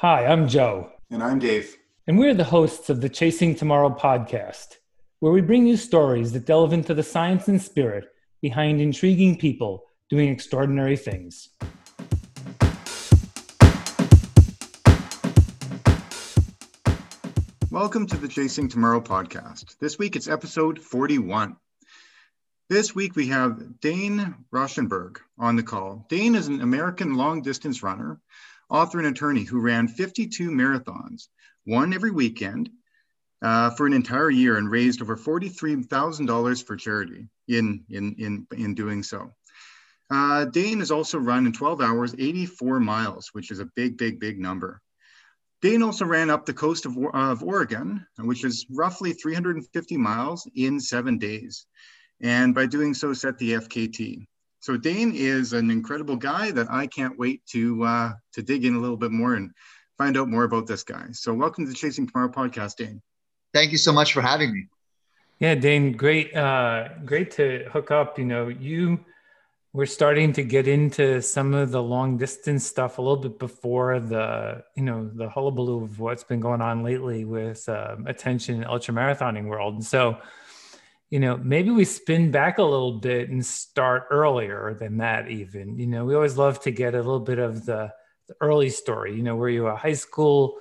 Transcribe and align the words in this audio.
Hi, 0.00 0.24
I'm 0.24 0.48
Joe. 0.48 0.92
And 1.10 1.22
I'm 1.22 1.38
Dave. 1.38 1.76
And 2.06 2.18
we're 2.18 2.32
the 2.32 2.42
hosts 2.42 2.88
of 2.88 3.02
the 3.02 3.08
Chasing 3.10 3.54
Tomorrow 3.54 3.90
podcast, 3.90 4.76
where 5.18 5.30
we 5.30 5.42
bring 5.42 5.66
you 5.66 5.76
stories 5.76 6.32
that 6.32 6.46
delve 6.46 6.72
into 6.72 6.94
the 6.94 7.02
science 7.02 7.48
and 7.48 7.60
spirit 7.60 8.06
behind 8.40 8.80
intriguing 8.80 9.36
people 9.36 9.84
doing 10.08 10.30
extraordinary 10.30 10.96
things. 10.96 11.50
Welcome 17.70 18.06
to 18.06 18.16
the 18.16 18.26
Chasing 18.26 18.70
Tomorrow 18.70 19.02
podcast. 19.02 19.76
This 19.80 19.98
week 19.98 20.16
it's 20.16 20.28
episode 20.28 20.78
41. 20.78 21.56
This 22.70 22.94
week 22.94 23.16
we 23.16 23.26
have 23.26 23.80
Dane 23.80 24.34
Rauschenberg 24.50 25.18
on 25.38 25.56
the 25.56 25.62
call. 25.62 26.06
Dane 26.08 26.36
is 26.36 26.48
an 26.48 26.62
American 26.62 27.16
long 27.16 27.42
distance 27.42 27.82
runner, 27.82 28.18
author, 28.70 28.98
and 28.98 29.06
attorney 29.08 29.44
who 29.44 29.60
ran 29.60 29.88
52 29.88 30.50
marathons, 30.50 31.28
one 31.64 31.92
every 31.92 32.10
weekend, 32.10 32.70
uh, 33.42 33.70
for 33.70 33.86
an 33.86 33.92
entire 33.92 34.30
year 34.30 34.56
and 34.56 34.70
raised 34.70 35.00
over 35.02 35.16
$43,000 35.16 36.64
for 36.64 36.76
charity 36.76 37.28
in, 37.48 37.84
in, 37.88 38.14
in, 38.18 38.46
in 38.56 38.74
doing 38.74 39.02
so. 39.02 39.32
Uh, 40.10 40.44
Dane 40.46 40.80
has 40.80 40.90
also 40.90 41.18
run 41.18 41.46
in 41.46 41.52
12 41.52 41.80
hours 41.80 42.14
84 42.18 42.80
miles, 42.80 43.30
which 43.32 43.50
is 43.50 43.60
a 43.60 43.68
big, 43.76 43.96
big, 43.96 44.18
big 44.18 44.38
number. 44.38 44.80
Dane 45.62 45.82
also 45.82 46.04
ran 46.04 46.30
up 46.30 46.46
the 46.46 46.54
coast 46.54 46.86
of, 46.86 46.96
of 47.14 47.42
Oregon, 47.42 48.06
which 48.18 48.44
is 48.44 48.66
roughly 48.70 49.12
350 49.12 49.96
miles 49.96 50.48
in 50.54 50.80
seven 50.80 51.18
days. 51.18 51.66
And 52.20 52.54
by 52.54 52.66
doing 52.66 52.94
so, 52.94 53.12
set 53.12 53.38
the 53.38 53.52
FKT. 53.52 54.26
So 54.60 54.76
Dane 54.76 55.12
is 55.14 55.54
an 55.54 55.70
incredible 55.70 56.16
guy 56.16 56.50
that 56.50 56.70
I 56.70 56.86
can't 56.86 57.18
wait 57.18 57.44
to 57.46 57.82
uh, 57.82 58.12
to 58.34 58.42
dig 58.42 58.66
in 58.66 58.74
a 58.74 58.78
little 58.78 58.98
bit 58.98 59.10
more 59.10 59.34
and 59.34 59.52
find 59.96 60.18
out 60.18 60.28
more 60.28 60.44
about 60.44 60.66
this 60.66 60.82
guy. 60.82 61.06
So 61.12 61.32
welcome 61.32 61.64
to 61.64 61.70
the 61.70 61.76
Chasing 61.76 62.06
Tomorrow 62.06 62.30
podcast, 62.30 62.76
Dane. 62.76 63.00
Thank 63.54 63.72
you 63.72 63.78
so 63.78 63.90
much 63.90 64.12
for 64.12 64.20
having 64.20 64.52
me. 64.52 64.66
Yeah, 65.38 65.54
Dane, 65.54 65.92
great, 65.92 66.36
uh, 66.36 66.88
great 67.06 67.30
to 67.32 67.70
hook 67.72 67.90
up. 67.90 68.18
You 68.18 68.26
know, 68.26 68.48
you 68.48 69.02
we're 69.72 69.86
starting 69.86 70.34
to 70.34 70.42
get 70.42 70.68
into 70.68 71.22
some 71.22 71.54
of 71.54 71.70
the 71.70 71.82
long 71.82 72.18
distance 72.18 72.66
stuff 72.66 72.98
a 72.98 73.02
little 73.02 73.16
bit 73.16 73.38
before 73.38 73.98
the 73.98 74.62
you 74.76 74.82
know 74.82 75.08
the 75.14 75.30
hullabaloo 75.30 75.84
of 75.84 75.98
what's 75.98 76.24
been 76.24 76.40
going 76.40 76.60
on 76.60 76.82
lately 76.82 77.24
with 77.24 77.66
um, 77.70 78.06
attention 78.06 78.56
in 78.56 78.64
ultra 78.64 78.92
marathoning 78.92 79.46
world 79.46 79.74
and 79.74 79.84
so 79.84 80.18
you 81.10 81.18
know 81.18 81.36
maybe 81.36 81.70
we 81.70 81.84
spin 81.84 82.30
back 82.30 82.58
a 82.58 82.62
little 82.62 82.92
bit 82.92 83.28
and 83.28 83.44
start 83.44 84.04
earlier 84.10 84.76
than 84.78 84.98
that 84.98 85.28
even. 85.28 85.76
You 85.78 85.88
know 85.88 86.04
we 86.04 86.14
always 86.14 86.38
love 86.38 86.60
to 86.62 86.70
get 86.70 86.94
a 86.94 86.98
little 86.98 87.20
bit 87.20 87.38
of 87.38 87.66
the, 87.66 87.92
the 88.28 88.34
early 88.40 88.70
story. 88.70 89.16
You 89.16 89.22
know 89.22 89.36
were 89.36 89.48
you 89.48 89.66
a 89.66 89.76
high 89.76 89.94
school 89.94 90.56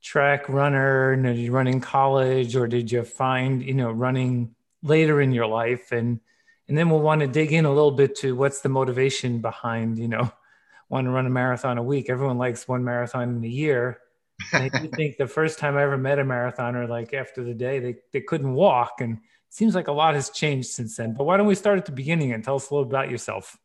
track 0.00 0.48
runner? 0.48 1.12
And 1.12 1.24
did 1.24 1.36
you 1.36 1.50
run 1.52 1.66
in 1.66 1.80
college 1.80 2.54
or 2.54 2.68
did 2.68 2.90
you 2.92 3.02
find 3.02 3.62
you 3.62 3.74
know 3.74 3.90
running 3.90 4.54
later 4.82 5.20
in 5.20 5.32
your 5.32 5.46
life? 5.46 5.90
And 5.90 6.20
and 6.68 6.78
then 6.78 6.90
we'll 6.90 7.00
want 7.00 7.22
to 7.22 7.26
dig 7.26 7.52
in 7.52 7.64
a 7.64 7.72
little 7.72 7.90
bit 7.90 8.14
to 8.16 8.36
what's 8.36 8.60
the 8.60 8.68
motivation 8.68 9.40
behind 9.40 9.98
you 9.98 10.08
know 10.08 10.30
want 10.88 11.06
to 11.06 11.10
run 11.10 11.26
a 11.26 11.30
marathon 11.30 11.76
a 11.76 11.82
week. 11.82 12.08
Everyone 12.08 12.38
likes 12.38 12.68
one 12.68 12.84
marathon 12.84 13.36
in 13.36 13.44
a 13.44 13.48
year. 13.48 13.98
I 14.52 14.68
do 14.68 14.88
think 14.88 15.16
the 15.16 15.26
first 15.26 15.58
time 15.58 15.76
i 15.76 15.82
ever 15.82 15.98
met 15.98 16.20
a 16.20 16.24
marathoner 16.24 16.88
like 16.88 17.12
after 17.12 17.42
the 17.42 17.54
day 17.54 17.80
they, 17.80 17.96
they 18.12 18.20
couldn't 18.20 18.54
walk. 18.54 19.00
And 19.00 19.18
seems 19.50 19.74
like 19.74 19.88
a 19.88 19.92
lot 19.92 20.14
has 20.14 20.30
changed 20.30 20.68
since 20.68 20.96
then 20.96 21.12
but 21.12 21.24
why 21.24 21.36
don't 21.36 21.46
we 21.46 21.54
start 21.54 21.78
at 21.78 21.86
the 21.86 21.92
beginning 21.92 22.32
and 22.32 22.44
tell 22.44 22.56
us 22.56 22.70
a 22.70 22.74
little 22.74 22.88
about 22.88 23.10
yourself 23.10 23.56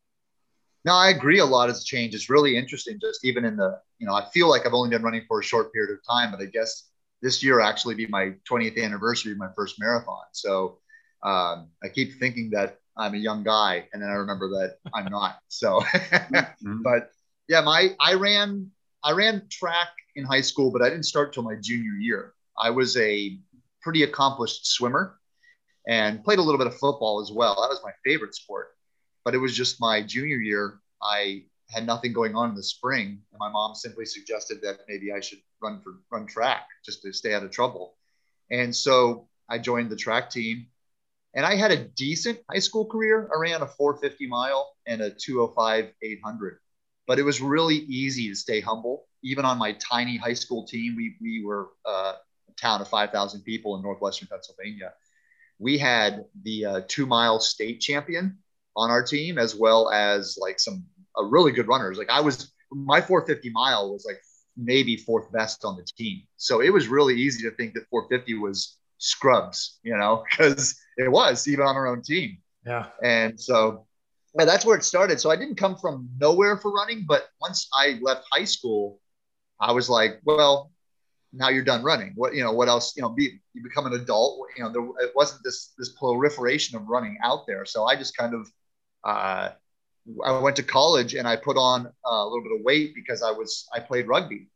no 0.85 0.93
i 0.93 1.09
agree 1.09 1.39
a 1.39 1.45
lot 1.45 1.69
has 1.69 1.83
changed 1.83 2.15
it's 2.15 2.29
really 2.29 2.57
interesting 2.57 2.99
just 3.01 3.25
even 3.25 3.45
in 3.45 3.55
the 3.55 3.79
you 3.99 4.07
know 4.07 4.13
i 4.13 4.25
feel 4.33 4.49
like 4.49 4.65
i've 4.65 4.73
only 4.73 4.89
been 4.89 5.03
running 5.03 5.23
for 5.27 5.39
a 5.39 5.43
short 5.43 5.71
period 5.73 5.91
of 5.93 5.99
time 6.07 6.31
but 6.31 6.41
i 6.41 6.45
guess 6.45 6.89
this 7.21 7.43
year 7.43 7.59
actually 7.59 7.95
be 7.95 8.07
my 8.07 8.33
20th 8.49 8.81
anniversary 8.81 9.31
of 9.31 9.37
my 9.37 9.49
first 9.55 9.79
marathon 9.79 10.23
so 10.31 10.79
um, 11.23 11.69
i 11.83 11.87
keep 11.87 12.19
thinking 12.19 12.49
that 12.49 12.79
I'm 12.97 13.15
a 13.15 13.17
young 13.17 13.43
guy, 13.43 13.87
and 13.91 14.01
then 14.01 14.09
I 14.09 14.13
remember 14.13 14.49
that 14.49 14.77
I'm 14.93 15.05
not. 15.05 15.39
So, 15.47 15.79
mm-hmm. 15.81 16.81
but 16.83 17.09
yeah, 17.47 17.61
my 17.61 17.95
I 17.99 18.13
ran 18.13 18.69
I 19.03 19.11
ran 19.11 19.47
track 19.49 19.89
in 20.15 20.25
high 20.25 20.41
school, 20.41 20.71
but 20.71 20.81
I 20.81 20.89
didn't 20.89 21.05
start 21.05 21.33
till 21.33 21.43
my 21.43 21.55
junior 21.59 21.93
year. 21.99 22.33
I 22.57 22.69
was 22.69 22.95
a 22.97 23.39
pretty 23.81 24.03
accomplished 24.03 24.67
swimmer 24.67 25.19
and 25.87 26.23
played 26.23 26.39
a 26.39 26.41
little 26.41 26.57
bit 26.57 26.67
of 26.67 26.77
football 26.77 27.21
as 27.21 27.31
well. 27.31 27.55
That 27.55 27.69
was 27.69 27.81
my 27.83 27.91
favorite 28.05 28.35
sport. 28.35 28.69
But 29.25 29.35
it 29.35 29.39
was 29.39 29.55
just 29.55 29.81
my 29.81 30.01
junior 30.01 30.37
year. 30.37 30.79
I 31.01 31.43
had 31.69 31.85
nothing 31.85 32.13
going 32.13 32.35
on 32.35 32.49
in 32.49 32.55
the 32.55 32.63
spring. 32.63 33.21
And 33.31 33.39
my 33.39 33.49
mom 33.49 33.75
simply 33.75 34.05
suggested 34.05 34.61
that 34.61 34.79
maybe 34.87 35.11
I 35.11 35.19
should 35.19 35.39
run 35.61 35.81
for 35.81 35.95
run 36.11 36.27
track 36.27 36.67
just 36.85 37.01
to 37.03 37.13
stay 37.13 37.33
out 37.33 37.43
of 37.43 37.51
trouble. 37.51 37.95
And 38.51 38.75
so 38.75 39.27
I 39.49 39.57
joined 39.57 39.89
the 39.89 39.95
track 39.95 40.29
team 40.29 40.67
and 41.33 41.45
I 41.45 41.55
had 41.55 41.71
a 41.71 41.77
decent 41.77 42.39
high 42.49 42.59
school 42.59 42.85
career. 42.85 43.29
I 43.33 43.39
ran 43.39 43.61
a 43.61 43.67
450 43.67 44.27
mile 44.27 44.75
and 44.85 45.01
a 45.01 45.09
205 45.09 45.91
800, 46.01 46.59
but 47.07 47.19
it 47.19 47.23
was 47.23 47.41
really 47.41 47.75
easy 47.75 48.29
to 48.29 48.35
stay 48.35 48.61
humble. 48.61 49.07
Even 49.23 49.45
on 49.45 49.57
my 49.57 49.73
tiny 49.73 50.17
high 50.17 50.33
school 50.33 50.67
team, 50.67 50.95
we, 50.95 51.15
we 51.21 51.43
were 51.43 51.69
uh, 51.85 52.13
a 52.49 52.51
town 52.59 52.81
of 52.81 52.87
5,000 52.87 53.41
people 53.41 53.75
in 53.75 53.81
Northwestern 53.81 54.27
Pennsylvania. 54.27 54.93
We 55.63 55.77
had 55.77 56.25
the 56.43 56.65
uh, 56.65 56.81
two 56.87 57.05
mile 57.05 57.39
state 57.39 57.79
champion 57.79 58.37
on 58.75 58.89
our 58.89 59.01
team, 59.01 59.37
as 59.37 59.55
well 59.55 59.89
as 59.91 60.37
like 60.39 60.59
some 60.59 60.85
uh, 61.17 61.23
really 61.23 61.53
good 61.53 61.67
runners. 61.67 61.97
Like 61.97 62.09
I 62.09 62.19
was, 62.19 62.51
my 62.69 62.99
450 62.99 63.49
mile 63.51 63.93
was 63.93 64.03
like 64.05 64.21
maybe 64.57 64.97
fourth 64.97 65.31
best 65.31 65.63
on 65.63 65.77
the 65.77 65.85
team. 65.97 66.23
So 66.35 66.61
it 66.61 66.71
was 66.71 66.87
really 66.87 67.15
easy 67.15 67.41
to 67.49 67.55
think 67.55 67.73
that 67.75 67.87
450 67.89 68.39
was 68.39 68.77
scrubs, 68.97 69.79
you 69.83 69.97
know, 69.97 70.23
because 70.29 70.75
it 70.97 71.09
was 71.09 71.47
even 71.47 71.65
on 71.65 71.77
our 71.77 71.87
own 71.87 72.01
team. 72.01 72.39
Yeah. 72.65 72.87
And 73.01 73.39
so 73.39 73.85
yeah, 74.37 74.43
that's 74.45 74.65
where 74.65 74.75
it 74.75 74.83
started. 74.83 75.21
So 75.21 75.31
I 75.31 75.37
didn't 75.37 75.55
come 75.55 75.77
from 75.77 76.09
nowhere 76.17 76.57
for 76.57 76.71
running, 76.71 77.05
but 77.07 77.29
once 77.39 77.69
I 77.73 77.99
left 78.01 78.25
high 78.31 78.45
school, 78.45 78.99
I 79.61 79.71
was 79.71 79.89
like, 79.89 80.19
well, 80.25 80.72
now 81.33 81.49
you're 81.49 81.63
done 81.63 81.83
running. 81.83 82.13
What 82.15 82.35
you 82.35 82.43
know? 82.43 82.53
What 82.53 82.69
else? 82.69 82.95
You 82.95 83.01
know, 83.01 83.09
be, 83.09 83.39
you 83.53 83.63
become 83.63 83.85
an 83.87 83.93
adult. 83.93 84.39
You 84.55 84.63
know, 84.63 84.71
there 84.71 85.07
it 85.07 85.13
wasn't 85.15 85.41
this 85.43 85.73
this 85.77 85.89
proliferation 85.89 86.77
of 86.77 86.87
running 86.87 87.17
out 87.23 87.45
there. 87.47 87.65
So 87.65 87.85
I 87.85 87.95
just 87.95 88.15
kind 88.15 88.33
of 88.35 88.47
uh, 89.03 89.49
I 90.23 90.39
went 90.39 90.55
to 90.57 90.63
college 90.63 91.15
and 91.15 91.27
I 91.27 91.35
put 91.35 91.57
on 91.57 91.91
a 92.05 92.23
little 92.25 92.43
bit 92.43 92.59
of 92.59 92.63
weight 92.63 92.93
because 92.93 93.23
I 93.23 93.31
was 93.31 93.67
I 93.73 93.79
played 93.79 94.07
rugby, 94.07 94.49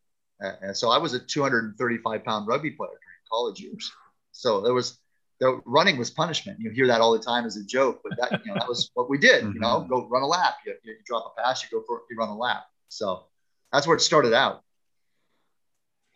uh, 0.43 0.53
and 0.61 0.77
so 0.77 0.89
I 0.89 0.99
was 0.99 1.13
a 1.13 1.19
235 1.19 2.23
pound 2.23 2.47
rugby 2.47 2.71
player 2.71 2.89
during 2.89 3.23
college 3.29 3.59
years. 3.59 3.91
So 4.31 4.61
there 4.61 4.73
was 4.73 4.99
the 5.39 5.61
running 5.65 5.97
was 5.97 6.11
punishment. 6.11 6.59
You 6.59 6.69
hear 6.71 6.87
that 6.87 7.01
all 7.01 7.11
the 7.11 7.23
time 7.23 7.45
as 7.45 7.57
a 7.57 7.63
joke, 7.63 8.01
but 8.03 8.17
that 8.19 8.41
you 8.45 8.51
know 8.51 8.59
that 8.59 8.67
was 8.67 8.91
what 8.93 9.09
we 9.09 9.17
did. 9.17 9.43
You 9.45 9.59
know, 9.59 9.79
mm-hmm. 9.79 9.89
go 9.89 10.07
run 10.07 10.21
a 10.21 10.27
lap. 10.27 10.57
You, 10.65 10.75
you 10.83 10.95
drop 11.05 11.33
a 11.35 11.41
pass, 11.41 11.63
you 11.63 11.69
go 11.71 11.83
for 11.87 12.03
you 12.09 12.17
run 12.17 12.29
a 12.29 12.37
lap. 12.37 12.65
So 12.89 13.25
that's 13.71 13.87
where 13.87 13.97
it 13.97 14.01
started 14.01 14.33
out. 14.33 14.63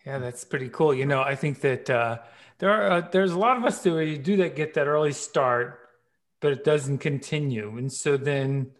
Yeah, 0.05 0.17
that's 0.19 0.43
pretty 0.43 0.69
cool. 0.69 0.93
You 0.93 1.05
know, 1.05 1.21
I 1.21 1.35
think 1.35 1.61
that 1.61 1.89
uh, 1.89 2.19
there 2.59 2.71
are 2.71 2.91
uh, 2.91 3.07
there's 3.11 3.31
a 3.31 3.39
lot 3.39 3.57
of 3.57 3.63
us 3.63 3.83
who 3.83 4.17
do 4.17 4.37
that 4.37 4.55
get 4.55 4.73
that 4.73 4.87
early 4.87 5.13
start, 5.13 5.79
but 6.39 6.51
it 6.51 6.63
doesn't 6.63 6.99
continue, 6.99 7.77
and 7.77 7.91
so 7.91 8.17
then 8.17 8.71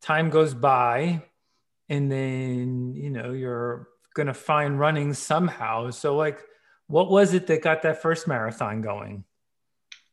time 0.00 0.30
goes 0.30 0.54
by, 0.54 1.22
and 1.88 2.10
then 2.10 2.94
you 2.94 3.10
know 3.10 3.32
you're 3.32 3.88
gonna 4.14 4.34
find 4.34 4.80
running 4.80 5.12
somehow. 5.12 5.90
So 5.90 6.16
like, 6.16 6.40
what 6.86 7.10
was 7.10 7.34
it 7.34 7.46
that 7.48 7.62
got 7.62 7.82
that 7.82 8.00
first 8.00 8.26
marathon 8.26 8.80
going? 8.80 9.24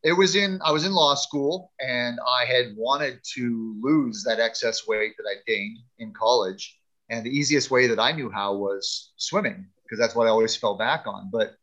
it 0.03 0.13
was 0.13 0.35
in 0.35 0.59
I 0.63 0.71
was 0.71 0.85
in 0.85 0.93
law 0.93 1.15
school 1.15 1.73
and 1.79 2.19
I 2.25 2.45
had 2.45 2.75
wanted 2.77 3.19
to 3.35 3.75
lose 3.81 4.23
that 4.23 4.39
excess 4.39 4.87
weight 4.87 5.15
that 5.17 5.25
I 5.29 5.35
gained 5.45 5.79
in 5.99 6.13
college. 6.13 6.79
And 7.09 7.25
the 7.25 7.29
easiest 7.29 7.71
way 7.71 7.87
that 7.87 7.99
I 7.99 8.11
knew 8.11 8.29
how 8.29 8.55
was 8.55 9.11
swimming 9.17 9.65
because 9.87 9.99
that's 9.99 10.15
what 10.15 10.27
I 10.27 10.29
always 10.29 10.55
fell 10.55 10.75
back 10.75 11.03
on. 11.07 11.29
But 11.31 11.55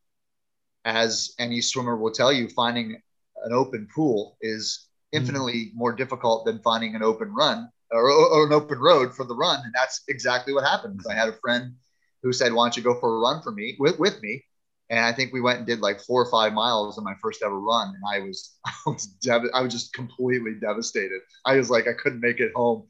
as 0.85 1.35
any 1.39 1.61
swimmer 1.61 1.97
will 1.97 2.13
tell 2.13 2.33
you, 2.33 2.49
finding 2.49 3.01
an 3.45 3.53
open 3.53 3.89
pool 3.95 4.37
is 4.41 4.87
mm. 5.15 5.19
infinitely 5.19 5.73
more 5.75 5.93
difficult 5.93 6.45
than 6.45 6.61
finding 6.61 6.95
an 6.95 7.03
open 7.03 7.33
run 7.33 7.69
or, 7.91 8.11
or, 8.11 8.47
an 8.47 8.53
open 8.53 8.79
road 8.79 9.15
for 9.15 9.25
the 9.25 9.35
run. 9.35 9.61
And 9.65 9.73
that's 9.75 10.03
exactly 10.09 10.53
what 10.53 10.65
happened. 10.65 11.01
I 11.09 11.15
had 11.15 11.29
a 11.29 11.39
friend 11.43 11.75
who 12.23 12.33
said, 12.33 12.53
Why 12.53 12.65
don't 12.65 12.77
you 12.77 12.83
go 12.83 12.99
for 12.99 13.17
a 13.17 13.21
run 13.21 13.43
for 13.43 13.53
me 13.53 13.77
with, 13.79 13.99
with 13.99 14.21
me? 14.23 14.43
And 14.91 15.01
I 15.01 15.13
think 15.13 15.33
we 15.33 15.41
went 15.41 15.59
and 15.59 15.67
did 15.67 15.81
like 15.81 16.01
four 16.01 16.23
or 16.23 16.31
five 16.31 16.53
miles 16.53 16.99
in 16.99 17.05
my 17.05 17.15
first 17.23 17.43
ever 17.43 17.59
run, 17.59 17.95
and 17.95 18.03
I 18.07 18.21
was 18.21 18.55
I 18.67 18.73
was 18.87 19.07
dev- 19.07 19.51
I 19.55 19.63
was 19.63 19.73
just 19.73 19.95
completely 19.95 20.55
devastated. 20.61 21.21
I 21.45 21.57
was 21.57 21.71
like 21.71 21.89
I 21.89 21.95
couldn't 21.95 22.21
make 22.21 22.39
it 22.39 22.53
home, 22.55 22.87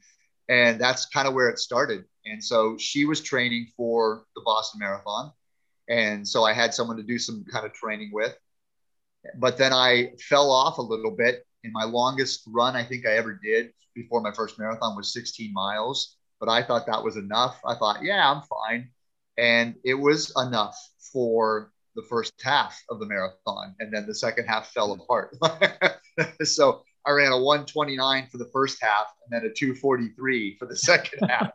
and 0.49 0.79
that's 0.79 1.05
kind 1.05 1.27
of 1.27 1.33
where 1.33 1.49
it 1.49 1.57
started. 1.57 2.03
And 2.25 2.43
so 2.43 2.77
she 2.77 3.05
was 3.05 3.21
training 3.21 3.67
for 3.77 4.25
the 4.35 4.41
Boston 4.45 4.79
Marathon, 4.79 5.31
and 5.89 6.27
so 6.27 6.43
I 6.43 6.53
had 6.53 6.73
someone 6.73 6.97
to 6.97 7.03
do 7.03 7.19
some 7.19 7.45
kind 7.51 7.65
of 7.65 7.73
training 7.73 8.09
with. 8.13 8.35
But 9.39 9.57
then 9.57 9.73
I 9.73 10.13
fell 10.21 10.51
off 10.51 10.77
a 10.77 10.81
little 10.81 11.11
bit. 11.11 11.45
In 11.63 11.71
my 11.71 11.83
longest 11.83 12.43
run 12.47 12.75
I 12.75 12.83
think 12.83 13.05
I 13.07 13.13
ever 13.17 13.39
did 13.43 13.71
before 13.95 14.21
my 14.21 14.31
first 14.31 14.59
marathon 14.59 14.95
was 14.95 15.13
16 15.13 15.51
miles, 15.53 16.17
but 16.39 16.49
I 16.49 16.61
thought 16.61 16.85
that 16.87 17.03
was 17.03 17.17
enough. 17.17 17.59
I 17.65 17.75
thought, 17.75 18.03
yeah, 18.03 18.29
I'm 18.31 18.43
fine. 18.43 18.91
and 19.37 19.75
it 19.83 19.95
was 19.95 20.31
enough 20.37 20.77
for 21.11 21.71
the 21.95 22.03
first 22.09 22.33
half 22.41 22.81
of 22.89 22.99
the 22.99 23.05
marathon, 23.05 23.75
and 23.79 23.93
then 23.93 24.05
the 24.05 24.15
second 24.15 24.45
half 24.47 24.69
fell 24.71 24.91
apart. 24.93 25.35
so 26.43 26.83
I 27.05 27.11
ran 27.11 27.31
a 27.31 27.37
129 27.37 28.27
for 28.31 28.37
the 28.37 28.49
first 28.51 28.77
half, 28.81 29.07
and 29.23 29.31
then 29.31 29.49
a 29.49 29.53
243 29.53 30.57
for 30.57 30.65
the 30.65 30.75
second 30.75 31.19
half. 31.29 31.51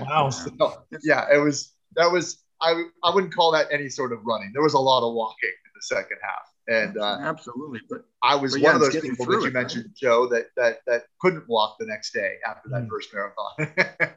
wow. 0.00 0.30
so, 0.30 0.84
yeah, 1.02 1.26
it 1.32 1.38
was 1.38 1.72
that 1.96 2.10
was 2.10 2.42
I 2.60 2.84
I 3.02 3.14
wouldn't 3.14 3.34
call 3.34 3.52
that 3.52 3.68
any 3.70 3.88
sort 3.88 4.12
of 4.12 4.20
running. 4.24 4.50
There 4.52 4.62
was 4.62 4.74
a 4.74 4.78
lot 4.78 5.06
of 5.06 5.14
walking 5.14 5.50
in 5.50 5.72
the 5.74 5.82
second 5.82 6.18
half. 6.22 6.42
And 6.68 6.96
uh, 6.96 7.18
absolutely, 7.20 7.80
but 7.90 8.04
I 8.22 8.36
was 8.36 8.56
one 8.56 8.76
of 8.76 8.80
those 8.80 9.00
people 9.00 9.26
that 9.26 9.40
you 9.40 9.46
it, 9.46 9.52
mentioned, 9.52 9.86
right? 9.86 9.96
Joe, 9.96 10.28
that 10.28 10.46
that 10.56 10.78
that 10.86 11.02
couldn't 11.20 11.48
walk 11.48 11.76
the 11.80 11.86
next 11.86 12.12
day 12.12 12.36
after 12.48 12.68
that 12.68 12.82
mm. 12.82 12.88
first 12.88 13.12
marathon. 13.12 14.14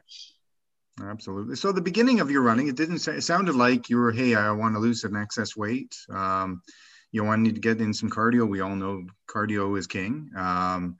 Absolutely. 1.02 1.56
So 1.56 1.72
the 1.72 1.82
beginning 1.82 2.20
of 2.20 2.30
your 2.30 2.40
running, 2.40 2.68
it 2.68 2.76
didn't 2.76 3.00
say, 3.00 3.16
it 3.16 3.22
sounded 3.22 3.54
like 3.54 3.90
you 3.90 3.98
were, 3.98 4.12
hey, 4.12 4.34
I 4.34 4.50
want 4.52 4.74
to 4.76 4.78
lose 4.78 5.02
some 5.02 5.14
excess 5.14 5.54
weight. 5.54 5.94
Um, 6.08 6.62
you 7.16 7.24
wanted 7.24 7.54
to 7.54 7.60
get 7.60 7.80
in 7.80 7.94
some 7.94 8.10
cardio. 8.10 8.48
We 8.48 8.60
all 8.60 8.76
know 8.76 9.06
cardio 9.28 9.78
is 9.78 9.86
king. 9.86 10.30
Um, 10.36 10.98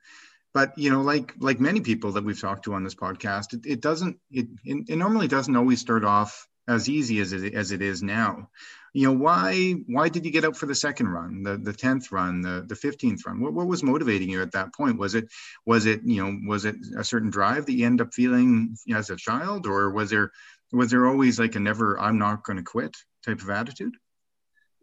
but 0.52 0.76
you 0.78 0.90
know, 0.90 1.02
like 1.02 1.34
like 1.38 1.60
many 1.60 1.80
people 1.80 2.12
that 2.12 2.24
we've 2.24 2.40
talked 2.40 2.64
to 2.64 2.74
on 2.74 2.84
this 2.84 2.94
podcast, 2.94 3.52
it, 3.52 3.66
it 3.66 3.80
doesn't. 3.80 4.18
It, 4.30 4.46
it, 4.64 4.88
it 4.88 4.96
normally 4.96 5.28
doesn't 5.28 5.54
always 5.54 5.80
start 5.80 6.04
off 6.04 6.48
as 6.68 6.88
easy 6.88 7.20
as 7.20 7.32
it, 7.32 7.54
as 7.54 7.70
it 7.70 7.82
is 7.82 8.02
now 8.02 8.48
you 8.96 9.06
know 9.06 9.12
why 9.12 9.72
why 9.88 10.08
did 10.08 10.24
you 10.24 10.30
get 10.30 10.44
out 10.44 10.56
for 10.56 10.64
the 10.64 10.74
second 10.74 11.08
run 11.08 11.42
the 11.42 11.58
the 11.58 11.72
10th 11.72 12.10
run 12.10 12.40
the 12.40 12.64
the 12.66 12.74
15th 12.74 13.26
run 13.26 13.40
what, 13.40 13.52
what 13.52 13.66
was 13.66 13.82
motivating 13.82 14.30
you 14.30 14.40
at 14.40 14.52
that 14.52 14.74
point 14.74 14.98
was 14.98 15.14
it 15.14 15.28
was 15.66 15.84
it 15.84 16.00
you 16.04 16.24
know 16.24 16.38
was 16.48 16.64
it 16.64 16.76
a 16.96 17.04
certain 17.04 17.28
drive 17.28 17.66
that 17.66 17.74
you 17.74 17.84
end 17.84 18.00
up 18.00 18.14
feeling 18.14 18.74
as 18.94 19.10
a 19.10 19.16
child 19.16 19.66
or 19.66 19.90
was 19.90 20.08
there 20.08 20.32
was 20.72 20.90
there 20.90 21.06
always 21.06 21.38
like 21.38 21.54
a 21.56 21.60
never 21.60 22.00
i'm 22.00 22.18
not 22.18 22.42
going 22.42 22.56
to 22.56 22.62
quit 22.62 22.96
type 23.22 23.42
of 23.42 23.50
attitude 23.50 23.94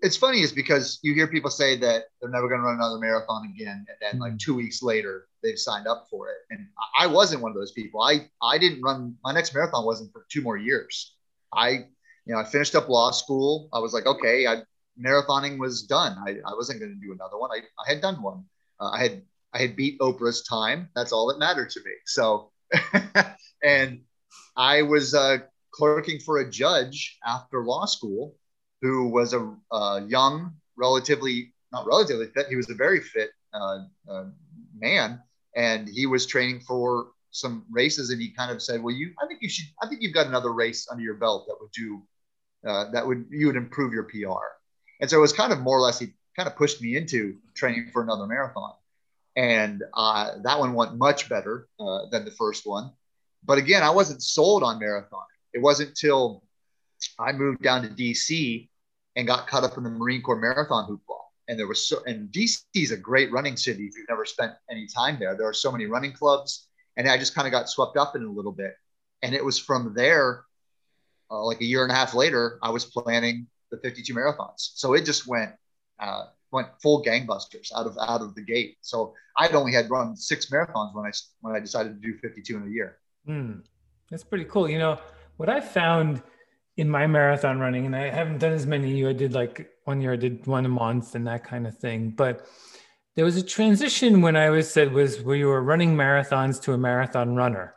it's 0.04 0.18
funny 0.18 0.42
is 0.42 0.52
because 0.52 1.00
you 1.02 1.14
hear 1.14 1.28
people 1.28 1.50
say 1.50 1.76
that 1.78 2.04
they're 2.20 2.30
never 2.30 2.48
going 2.48 2.60
to 2.60 2.66
run 2.66 2.76
another 2.76 3.00
marathon 3.00 3.52
again 3.54 3.86
and 3.90 3.98
then 4.02 4.20
like 4.20 4.34
mm. 4.34 4.40
two 4.40 4.54
weeks 4.54 4.84
later 4.84 5.28
they've 5.42 5.58
signed 5.58 5.88
up 5.88 6.08
for 6.10 6.30
it 6.30 6.38
and 6.52 6.68
i 7.00 7.08
wasn't 7.08 7.42
one 7.42 7.52
of 7.52 7.58
those 7.58 7.72
people 7.72 8.02
i 8.02 8.28
i 8.42 8.58
didn't 8.58 8.82
run 8.82 9.16
my 9.24 9.34
next 9.34 9.54
marathon 9.56 9.86
wasn't 9.86 10.12
for 10.12 10.26
two 10.30 10.42
more 10.42 10.58
years 10.58 11.16
i 11.54 11.86
you 12.26 12.34
know, 12.34 12.40
I 12.40 12.46
finished 12.46 12.76
up 12.76 12.90
law 12.90 13.12
school. 13.12 13.70
I 13.74 13.80
was 13.80 13.94
like, 13.94 14.06
okay, 14.06 14.48
I, 14.48 14.62
marathoning 15.00 15.60
was 15.60 15.84
done. 15.84 16.18
I, 16.26 16.38
I 16.46 16.54
wasn't 16.56 16.80
going 16.80 16.94
to 16.94 17.06
do 17.06 17.14
another 17.14 17.38
one. 17.38 17.50
I, 17.52 17.60
I 17.86 17.90
had 17.90 18.02
done 18.02 18.22
one. 18.22 18.46
Uh, 18.80 18.90
I 18.92 19.02
had 19.02 19.22
I 19.54 19.60
had 19.60 19.76
beat 19.76 20.00
Oprah's 20.00 20.44
time. 20.44 20.90
That's 20.96 21.12
all 21.12 21.28
that 21.28 21.38
mattered 21.38 21.70
to 21.72 21.80
me. 21.82 21.92
So, 22.06 22.52
and 23.64 24.02
I 24.58 24.82
was 24.82 25.14
uh, 25.14 25.40
clerking 25.72 26.20
for 26.20 26.40
a 26.40 26.50
judge 26.50 27.20
after 27.26 27.64
law 27.64 27.86
school, 27.86 28.36
who 28.83 29.07
was 29.07 29.33
a, 29.33 30.06
young, 30.07 30.53
relatively 30.77 31.53
not 31.71 31.88
relatively 31.88 32.27
fit. 32.27 32.47
He 32.50 32.56
was 32.56 32.69
a 32.69 32.75
very 32.75 33.00
fit 33.00 33.31
uh, 33.53 33.80
uh 34.07 34.25
man, 34.77 35.19
and 35.56 35.88
he 35.88 36.06
was 36.06 36.27
training 36.27 36.59
for 36.59 37.07
some 37.31 37.65
races. 37.71 38.12
And 38.12 38.21
he 38.21 38.30
kind 38.30 38.51
of 38.51 38.62
said, 38.62 38.83
"Well, 38.83 38.94
you, 38.94 39.13
I 39.24 39.25
think 39.25 39.39
you 39.41 39.50
should. 39.50 39.65
I 39.81 39.88
think 39.88 40.01
you've 40.01 40.13
got 40.13 40.27
another 40.27 40.53
race 40.53 40.88
under 40.91 41.01
your 41.01 41.15
belt 41.15 41.45
that 41.47 41.56
would 41.59 41.71
do 41.71 42.03
uh, 42.68 42.91
that 42.91 43.07
would 43.07 43.25
you 43.31 43.47
would 43.47 43.56
improve 43.56 43.94
your 43.94 44.03
PR. 44.03 44.45
And 45.01 45.09
so 45.09 45.18
it 45.18 45.21
was 45.21 45.33
kind 45.33 45.51
of 45.51 45.59
more 45.62 45.77
or 45.77 45.81
less 45.81 46.00
he 46.00 46.13
kind 46.35 46.47
of 46.47 46.56
pushed 46.56 46.81
me 46.81 46.95
into 46.95 47.38
training 47.56 47.89
for 47.91 48.03
another 48.03 48.27
marathon, 48.27 48.74
and 49.38 49.81
uh, 49.94 50.31
that 50.44 50.59
one 50.59 50.74
went 50.74 50.97
much 50.97 51.30
better 51.30 51.68
uh, 51.80 52.09
than 52.12 52.25
the 52.25 52.31
first 52.31 52.65
one. 52.65 52.91
But 53.45 53.57
again, 53.57 53.81
I 53.81 53.89
wasn't 53.89 54.21
sold 54.21 54.62
on 54.62 54.80
marathon. 54.80 55.24
It 55.53 55.62
wasn't 55.62 55.95
till 55.95 56.44
I 57.19 57.31
moved 57.31 57.62
down 57.62 57.81
to 57.83 57.89
DC 57.89 58.69
and 59.15 59.27
got 59.27 59.48
caught 59.48 59.63
up 59.63 59.77
in 59.77 59.83
the 59.83 59.89
Marine 59.89 60.21
Corps 60.21 60.39
marathon 60.39 60.89
hoopla. 60.89 61.19
And 61.48 61.60
there 61.60 61.68
was 61.68 61.88
so, 61.88 62.04
and 62.06 62.30
DC 62.31 62.62
is 62.75 62.92
a 62.92 62.98
great 62.98 63.31
running 63.31 63.57
city 63.57 63.86
if 63.86 63.98
you've 63.98 64.07
never 64.10 64.25
spent 64.25 64.54
any 64.71 64.88
time 64.88 65.18
there. 65.19 65.36
There 65.36 65.48
are 65.48 65.54
so 65.54 65.71
many 65.71 65.86
running 65.86 66.13
clubs, 66.13 66.68
and 66.95 67.07
I 67.10 67.18
just 67.18 67.36
kind 67.36 67.48
of 67.48 67.51
got 67.51 67.69
swept 67.69 67.98
up 67.98 68.15
in 68.15 68.21
it 68.21 68.27
a 68.27 68.31
little 68.31 68.54
bit. 68.54 68.75
And 69.21 69.36
it 69.36 69.44
was 69.44 69.60
from 69.60 69.94
there 69.94 70.45
uh, 71.33 71.44
like 71.44 71.60
a 71.62 71.65
year 71.65 71.83
and 71.83 71.92
a 71.92 71.95
half 71.95 72.13
later, 72.13 72.60
I 72.62 72.69
was 72.69 72.86
planning 72.86 73.48
the 73.71 73.77
52 73.77 74.13
marathons. 74.13 74.71
So 74.75 74.94
it 74.94 75.04
just 75.04 75.27
went 75.27 75.51
uh, 76.00 76.25
went 76.51 76.68
full 76.81 77.04
gangbusters 77.04 77.71
out 77.75 77.88
of 77.88 77.98
out 78.00 78.21
of 78.21 78.36
the 78.36 78.42
gate. 78.42 78.77
So 78.81 79.13
I'd 79.38 79.56
only 79.56 79.74
had 79.74 79.89
run 79.89 80.16
six 80.16 80.45
marathons 80.51 80.94
when 80.94 81.06
I 81.06 81.12
when 81.42 81.56
I 81.56 81.59
decided 81.59 82.01
to 82.01 82.07
do 82.07 82.18
52 82.19 82.57
in 82.57 82.63
a 82.63 82.69
year. 82.69 83.00
Mm, 83.27 83.63
that's 84.09 84.24
pretty 84.24 84.45
cool. 84.45 84.69
You 84.69 84.77
know 84.77 85.00
what 85.38 85.50
I 85.50 85.59
found 85.59 86.21
in 86.78 86.90
my 86.90 87.08
marathon 87.08 87.60
running, 87.60 87.86
and 87.86 87.96
I 87.96 88.10
haven't 88.10 88.40
done 88.40 88.54
as 88.54 88.66
many. 88.66 88.98
You, 88.98 89.10
I 89.10 89.14
did 89.14 89.34
like 89.34 89.70
one 89.86 90.02
year, 90.02 90.14
I 90.14 90.18
did 90.18 90.48
one 90.48 90.66
a 90.66 90.70
month 90.70 91.16
and 91.16 91.28
that 91.28 91.44
kind 91.44 91.68
of 91.68 91.78
thing. 91.78 92.10
But 92.10 92.46
there 93.16 93.25
was 93.25 93.38
a 93.38 93.44
transition 93.44 94.22
when 94.22 94.36
I 94.36 94.50
was 94.50 94.72
said 94.72 94.92
was 94.92 95.22
where 95.22 95.36
you 95.36 95.48
were 95.48 95.62
running 95.62 95.96
marathons 95.96 96.62
to 96.64 96.74
a 96.74 96.78
marathon 96.78 97.36
runner 97.36 97.75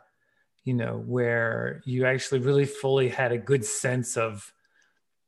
you 0.67 0.73
know, 0.73 1.01
where 1.07 1.81
you 1.85 2.05
actually 2.05 2.41
really 2.41 2.65
fully 2.65 3.07
had 3.07 3.31
a 3.31 3.37
good 3.37 3.63
sense 3.63 4.17
of 4.17 4.51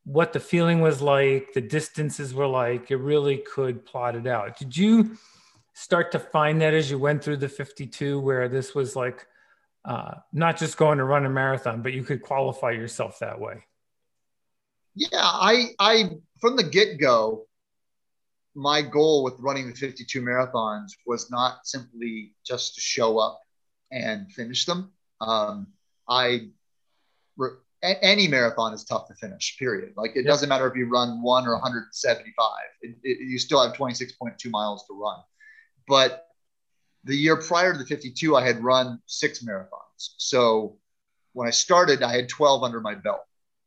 what 0.03 0.33
the 0.33 0.39
feeling 0.39 0.81
was 0.81 1.01
like, 1.01 1.53
the 1.53 1.61
distances 1.61 2.33
were 2.33 2.45
like, 2.45 2.89
you 2.89 2.97
really 2.97 3.37
could 3.37 3.85
plot 3.85 4.17
it 4.17 4.27
out. 4.27 4.57
Did 4.57 4.75
you 4.75 5.15
start 5.73 6.11
to 6.11 6.19
find 6.19 6.59
that 6.59 6.73
as 6.73 6.91
you 6.91 6.99
went 6.99 7.23
through 7.23 7.37
the 7.37 7.47
52, 7.47 8.19
where 8.19 8.49
this 8.49 8.75
was 8.75 8.97
like 8.97 9.27
uh, 9.89 10.19
not 10.31 10.55
just 10.55 10.77
going 10.77 10.99
to 10.99 11.03
run 11.03 11.25
a 11.25 11.29
marathon, 11.29 11.81
but 11.81 11.93
you 11.93 12.03
could 12.03 12.21
qualify 12.21 12.69
yourself 12.69 13.17
that 13.19 13.41
way? 13.41 13.63
Yeah, 14.93 15.07
I, 15.13 15.71
I, 15.79 16.11
from 16.39 16.55
the 16.55 16.63
get 16.63 16.99
go, 16.99 17.47
my 18.53 18.83
goal 18.83 19.23
with 19.23 19.33
running 19.39 19.67
the 19.67 19.75
52 19.75 20.21
marathons 20.21 20.91
was 21.07 21.31
not 21.31 21.65
simply 21.65 22.35
just 22.45 22.75
to 22.75 22.81
show 22.81 23.17
up 23.17 23.41
and 23.91 24.31
finish 24.31 24.65
them. 24.65 24.91
Um, 25.21 25.67
I 26.07 26.49
any 27.81 28.27
marathon 28.27 28.73
is 28.73 28.83
tough 28.83 29.07
to 29.07 29.15
finish. 29.15 29.57
Period. 29.57 29.93
Like 29.95 30.11
it 30.15 30.23
doesn't 30.23 30.49
matter 30.49 30.67
if 30.67 30.75
you 30.75 30.87
run 30.87 31.21
one 31.21 31.47
or 31.47 31.53
175. 31.53 32.51
It, 32.81 32.95
it, 33.03 33.19
you 33.21 33.39
still 33.39 33.65
have 33.65 33.75
26.2 33.75 34.51
miles 34.51 34.85
to 34.87 34.99
run. 34.99 35.19
But 35.87 36.28
the 37.03 37.15
year 37.15 37.37
prior 37.37 37.73
to 37.73 37.79
the 37.79 37.85
52, 37.85 38.35
I 38.35 38.45
had 38.45 38.63
run 38.63 38.99
six 39.05 39.43
marathons. 39.43 40.15
So 40.17 40.77
when 41.33 41.47
I 41.47 41.51
started, 41.51 42.03
I 42.03 42.15
had 42.15 42.29
12 42.29 42.63
under 42.63 42.81
my 42.81 42.95
belt, 42.95 43.21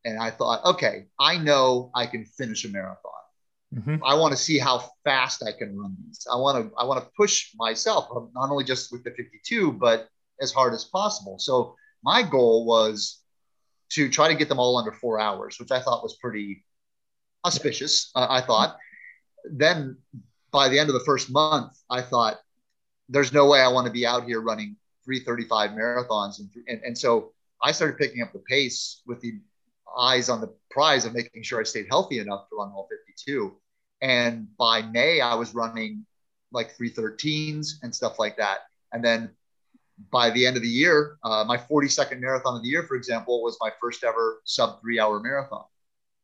and 0.05 0.19
I 0.19 0.31
thought, 0.31 0.64
okay, 0.64 1.06
I 1.19 1.38
know 1.38 1.90
I 1.94 2.06
can 2.06 2.25
finish 2.25 2.64
a 2.64 2.69
marathon. 2.69 3.12
Mm-hmm. 3.74 4.05
I 4.05 4.15
want 4.15 4.32
to 4.32 4.36
see 4.36 4.58
how 4.58 4.84
fast 5.05 5.43
I 5.43 5.53
can 5.53 5.79
run 5.79 5.96
these. 6.05 6.27
I 6.31 6.36
want 6.36 6.62
to 6.62 6.77
I 6.77 6.84
want 6.84 7.03
to 7.03 7.10
push 7.17 7.53
myself 7.56 8.08
not 8.34 8.51
only 8.51 8.65
just 8.65 8.93
with 8.93 9.03
the 9.03 9.12
52, 9.12 9.72
but 9.72 10.08
as 10.43 10.53
hard 10.53 10.74
as 10.74 10.84
possible. 10.84 11.39
So 11.39 11.74
my 12.03 12.22
goal 12.22 12.67
was 12.67 13.22
to 13.91 14.10
try 14.10 14.29
to 14.29 14.34
get 14.34 14.48
them 14.48 14.58
all 14.58 14.77
under 14.77 14.93
four 14.93 15.19
hours, 15.19 15.58
which 15.58 15.70
I 15.70 15.81
thought 15.81 16.03
was 16.03 16.17
pretty 16.20 16.65
auspicious. 17.44 18.10
Uh, 18.15 18.27
I 18.29 18.41
thought. 18.41 18.77
Then 19.51 19.96
by 20.53 20.69
the 20.69 20.79
end 20.79 20.89
of 20.89 20.94
the 20.94 21.05
first 21.05 21.31
month, 21.31 21.72
I 21.91 22.03
thought, 22.03 22.39
there's 23.12 23.32
no 23.32 23.46
way 23.46 23.60
I 23.60 23.69
want 23.69 23.86
to 23.86 23.92
be 23.92 24.06
out 24.06 24.24
here 24.24 24.40
running 24.40 24.76
335 25.04 25.70
marathons. 25.70 26.40
And, 26.40 26.50
and, 26.69 26.81
and 26.82 26.98
so 26.98 27.32
I 27.62 27.72
started 27.72 27.98
picking 27.98 28.22
up 28.22 28.32
the 28.32 28.40
pace 28.40 29.02
with 29.06 29.20
the 29.20 29.34
eyes 29.98 30.28
on 30.28 30.40
the 30.40 30.52
prize 30.70 31.04
of 31.04 31.14
making 31.14 31.42
sure 31.42 31.60
I 31.60 31.64
stayed 31.64 31.86
healthy 31.90 32.19
enough 32.19 32.48
to 32.48 32.56
run 32.56 32.72
all 32.72 32.88
52. 32.90 33.54
And 34.00 34.48
by 34.56 34.82
May, 34.82 35.20
I 35.20 35.34
was 35.34 35.54
running 35.54 36.04
like 36.50 36.76
313s 36.76 37.82
and 37.82 37.94
stuff 37.94 38.19
like 38.19 38.36
that. 38.38 38.60
And 38.92 39.04
then 39.04 39.31
by 40.10 40.31
the 40.31 40.46
end 40.46 40.56
of 40.56 40.62
the 40.62 40.69
year, 40.69 41.19
uh, 41.22 41.44
my 41.46 41.56
42nd 41.56 42.20
marathon 42.20 42.56
of 42.56 42.62
the 42.62 42.69
year, 42.69 42.82
for 42.82 42.96
example, 42.96 43.42
was 43.42 43.56
my 43.60 43.70
first 43.81 44.04
ever 44.04 44.40
sub 44.44 44.81
three 44.81 44.98
hour 44.98 45.20
marathon. 45.20 45.64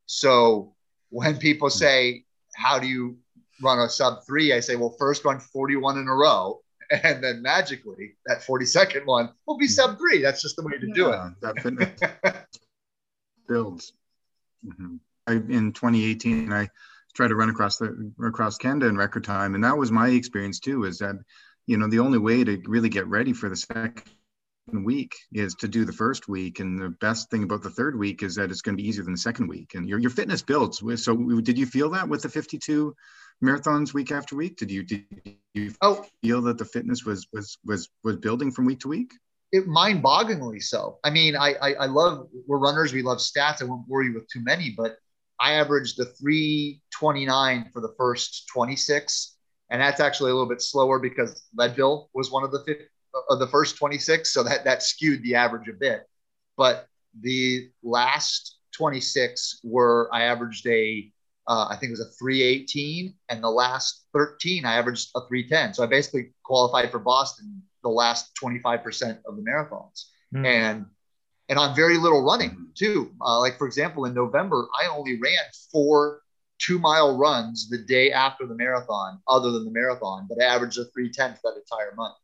So 0.07 0.75
when 1.11 1.37
people 1.39 1.71
say, 1.71 2.25
How 2.57 2.79
do 2.79 2.87
you 2.87 3.19
run 3.63 3.79
a 3.79 3.89
sub 3.89 4.25
three? 4.27 4.53
I 4.53 4.61
say, 4.61 4.77
Well, 4.77 4.97
first 4.99 5.25
run 5.25 5.39
41 5.39 5.99
in 5.99 6.09
a 6.09 6.15
row. 6.15 6.61
And 7.03 7.23
then 7.23 7.43
magically, 7.43 8.15
that 8.27 8.41
42nd 8.43 9.05
one 9.05 9.31
will 9.47 9.59
be 9.59 9.67
sub 9.67 9.99
three. 9.99 10.23
That's 10.23 10.41
just 10.41 10.57
the 10.57 10.63
way 10.63 10.79
to 10.79 10.87
yeah, 10.89 10.95
do 10.95 11.11
it. 11.11 12.01
That 12.01 12.47
builds. 13.49 13.93
Mm-hmm. 14.67 14.97
I, 15.27 15.33
in 15.33 15.73
2018, 15.73 16.51
I 16.51 16.69
tried 17.15 17.29
to 17.29 17.35
run 17.35 17.51
across 17.51 17.77
the 17.77 18.13
across 18.25 18.57
Canada 18.57 18.87
in 18.87 18.97
record 18.97 19.25
time, 19.25 19.55
and 19.55 19.65
that 19.65 19.77
was 19.77 19.93
my 19.93 20.09
experience 20.09 20.61
too. 20.61 20.85
Is 20.85 20.99
that 20.99 21.17
you 21.67 21.77
know 21.77 21.89
the 21.89 21.99
only 21.99 22.19
way 22.19 22.43
to 22.43 22.61
really 22.67 22.89
get 22.89 23.07
ready 23.07 23.35
for 23.35 23.49
the 23.51 23.57
second 23.57 24.03
week 24.73 25.15
is 25.33 25.55
to 25.57 25.69
do 25.69 25.85
the 25.85 25.93
first 25.93 26.29
week 26.29 26.61
and 26.61 26.81
the 26.81 26.91
best 27.01 27.31
thing 27.31 27.43
about 27.43 27.63
the 27.63 27.71
third 27.71 27.99
week 27.99 28.23
is 28.23 28.35
that 28.35 28.51
it's 28.51 28.61
going 28.61 28.77
to 28.77 28.83
be 28.83 28.89
easier 28.89 29.03
than 29.03 29.15
the 29.15 29.19
second 29.19 29.49
week 29.49 29.75
and 29.75 29.89
your, 29.89 29.99
your 29.99 30.11
fitness 30.11 30.43
builds 30.43 30.83
so 31.03 31.17
did 31.41 31.57
you 31.59 31.65
feel 31.65 31.89
that 31.89 32.07
with 32.07 32.21
the 32.21 32.29
52 32.29 32.95
marathons 33.43 33.95
week 33.95 34.11
after 34.11 34.35
week 34.37 34.57
did 34.57 34.71
you 34.71 34.83
did 34.83 35.05
you 35.55 35.73
oh. 35.83 36.05
feel 36.23 36.43
that 36.43 36.59
the 36.59 36.65
fitness 36.65 37.05
was 37.05 37.27
was 37.33 37.59
was 37.65 37.89
was 38.05 38.17
building 38.17 38.51
from 38.51 38.65
week 38.65 38.81
to 38.81 38.89
week 38.89 39.13
it 39.53 39.67
mind-bogglingly 39.67 40.63
so. 40.63 40.99
I 41.05 41.11
mean, 41.11 41.35
I, 41.35 41.55
I, 41.55 41.73
I 41.75 41.87
love 41.87 42.29
we're 42.47 42.59
runners, 42.59 42.93
we 42.93 43.03
love 43.03 43.19
stats. 43.19 43.63
I 43.63 43.65
won't 43.65 43.87
bore 43.89 44.03
you 44.03 44.15
with 44.15 44.29
too 44.29 44.43
many, 44.43 44.75
but 44.77 44.97
I 45.41 45.55
averaged 45.55 45.97
the 45.97 46.07
329 46.07 47.71
for 47.73 47.81
the 47.81 47.95
first 47.97 48.49
26, 48.53 49.37
and 49.71 49.81
that's 49.81 50.01
actually 50.01 50.33
a 50.33 50.35
little 50.35 50.49
bit 50.49 50.61
slower 50.61 50.99
because 50.99 51.43
Leadville 51.57 52.11
was 52.13 52.31
one 52.31 52.45
of 52.45 52.51
the 52.51 52.63
fifth, 52.65 52.89
of 53.31 53.39
the 53.39 53.47
first 53.47 53.77
26, 53.77 54.33
so 54.33 54.43
that 54.43 54.65
that 54.65 54.83
skewed 54.83 55.23
the 55.23 55.35
average 55.35 55.69
a 55.69 55.73
bit. 55.73 56.07
But 56.57 56.87
the 57.21 57.71
last 57.83 58.59
26 58.73 59.61
were 59.65 60.11
I 60.13 60.25
averaged 60.25 60.67
a 60.67 61.11
uh, 61.49 61.67
I 61.71 61.77
think 61.77 61.91
it 61.91 61.99
was 61.99 62.01
a 62.01 62.11
318, 62.19 63.15
and 63.31 63.43
the 63.43 63.51
last 63.51 64.07
13 64.13 64.65
I 64.65 64.77
averaged 64.77 65.11
a 65.17 65.21
310. 65.27 65.75
So 65.75 65.83
I 65.83 65.87
basically 65.87 66.33
qualified 66.45 66.91
for 66.91 66.99
Boston 66.99 67.63
the 67.83 67.89
last 67.89 68.31
25% 68.43 69.19
of 69.27 69.37
the 69.37 69.43
marathons. 69.43 70.05
Mm. 70.35 70.47
And 70.47 70.87
and 71.51 71.59
on 71.59 71.75
very 71.75 71.97
little 71.97 72.23
running 72.23 72.69
too. 72.75 73.11
Uh, 73.23 73.41
like 73.41 73.57
for 73.57 73.67
example, 73.67 74.05
in 74.05 74.13
November, 74.13 74.69
I 74.79 74.87
only 74.89 75.19
ran 75.19 75.39
four 75.73 76.21
two 76.59 76.79
mile 76.79 77.17
runs 77.17 77.69
the 77.69 77.79
day 77.79 78.13
after 78.13 78.47
the 78.47 78.55
marathon, 78.55 79.21
other 79.29 79.51
than 79.51 79.65
the 79.65 79.71
marathon, 79.71 80.27
but 80.29 80.43
I 80.43 80.47
averaged 80.47 80.79
a 80.79 80.85
310 80.87 81.35
for 81.35 81.41
that 81.45 81.61
entire 81.61 81.95
month. 81.95 82.17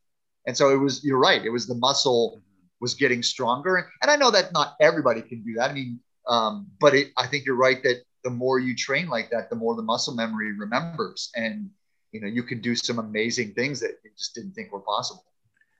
And 0.47 0.57
so 0.57 0.71
it 0.71 0.77
was, 0.77 1.03
you're 1.05 1.19
right, 1.19 1.43
it 1.45 1.51
was 1.51 1.67
the 1.67 1.77
muscle 1.77 2.43
was 2.81 2.95
getting 2.95 3.23
stronger. 3.23 3.89
And 4.03 4.11
I 4.11 4.17
know 4.17 4.31
that 4.31 4.53
not 4.53 4.75
everybody 4.81 5.23
can 5.23 5.43
do 5.43 5.55
that. 5.55 5.71
I 5.71 5.73
mean, 5.73 6.01
um, 6.29 6.67
but 6.81 6.95
it, 6.95 7.13
I 7.17 7.27
think 7.27 7.47
you're 7.47 7.57
right 7.57 7.83
that 7.83 8.03
the 8.25 8.31
more 8.31 8.59
you 8.59 8.75
train 8.75 9.09
like 9.09 9.31
that, 9.31 9.51
the 9.51 9.57
more 9.57 9.77
the 9.77 9.83
muscle 9.83 10.15
memory 10.15 10.53
remembers. 10.53 11.31
And, 11.37 11.71
you 12.11 12.21
know, 12.21 12.27
you 12.27 12.43
can 12.43 12.61
do 12.61 12.75
some 12.75 12.99
amazing 12.99 13.53
things 13.53 13.81
that 13.81 13.93
you 14.03 14.11
just 14.17 14.35
didn't 14.35 14.53
think 14.53 14.73
were 14.73 14.81
possible. 14.81 15.25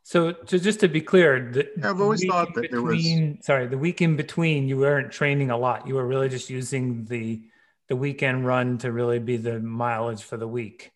So, 0.07 0.35
so 0.45 0.59
just 0.59 0.81
to 0.81 0.89
be 0.89 1.01
clear, 1.01 1.51
the, 1.51 1.89
I've 1.89 2.01
always 2.01 2.23
thought 2.27 2.53
that 2.55 2.71
between, 2.71 3.19
there 3.19 3.37
was. 3.37 3.47
Sorry, 3.47 3.67
the 3.67 3.79
week 3.79 4.03
in 4.03 4.17
between, 4.17 4.69
you 4.69 4.77
weren't 4.77 5.11
training 5.11 5.51
a 5.51 5.57
lot. 5.57 5.89
You 5.89 5.95
were 5.95 6.07
really 6.07 6.29
just 6.29 6.51
using 6.51 7.07
the 7.07 7.43
the 7.89 7.97
weekend 7.97 8.47
run 8.47 8.79
to 8.79 8.93
really 8.93 9.19
be 9.19 9.39
the 9.39 9.61
mileage 9.61 10.23
for 10.23 10.37
the 10.37 10.49
week. 10.49 10.93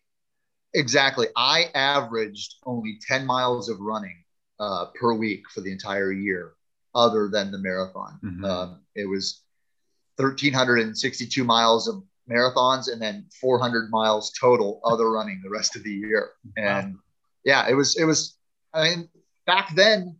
Exactly. 0.75 1.27
I 1.35 1.71
averaged 1.73 2.55
only 2.65 2.99
ten 3.01 3.25
miles 3.25 3.67
of 3.67 3.79
running 3.79 4.23
uh, 4.59 4.85
per 4.99 5.13
week 5.13 5.49
for 5.49 5.61
the 5.61 5.71
entire 5.71 6.11
year, 6.11 6.53
other 6.93 7.29
than 7.29 7.51
the 7.51 7.57
marathon. 7.57 8.19
Mm-hmm. 8.23 8.45
Um, 8.45 8.81
it 8.93 9.05
was 9.09 9.41
thirteen 10.19 10.53
hundred 10.53 10.79
and 10.79 10.97
sixty-two 10.97 11.43
miles 11.43 11.87
of 11.87 12.03
marathons, 12.29 12.91
and 12.91 13.01
then 13.01 13.25
four 13.39 13.59
hundred 13.59 13.89
miles 13.89 14.31
total 14.39 14.81
other 14.83 15.09
running 15.17 15.41
the 15.43 15.49
rest 15.49 15.75
of 15.75 15.83
the 15.83 15.91
year. 15.91 16.31
And 16.57 16.93
wow. 16.93 16.99
yeah, 17.45 17.69
it 17.69 17.73
was 17.73 17.97
it 17.97 18.03
was 18.03 18.37
I 18.73 18.89
mean, 18.89 19.09
back 19.45 19.73
then, 19.75 20.15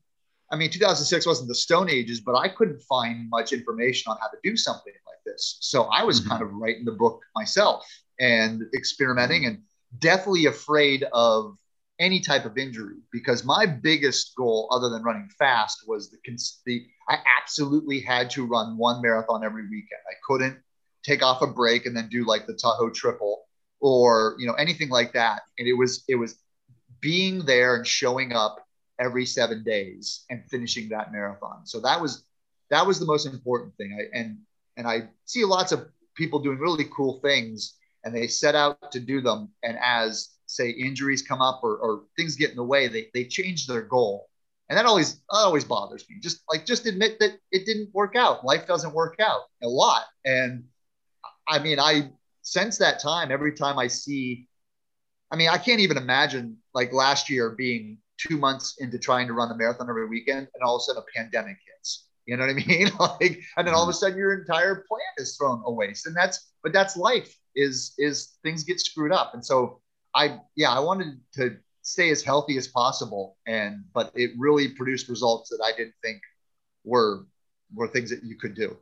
I 0.52 0.56
mean, 0.56 0.72
2006 0.72 1.26
wasn't 1.26 1.48
the 1.48 1.56
Stone 1.56 1.90
Ages, 1.90 2.20
but 2.20 2.36
I 2.36 2.50
couldn't 2.50 2.82
find 2.82 3.30
much 3.30 3.54
information 3.54 4.12
on 4.12 4.18
how 4.20 4.28
to 4.28 4.38
do 4.44 4.58
something 4.58 4.94
like 5.06 5.18
this. 5.26 5.58
So 5.62 5.84
I 5.84 6.04
was 6.04 6.22
mm-hmm. 6.22 6.30
kind 6.30 6.42
of 6.42 6.54
writing 6.54 6.86
the 6.86 6.92
book 6.92 7.22
myself 7.36 7.86
and 8.20 8.64
experimenting 8.74 9.46
and 9.46 9.62
deathly 10.00 10.46
afraid 10.46 11.04
of 11.14 11.58
any 12.00 12.20
type 12.20 12.46
of 12.46 12.58
injury 12.58 12.96
because 13.12 13.44
my 13.44 13.66
biggest 13.66 14.34
goal, 14.36 14.70
other 14.72 14.90
than 14.90 15.04
running 15.04 15.30
fast, 15.38 15.84
was 15.88 16.10
the, 16.10 16.18
the 16.66 16.86
I 17.10 17.18
absolutely 17.40 18.00
had 18.00 18.30
to 18.32 18.46
run 18.46 18.78
one 18.78 19.02
marathon 19.02 19.44
every 19.44 19.64
weekend. 19.64 20.02
I 20.10 20.16
couldn't 20.26 20.58
take 21.04 21.24
off 21.24 21.42
a 21.42 21.48
break 21.48 21.86
and 21.86 21.96
then 21.96 22.10
do 22.10 22.26
like 22.26 22.48
the 22.48 22.54
Tahoe 22.54 22.90
triple 22.90 23.46
or 23.82 24.36
you 24.40 24.48
know 24.48 24.54
anything 24.54 24.90
like 24.90 25.14
that. 25.14 25.42
And 25.58 25.68
it 25.68 25.74
was 25.74 26.04
it 26.08 26.16
was 26.16 26.40
being 27.02 27.46
there 27.46 27.76
and 27.76 27.86
showing 27.86 28.34
up 28.34 28.66
every 29.00 29.26
seven 29.26 29.64
days 29.64 30.26
and 30.30 30.44
finishing 30.50 30.90
that 30.90 31.12
marathon. 31.12 31.66
So 31.66 31.80
that 31.82 32.02
was 32.02 32.24
that 32.70 32.86
was 32.86 33.00
the 33.00 33.06
most 33.06 33.26
important 33.26 33.76
thing. 33.76 33.98
I, 34.00 34.18
and 34.18 34.38
and 34.78 34.88
I 34.88 35.10
see 35.26 35.44
lots 35.44 35.72
of 35.72 35.88
people 36.16 36.40
doing 36.40 36.60
really 36.60 36.86
cool 36.96 37.20
things 37.22 37.76
and 38.04 38.16
they 38.16 38.28
set 38.28 38.56
out 38.56 38.92
to 38.92 39.00
do 39.00 39.22
them. 39.22 39.50
And 39.64 39.78
as 39.82 40.30
say 40.50 40.70
injuries 40.72 41.22
come 41.22 41.42
up 41.42 41.62
or, 41.64 41.78
or 41.78 42.04
things 42.18 42.36
get 42.36 42.50
in 42.50 42.56
the 42.56 42.64
way, 42.64 42.88
they, 42.88 43.08
they 43.14 43.24
change 43.24 43.68
their 43.68 43.82
goal. 43.82 44.28
And 44.70 44.78
that 44.78 44.86
always 44.86 45.16
that 45.16 45.22
always 45.32 45.64
bothers 45.64 46.06
me. 46.10 46.18
Just 46.22 46.42
like 46.52 46.66
just 46.66 46.86
admit 46.86 47.20
that 47.20 47.40
it 47.52 47.66
didn't 47.66 47.94
work 47.94 48.16
out. 48.16 48.46
Life 48.46 48.68
doesn't 48.68 48.94
work 48.94 49.16
out 49.20 49.42
a 49.64 49.68
lot. 49.68 50.04
And 50.26 50.66
I 51.48 51.58
mean, 51.58 51.80
I 51.80 52.12
since 52.44 52.78
that 52.78 53.00
time, 53.00 53.32
every 53.32 53.54
time 53.54 53.80
I 53.80 53.88
see 53.88 54.48
I 55.32 55.36
mean, 55.36 55.50
I 55.50 55.58
can't 55.58 55.80
even 55.80 55.98
imagine 55.98 56.58
like 56.74 56.92
last 56.92 57.30
year 57.30 57.52
being 57.52 57.98
two 58.18 58.38
months 58.38 58.76
into 58.80 58.98
trying 58.98 59.28
to 59.28 59.34
run 59.34 59.50
the 59.50 59.56
marathon 59.56 59.90
every 59.90 60.08
weekend 60.08 60.48
and 60.54 60.64
all 60.64 60.76
of 60.76 60.82
a 60.82 60.84
sudden 60.84 61.04
a 61.04 61.18
pandemic 61.18 61.58
hits. 61.66 62.08
You 62.26 62.38
know 62.38 62.46
what 62.46 62.52
I 62.52 62.66
mean? 62.68 62.92
like, 63.00 63.40
and 63.58 63.68
then 63.68 63.74
all 63.74 63.84
of 63.84 63.90
a 63.90 63.92
mm-hmm. 63.92 63.98
sudden 63.98 64.18
your 64.18 64.40
entire 64.40 64.84
plan 64.88 65.02
is 65.18 65.38
thrown 65.38 65.64
away. 65.66 65.94
And 66.06 66.16
that's, 66.16 66.52
but 66.64 66.74
that's 66.74 66.98
life 66.98 67.36
is, 67.56 67.94
is 67.98 68.38
things 68.44 68.64
get 68.64 68.80
screwed 68.80 69.12
up. 69.12 69.34
And 69.34 69.46
so 69.46 69.82
I, 70.20 70.40
yeah, 70.56 70.72
I 70.72 70.80
wanted 70.80 71.20
to 71.36 71.58
stay 71.82 72.10
as 72.10 72.22
healthy 72.22 72.58
as 72.58 72.68
possible. 72.68 73.38
And, 73.48 73.86
but 73.94 74.12
it 74.16 74.32
really 74.38 74.68
produced 74.68 75.08
results 75.08 75.50
that 75.50 75.64
I 75.64 75.72
didn't 75.76 75.96
think 76.04 76.22
were, 76.84 77.26
were 77.74 77.88
things 77.88 78.10
that 78.10 78.24
you 78.24 78.36
could 78.36 78.54
do. 78.54 78.78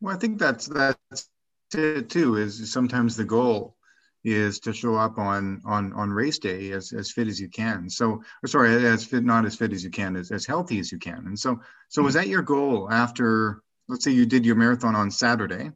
Well, 0.00 0.14
I 0.14 0.18
think 0.18 0.38
that's, 0.38 0.66
that's 0.66 1.28
it 1.74 2.08
too, 2.08 2.36
is 2.36 2.72
sometimes 2.72 3.14
the 3.14 3.24
goal 3.24 3.76
is 4.24 4.60
to 4.60 4.72
show 4.72 4.96
up 4.96 5.18
on 5.18 5.62
on 5.64 5.94
on 5.94 6.10
race 6.10 6.38
day 6.38 6.72
as 6.72 6.92
as 6.92 7.10
fit 7.10 7.26
as 7.26 7.40
you 7.40 7.48
can 7.48 7.88
so 7.88 8.22
sorry 8.44 8.84
as 8.84 9.02
fit 9.02 9.24
not 9.24 9.46
as 9.46 9.56
fit 9.56 9.72
as 9.72 9.82
you 9.82 9.88
can 9.88 10.14
as, 10.14 10.30
as 10.30 10.44
healthy 10.44 10.78
as 10.78 10.92
you 10.92 10.98
can 10.98 11.26
and 11.26 11.38
so 11.38 11.58
so 11.88 12.02
hmm. 12.02 12.04
was 12.04 12.12
that 12.12 12.28
your 12.28 12.42
goal 12.42 12.86
after 12.90 13.62
let's 13.88 14.04
say 14.04 14.10
you 14.10 14.26
did 14.26 14.44
your 14.44 14.56
marathon 14.56 14.94
on 14.94 15.10
saturday 15.10 15.70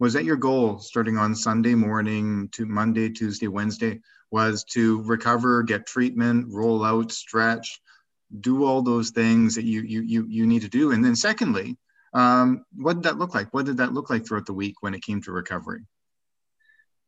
was 0.00 0.12
that 0.12 0.24
your 0.24 0.34
goal 0.34 0.80
starting 0.80 1.16
on 1.16 1.32
sunday 1.32 1.76
morning 1.76 2.48
to 2.50 2.66
monday 2.66 3.08
tuesday 3.08 3.46
wednesday 3.46 4.00
was 4.30 4.64
to 4.64 5.02
recover 5.02 5.62
get 5.62 5.86
treatment 5.86 6.46
roll 6.48 6.84
out 6.84 7.12
stretch 7.12 7.80
do 8.40 8.64
all 8.64 8.82
those 8.82 9.10
things 9.10 9.54
that 9.54 9.64
you 9.64 9.82
you 9.82 10.02
you, 10.02 10.26
you 10.28 10.46
need 10.46 10.62
to 10.62 10.68
do. 10.68 10.92
And 10.92 11.04
then 11.04 11.16
secondly 11.16 11.76
um, 12.12 12.64
what 12.74 12.94
did 12.94 13.02
that 13.02 13.18
look 13.18 13.34
like? 13.34 13.52
What 13.52 13.66
did 13.66 13.76
that 13.76 13.92
look 13.92 14.08
like 14.08 14.26
throughout 14.26 14.46
the 14.46 14.54
week 14.54 14.76
when 14.80 14.94
it 14.94 15.02
came 15.02 15.20
to 15.22 15.32
recovery? 15.32 15.82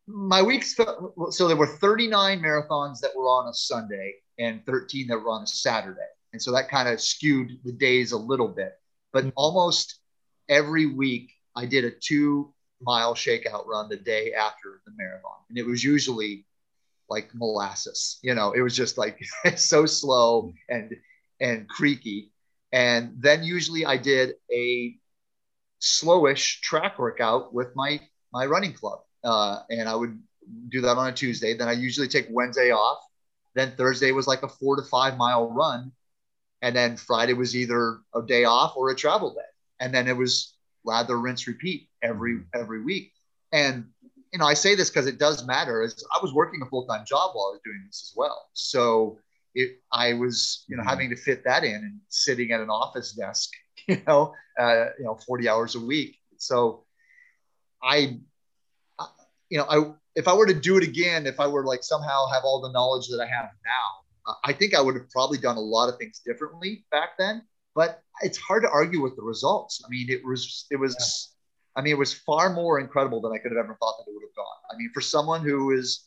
My 0.07 0.43
weeks 0.43 0.77
so 0.77 1.49
there 1.49 1.57
were 1.57 1.67
39 1.67 2.41
marathons 2.41 3.01
that 3.01 3.11
were 3.15 3.25
on 3.25 3.49
a 3.49 3.55
sunday 3.55 4.15
and 4.39 4.65
13 4.65 5.07
that 5.09 5.19
were 5.19 5.31
on 5.31 5.43
a 5.43 5.47
saturday. 5.47 6.01
And 6.33 6.43
so 6.43 6.53
that 6.53 6.69
kind 6.69 6.89
of 6.89 7.01
skewed 7.01 7.59
the 7.65 7.73
days 7.73 8.13
a 8.13 8.19
little 8.19 8.49
bit. 8.49 8.73
But 9.13 9.25
mm-hmm. 9.25 9.33
almost 9.37 10.01
every 10.49 10.87
week 10.87 11.33
i 11.57 11.67
did 11.67 11.85
a 11.85 11.91
two 11.91 12.55
mile 12.81 13.15
shakeout 13.15 13.67
run 13.67 13.89
the 13.89 13.97
day 13.97 14.33
after 14.33 14.81
the 14.87 14.93
marathon. 14.97 15.41
And 15.49 15.59
it 15.59 15.67
was 15.67 15.83
usually 15.83 16.47
like 17.09 17.31
molasses 17.35 18.19
you 18.23 18.35
know 18.35 18.53
it 18.53 18.61
was 18.61 18.77
just 18.77 18.99
like 18.99 19.19
so 19.57 19.87
slow 19.87 20.53
and 20.69 20.95
and 21.41 21.69
creaky 21.69 22.31
and 22.73 23.12
then 23.19 23.43
usually 23.43 23.87
i 23.87 23.97
did 23.97 24.35
a 24.53 24.97
slowish 25.81 26.61
track 26.61 26.99
workout 26.99 27.55
with 27.55 27.75
my 27.75 28.00
my 28.33 28.45
running 28.45 28.73
club 28.73 29.00
uh, 29.25 29.61
and 29.71 29.88
I 29.88 29.95
would 29.95 30.19
do 30.69 30.81
that 30.83 30.97
on 30.97 31.09
a 31.09 31.12
Tuesday. 31.12 31.55
Then 31.55 31.69
I 31.69 31.73
usually 31.73 32.09
take 32.09 32.27
Wednesday 32.31 32.71
off. 32.71 32.99
Then 33.55 33.73
Thursday 33.77 34.12
was 34.12 34.27
like 34.27 34.43
a 34.43 34.49
four 34.49 34.77
to 34.77 34.83
five 34.83 35.17
mile 35.17 35.50
run, 35.50 35.93
and 36.62 36.75
then 36.75 36.97
Friday 36.97 37.35
was 37.35 37.57
either 37.57 37.99
a 38.15 38.23
day 38.23 38.45
off 38.45 38.77
or 38.77 38.91
a 38.91 38.95
travel 38.95 39.35
day. 39.35 39.41
And 39.81 39.93
then 39.93 40.09
it 40.09 40.17
was 40.17 40.55
lather, 40.85 41.19
rinse, 41.19 41.47
repeat 41.47 41.88
every 42.03 42.41
every 42.55 42.83
week. 42.83 43.12
And 43.53 43.87
you 44.32 44.38
know, 44.38 44.47
I 44.47 44.54
say 44.54 44.75
this 44.75 44.90
because 44.90 45.06
it 45.06 45.18
does 45.18 45.47
matter. 45.47 45.82
Is 45.82 46.04
I 46.14 46.18
was 46.23 46.32
working 46.32 46.61
a 46.62 46.66
full 46.66 46.87
time 46.87 47.04
job 47.06 47.30
while 47.35 47.47
I 47.47 47.52
was 47.52 47.61
doing 47.64 47.82
this 47.87 48.11
as 48.11 48.16
well, 48.16 48.49
so 48.52 49.18
it 49.54 49.80
I 49.92 50.14
was 50.14 50.64
you 50.68 50.76
know 50.76 50.82
mm-hmm. 50.82 50.90
having 50.90 51.11
to 51.11 51.16
fit 51.16 51.44
that 51.44 51.64
in 51.64 51.75
and 51.75 52.00
sitting 52.08 52.52
at 52.52 52.61
an 52.61 52.70
office 52.70 53.12
desk, 53.12 53.50
you 53.88 54.00
know, 54.06 54.35
uh, 54.58 54.87
you 54.99 55.04
know, 55.04 55.18
forty 55.26 55.49
hours 55.49 55.75
a 55.75 55.80
week. 55.80 56.16
So 56.37 56.85
I 57.82 58.18
you 59.50 59.58
know, 59.58 59.66
I 59.68 59.92
if 60.14 60.28
I 60.28 60.35
were 60.35 60.47
to 60.47 60.54
do 60.54 60.76
it 60.76 60.82
again, 60.82 61.26
if 61.26 61.40
I 61.40 61.47
were 61.47 61.64
like 61.64 61.82
somehow 61.82 62.26
have 62.32 62.44
all 62.44 62.61
the 62.61 62.73
knowledge 62.73 63.08
that 63.08 63.20
I 63.20 63.26
have 63.26 63.50
now, 63.64 64.35
I 64.44 64.52
think 64.52 64.75
I 64.75 64.80
would 64.80 64.94
have 64.94 65.08
probably 65.11 65.38
done 65.38 65.56
a 65.56 65.61
lot 65.61 65.88
of 65.88 65.99
things 65.99 66.20
differently 66.25 66.85
back 66.90 67.11
then. 67.18 67.42
But 67.75 68.02
it's 68.23 68.38
hard 68.38 68.62
to 68.64 68.70
argue 68.70 69.00
with 69.00 69.16
the 69.16 69.23
results. 69.23 69.82
I 69.85 69.88
mean, 69.88 70.11
it 70.11 70.25
was 70.25 70.66
it 70.70 70.76
was. 70.76 70.97
Yeah. 70.99 71.35
I 71.77 71.83
mean, 71.83 71.93
it 71.93 71.99
was 71.99 72.13
far 72.13 72.53
more 72.53 72.81
incredible 72.81 73.21
than 73.21 73.33
I 73.33 73.39
could 73.39 73.53
have 73.53 73.65
ever 73.65 73.77
thought 73.79 73.95
that 73.99 74.11
it 74.11 74.15
would 74.15 74.25
have 74.25 74.35
gone. 74.35 74.47
I 74.71 74.77
mean, 74.77 74.91
for 74.93 75.01
someone 75.01 75.43
who 75.43 75.73
is, 75.73 76.05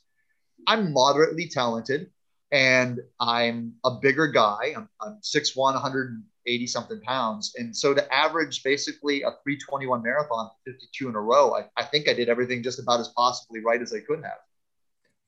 I'm 0.67 0.93
moderately 0.93 1.47
talented 1.47 2.09
and 2.51 2.99
I'm 3.19 3.73
a 3.85 3.91
bigger 4.01 4.27
guy. 4.27 4.73
I'm, 4.75 4.89
I'm 5.01 5.19
6'1, 5.21 5.55
100 5.55 6.23
80 6.45 6.67
something 6.67 7.01
pounds. 7.01 7.53
And 7.57 7.75
so 7.75 7.93
to 7.93 8.13
average 8.13 8.63
basically 8.63 9.21
a 9.21 9.31
321 9.43 10.01
marathon, 10.01 10.49
52 10.65 11.09
in 11.09 11.15
a 11.15 11.19
row, 11.19 11.55
I, 11.55 11.65
I 11.77 11.83
think 11.83 12.09
I 12.09 12.13
did 12.13 12.29
everything 12.29 12.63
just 12.63 12.79
about 12.79 12.99
as 12.99 13.09
possibly 13.09 13.61
right 13.61 13.81
as 13.81 13.93
I 13.93 13.99
could 13.99 14.23
have. 14.23 14.39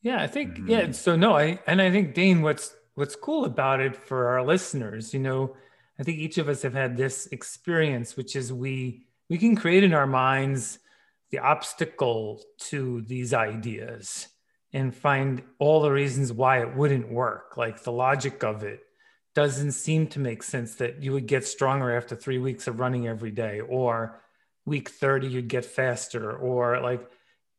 Yeah, 0.02 0.22
I 0.22 0.28
think, 0.28 0.56
mm-hmm. 0.56 0.70
yeah. 0.70 0.92
So 0.92 1.16
no, 1.16 1.38
I, 1.38 1.60
and 1.68 1.82
I 1.82 1.92
think 1.92 2.14
Dane, 2.14 2.42
what's, 2.42 2.76
what's 2.96 3.16
cool 3.16 3.46
about 3.46 3.80
it 3.80 3.96
for 3.96 4.30
our 4.30 4.44
listeners, 4.44 5.14
you 5.14 5.20
know, 5.20 5.56
I 6.00 6.04
think 6.04 6.20
each 6.20 6.38
of 6.38 6.50
us 6.50 6.64
have 6.64 6.74
had 6.74 6.98
this 6.98 7.28
experience, 7.28 8.18
which 8.18 8.36
is 8.36 8.52
we 8.52 9.06
we 9.30 9.38
can 9.38 9.56
create 9.56 9.84
in 9.84 9.94
our 9.94 10.08
minds 10.08 10.80
the 11.32 11.40
obstacle 11.40 12.42
to 12.60 13.02
these 13.02 13.34
ideas 13.34 14.28
and 14.72 14.96
find 14.96 15.42
all 15.60 15.82
the 15.82 15.92
reasons 15.92 16.34
why 16.34 16.62
it 16.62 16.76
wouldn't 16.76 17.12
work. 17.12 17.58
Like 17.58 17.84
the 17.84 17.92
logic 17.92 18.44
of 18.44 18.64
it 18.64 18.82
doesn't 19.36 19.72
seem 19.72 20.08
to 20.08 20.20
make 20.20 20.44
sense 20.44 20.76
that 20.76 21.02
you 21.02 21.12
would 21.14 21.28
get 21.28 21.46
stronger 21.46 21.96
after 21.96 22.16
three 22.16 22.38
weeks 22.38 22.68
of 22.68 22.80
running 22.80 23.08
every 23.08 23.32
day, 23.32 23.62
or 23.62 24.22
week 24.66 24.90
30, 24.90 25.28
you'd 25.28 25.48
get 25.48 25.66
faster, 25.66 26.32
or 26.32 26.80
like 26.82 27.02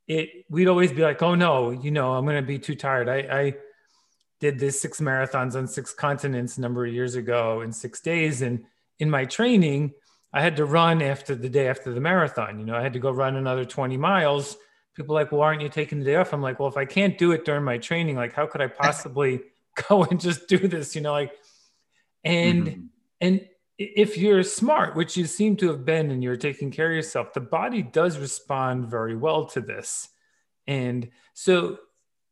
it, 0.07 0.45
we'd 0.49 0.69
always 0.69 0.93
be 0.93 1.03
like, 1.03 1.23
oh 1.23 1.35
no, 1.35 1.71
you 1.71 1.91
know, 1.91 2.13
I'm 2.13 2.25
going 2.25 2.37
to 2.37 2.47
be 2.47 2.59
too 2.59 2.75
tired. 2.75 3.09
I, 3.09 3.17
I 3.17 3.55
did 4.41 4.59
this 4.59 4.81
six 4.81 5.01
marathons 5.01 5.57
on 5.57 5.67
six 5.67 5.93
continents 5.93 6.59
a 6.59 6.61
number 6.61 6.85
of 6.85 6.93
years 6.93 7.15
ago 7.15 7.63
in 7.63 7.73
six 7.73 8.01
days. 8.01 8.43
And 8.43 8.65
in 8.99 9.11
my 9.11 9.25
training, 9.25 9.95
I 10.35 10.41
had 10.41 10.57
to 10.57 10.65
run 10.65 11.01
after 11.01 11.37
the 11.37 11.49
day 11.49 11.69
after 11.69 11.95
the 11.95 12.01
marathon. 12.01 12.59
You 12.59 12.67
know, 12.67 12.75
I 12.75 12.83
had 12.83 12.93
to 12.95 12.99
go 12.99 13.13
run 13.13 13.37
another 13.37 13.65
20 13.65 13.97
miles. 13.97 14.57
People 14.97 15.15
like, 15.15 15.31
well, 15.31 15.43
aren't 15.43 15.63
you 15.63 15.69
taking 15.69 16.01
the 16.01 16.05
day 16.05 16.17
off? 16.17 16.33
I'm 16.33 16.43
like, 16.43 16.59
well, 16.59 16.69
if 16.69 16.77
I 16.77 16.85
can't 16.85 17.17
do 17.17 17.31
it 17.31 17.45
during 17.45 17.63
my 17.63 17.79
training, 17.79 18.17
like, 18.17 18.33
how 18.33 18.47
could 18.47 18.61
I 18.61 18.67
possibly 18.67 19.41
go 19.89 20.03
and 20.03 20.21
just 20.21 20.49
do 20.49 20.59
this? 20.59 20.97
You 20.97 21.03
know, 21.03 21.13
like, 21.13 21.33
and 22.25 22.67
mm-hmm. 22.67 22.81
and 23.21 23.47
if 23.79 24.19
you're 24.19 24.43
smart, 24.43 24.97
which 24.97 25.17
you 25.17 25.27
seem 25.27 25.57
to 25.59 25.69
have 25.69 25.85
been, 25.85 26.11
and 26.11 26.23
you're 26.23 26.37
taking 26.37 26.73
care 26.73 26.91
of 26.91 26.97
yourself, 26.97 27.33
the 27.33 27.41
body 27.41 27.83
does 27.83 28.19
respond 28.19 28.89
very 28.89 29.15
well 29.15 29.47
to 29.47 29.61
this. 29.61 30.09
And 30.67 31.11
so, 31.33 31.79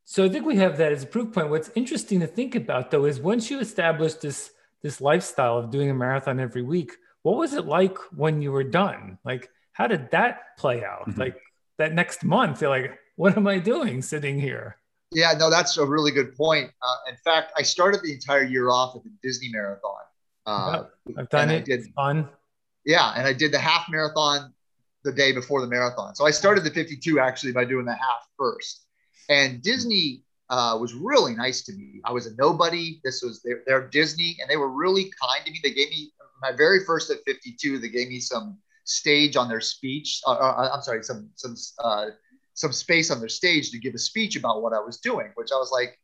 so 0.05 0.25
I 0.25 0.29
think 0.29 0.45
we 0.45 0.57
have 0.57 0.79
that 0.79 0.91
as 0.91 1.05
a 1.05 1.07
proof 1.07 1.33
point. 1.33 1.51
What's 1.51 1.71
interesting 1.77 2.19
to 2.21 2.27
think 2.27 2.57
about, 2.57 2.91
though, 2.91 3.05
is 3.05 3.21
once 3.21 3.49
you 3.49 3.61
establish 3.61 4.15
this 4.15 4.51
this 4.83 5.01
lifestyle 5.01 5.59
of 5.59 5.71
doing 5.71 5.91
a 5.91 5.95
marathon 5.95 6.41
every 6.41 6.63
week, 6.63 6.97
what 7.23 7.37
was 7.37 7.55
it 7.55 7.67
like 7.67 7.97
when 8.15 8.43
you 8.43 8.53
were 8.53 8.65
done? 8.65 9.19
Like, 9.25 9.49
how 9.73 9.87
did 9.87 10.11
that 10.11 10.57
play 10.59 10.85
out? 10.85 11.09
Mm-hmm. 11.09 11.21
Like 11.21 11.37
that 11.79 11.93
next 11.95 12.25
month, 12.25 12.61
you're 12.61 12.71
like, 12.71 12.99
what 13.17 13.37
am 13.37 13.47
I 13.47 13.59
doing 13.59 14.03
sitting 14.03 14.39
here? 14.39 14.77
Yeah, 15.13 15.33
no, 15.39 15.51
that's 15.51 15.77
a 15.77 15.85
really 15.85 16.11
good 16.11 16.35
point. 16.35 16.71
Uh, 16.83 17.11
in 17.11 17.17
fact, 17.17 17.53
I 17.57 17.63
started 17.63 18.01
the 18.03 18.13
entire 18.13 18.45
year 18.45 18.71
off 18.71 18.97
at 18.97 19.03
the 19.05 19.11
Disney 19.23 19.51
Marathon. 19.53 20.01
Uh, 20.47 20.85
I've 21.19 21.29
done 21.29 21.51
it. 21.51 21.57
I 21.57 21.61
did, 21.61 21.85
fun. 21.95 22.29
Yeah, 22.85 23.13
and 23.15 23.27
I 23.27 23.33
did 23.33 23.53
the 23.53 23.59
half 23.59 23.87
marathon 23.91 24.53
the 25.05 25.13
day 25.13 25.33
before 25.33 25.61
the 25.61 25.67
marathon. 25.67 26.15
So 26.15 26.27
I 26.27 26.31
started 26.31 26.65
the 26.65 26.71
52 26.71 27.21
actually 27.21 27.53
by 27.53 27.65
doing 27.65 27.85
the 27.85 27.93
half 27.93 28.27
first. 28.39 28.87
And 29.29 29.63
Disney 29.63 30.25
uh, 30.49 30.77
was 30.81 30.95
really 30.95 31.35
nice 31.35 31.63
to 31.65 31.73
me. 31.73 32.01
I 32.05 32.13
was 32.13 32.27
a 32.27 32.35
nobody. 32.37 33.01
This 33.05 33.23
was 33.23 33.43
their, 33.43 33.63
their 33.67 33.89
Disney, 33.89 34.39
and 34.41 34.51
they 34.51 34.57
were 34.57 34.71
really 34.71 35.13
kind 35.21 35.45
to 35.45 35.51
me. 35.51 35.61
They 35.63 35.73
gave 35.73 35.91
me 35.91 36.13
my 36.43 36.53
very 36.53 36.85
first 36.85 37.11
at 37.11 37.19
52, 37.25 37.79
they 37.79 37.89
gave 37.89 38.09
me 38.09 38.21
some 38.21 38.59
stage 38.85 39.37
on 39.37 39.49
their 39.49 39.61
speech. 39.61 40.21
Uh, 40.27 40.33
uh, 40.33 40.71
I'm 40.75 40.83
sorry, 40.83 41.03
some 41.03 41.31
some 41.37 41.55
uh, 41.83 42.07
some 42.55 42.73
space 42.73 43.11
on 43.11 43.21
their 43.21 43.29
stage 43.29 43.71
to 43.71 43.79
give 43.79 43.95
a 43.95 43.99
speech 43.99 44.37
about 44.37 44.63
what 44.63 44.73
I 44.73 44.81
was 44.81 44.99
doing, 44.99 45.31
which 45.37 45.51
I 45.53 45.57
was 45.57 45.71
like, 45.73 45.99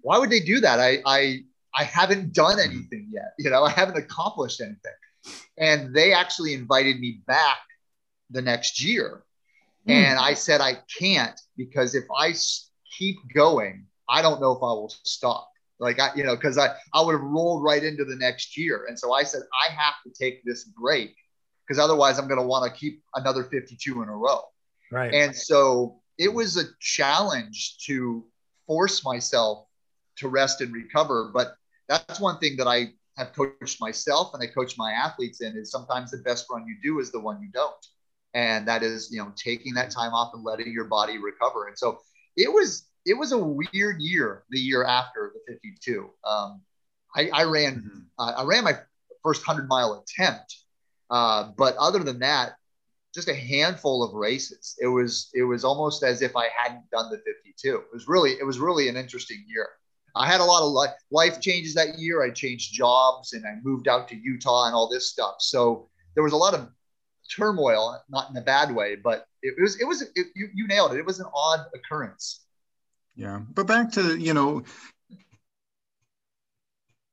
why 0.00 0.18
would 0.18 0.30
they 0.30 0.40
do 0.40 0.60
that? 0.60 0.80
I 0.80 1.00
I 1.06 1.44
I 1.76 1.84
haven't 1.84 2.32
done 2.32 2.58
mm-hmm. 2.58 2.70
anything 2.70 3.08
yet. 3.10 3.34
You 3.38 3.50
know, 3.50 3.64
I 3.64 3.70
haven't 3.70 3.96
accomplished 3.96 4.60
anything. 4.60 4.92
And 5.56 5.94
they 5.94 6.12
actually 6.12 6.52
invited 6.54 7.00
me 7.00 7.22
back 7.26 7.58
the 8.30 8.42
next 8.42 8.82
year. 8.82 9.24
Mm. 9.88 9.92
And 9.92 10.18
I 10.18 10.34
said, 10.34 10.60
I 10.60 10.78
can't 10.98 11.38
because 11.56 11.94
if 11.94 12.04
I 12.16 12.34
keep 12.98 13.16
going, 13.34 13.86
I 14.08 14.22
don't 14.22 14.40
know 14.40 14.52
if 14.52 14.62
I 14.62 14.72
will 14.72 14.92
stop. 15.04 15.50
Like 15.80 15.98
I, 16.00 16.10
you 16.14 16.24
know, 16.24 16.36
because 16.36 16.58
I, 16.58 16.68
I 16.92 17.02
would 17.02 17.12
have 17.12 17.22
rolled 17.22 17.64
right 17.64 17.82
into 17.82 18.04
the 18.04 18.16
next 18.16 18.56
year. 18.56 18.86
And 18.88 18.98
so 18.98 19.12
I 19.12 19.24
said, 19.24 19.42
I 19.52 19.72
have 19.72 19.94
to 20.06 20.12
take 20.12 20.44
this 20.44 20.64
break 20.64 21.14
because 21.66 21.82
otherwise 21.82 22.18
I'm 22.18 22.28
going 22.28 22.40
to 22.40 22.46
want 22.46 22.72
to 22.72 22.78
keep 22.78 23.02
another 23.14 23.44
52 23.44 24.02
in 24.02 24.08
a 24.08 24.12
row. 24.12 24.40
Right. 24.92 25.12
And 25.12 25.34
so 25.34 26.00
it 26.18 26.32
was 26.32 26.56
a 26.56 26.64
challenge 26.80 27.78
to 27.86 28.24
force 28.66 29.04
myself 29.04 29.66
to 30.16 30.28
rest 30.28 30.60
and 30.60 30.72
recover. 30.72 31.30
But 31.34 31.56
that's 31.88 32.20
one 32.20 32.38
thing 32.38 32.56
that 32.58 32.68
I 32.68 32.92
have 33.16 33.32
coached 33.32 33.80
myself 33.80 34.32
and 34.34 34.42
I 34.42 34.46
coach 34.46 34.74
my 34.76 34.92
athletes 34.92 35.40
in 35.40 35.56
is 35.56 35.70
sometimes 35.70 36.10
the 36.10 36.18
best 36.18 36.46
run 36.50 36.66
you 36.66 36.76
do 36.82 37.00
is 37.00 37.10
the 37.10 37.20
one 37.20 37.40
you 37.40 37.48
don't. 37.52 37.74
And 38.34 38.66
that 38.66 38.82
is, 38.82 39.10
you 39.12 39.18
know, 39.18 39.32
taking 39.36 39.74
that 39.74 39.90
time 39.90 40.12
off 40.12 40.32
and 40.34 40.44
letting 40.44 40.72
your 40.72 40.86
body 40.86 41.18
recover. 41.18 41.68
And 41.68 41.78
so 41.78 41.98
it 42.36 42.52
was 42.52 42.88
it 43.06 43.14
was 43.14 43.32
a 43.32 43.38
weird 43.38 44.00
year 44.00 44.44
the 44.50 44.58
year 44.58 44.84
after 44.84 45.32
the 45.34 45.52
52. 45.52 46.10
Um, 46.24 46.62
I, 47.14 47.28
I, 47.32 47.44
ran 47.44 47.76
mm-hmm. 47.76 48.00
uh, 48.18 48.32
I 48.38 48.44
ran 48.44 48.64
my 48.64 48.78
first 49.22 49.44
hundred 49.44 49.68
mile 49.68 50.02
attempt, 50.02 50.56
uh, 51.10 51.50
but 51.56 51.76
other 51.76 52.00
than 52.00 52.18
that, 52.20 52.56
just 53.14 53.28
a 53.28 53.34
handful 53.34 54.02
of 54.02 54.12
races. 54.12 54.74
It 54.80 54.88
was 54.88 55.30
it 55.34 55.44
was 55.44 55.64
almost 55.64 56.02
as 56.02 56.20
if 56.20 56.36
I 56.36 56.48
hadn't 56.56 56.90
done 56.90 57.10
the 57.10 57.18
52. 57.18 57.76
It 57.76 57.84
was 57.92 58.08
really 58.08 58.32
it 58.32 58.44
was 58.44 58.58
really 58.58 58.88
an 58.88 58.96
interesting 58.96 59.44
year. 59.46 59.68
I 60.16 60.26
had 60.26 60.40
a 60.40 60.44
lot 60.44 60.62
of 60.62 60.72
life, 60.72 60.92
life 61.10 61.40
changes 61.40 61.74
that 61.74 61.98
year. 61.98 62.22
I 62.22 62.30
changed 62.30 62.72
jobs 62.72 63.32
and 63.32 63.44
I 63.44 63.58
moved 63.62 63.88
out 63.88 64.08
to 64.08 64.16
Utah 64.16 64.66
and 64.66 64.74
all 64.74 64.88
this 64.88 65.10
stuff. 65.10 65.36
So 65.40 65.88
there 66.14 66.22
was 66.22 66.32
a 66.32 66.36
lot 66.36 66.54
of 66.54 66.68
turmoil, 67.34 68.00
not 68.08 68.30
in 68.30 68.36
a 68.36 68.40
bad 68.40 68.72
way, 68.74 68.96
but 68.96 69.26
it 69.42 69.54
was 69.60 69.80
it 69.80 69.84
was 69.84 70.02
it, 70.02 70.26
you, 70.34 70.48
you 70.54 70.66
nailed 70.66 70.92
it. 70.92 70.98
It 70.98 71.06
was 71.06 71.20
an 71.20 71.26
odd 71.34 71.66
occurrence. 71.74 72.43
Yeah, 73.16 73.40
but 73.52 73.66
back 73.66 73.92
to 73.92 74.16
you 74.16 74.34
know, 74.34 74.64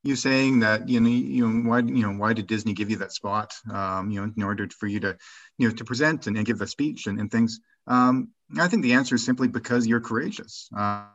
you 0.04 0.16
saying 0.16 0.62
that 0.62 0.90
you 0.90 1.00
know 1.00 1.10
you 1.10 1.48
know 1.48 1.70
why 1.70 1.80
you 1.80 2.02
know 2.02 2.14
why 2.14 2.34
did 2.34 2.48
Disney 2.48 2.74
give 2.74 2.90
you 2.90 2.98
that 2.98 3.14
spot? 3.14 3.54
Um, 3.72 4.10
you 4.10 4.20
know, 4.20 4.32
in 4.36 4.44
order 4.44 4.68
for 4.70 4.88
you 4.88 5.00
to 5.02 5.16
you 5.58 5.70
know 5.70 5.76
to 5.76 5.86
present 5.86 6.26
and, 6.28 6.36
and 6.38 6.46
give 6.46 6.58
the 6.58 6.68
speech 6.68 7.06
and, 7.08 7.20
and 7.20 7.32
things. 7.32 7.60
Um, 7.88 8.30
I 8.60 8.68
think 8.68 8.84
the 8.84 8.94
answer 8.94 9.16
is 9.16 9.24
simply 9.24 9.48
because 9.48 9.88
you're 9.88 10.02
courageous. 10.02 10.70
Uh, 10.76 11.06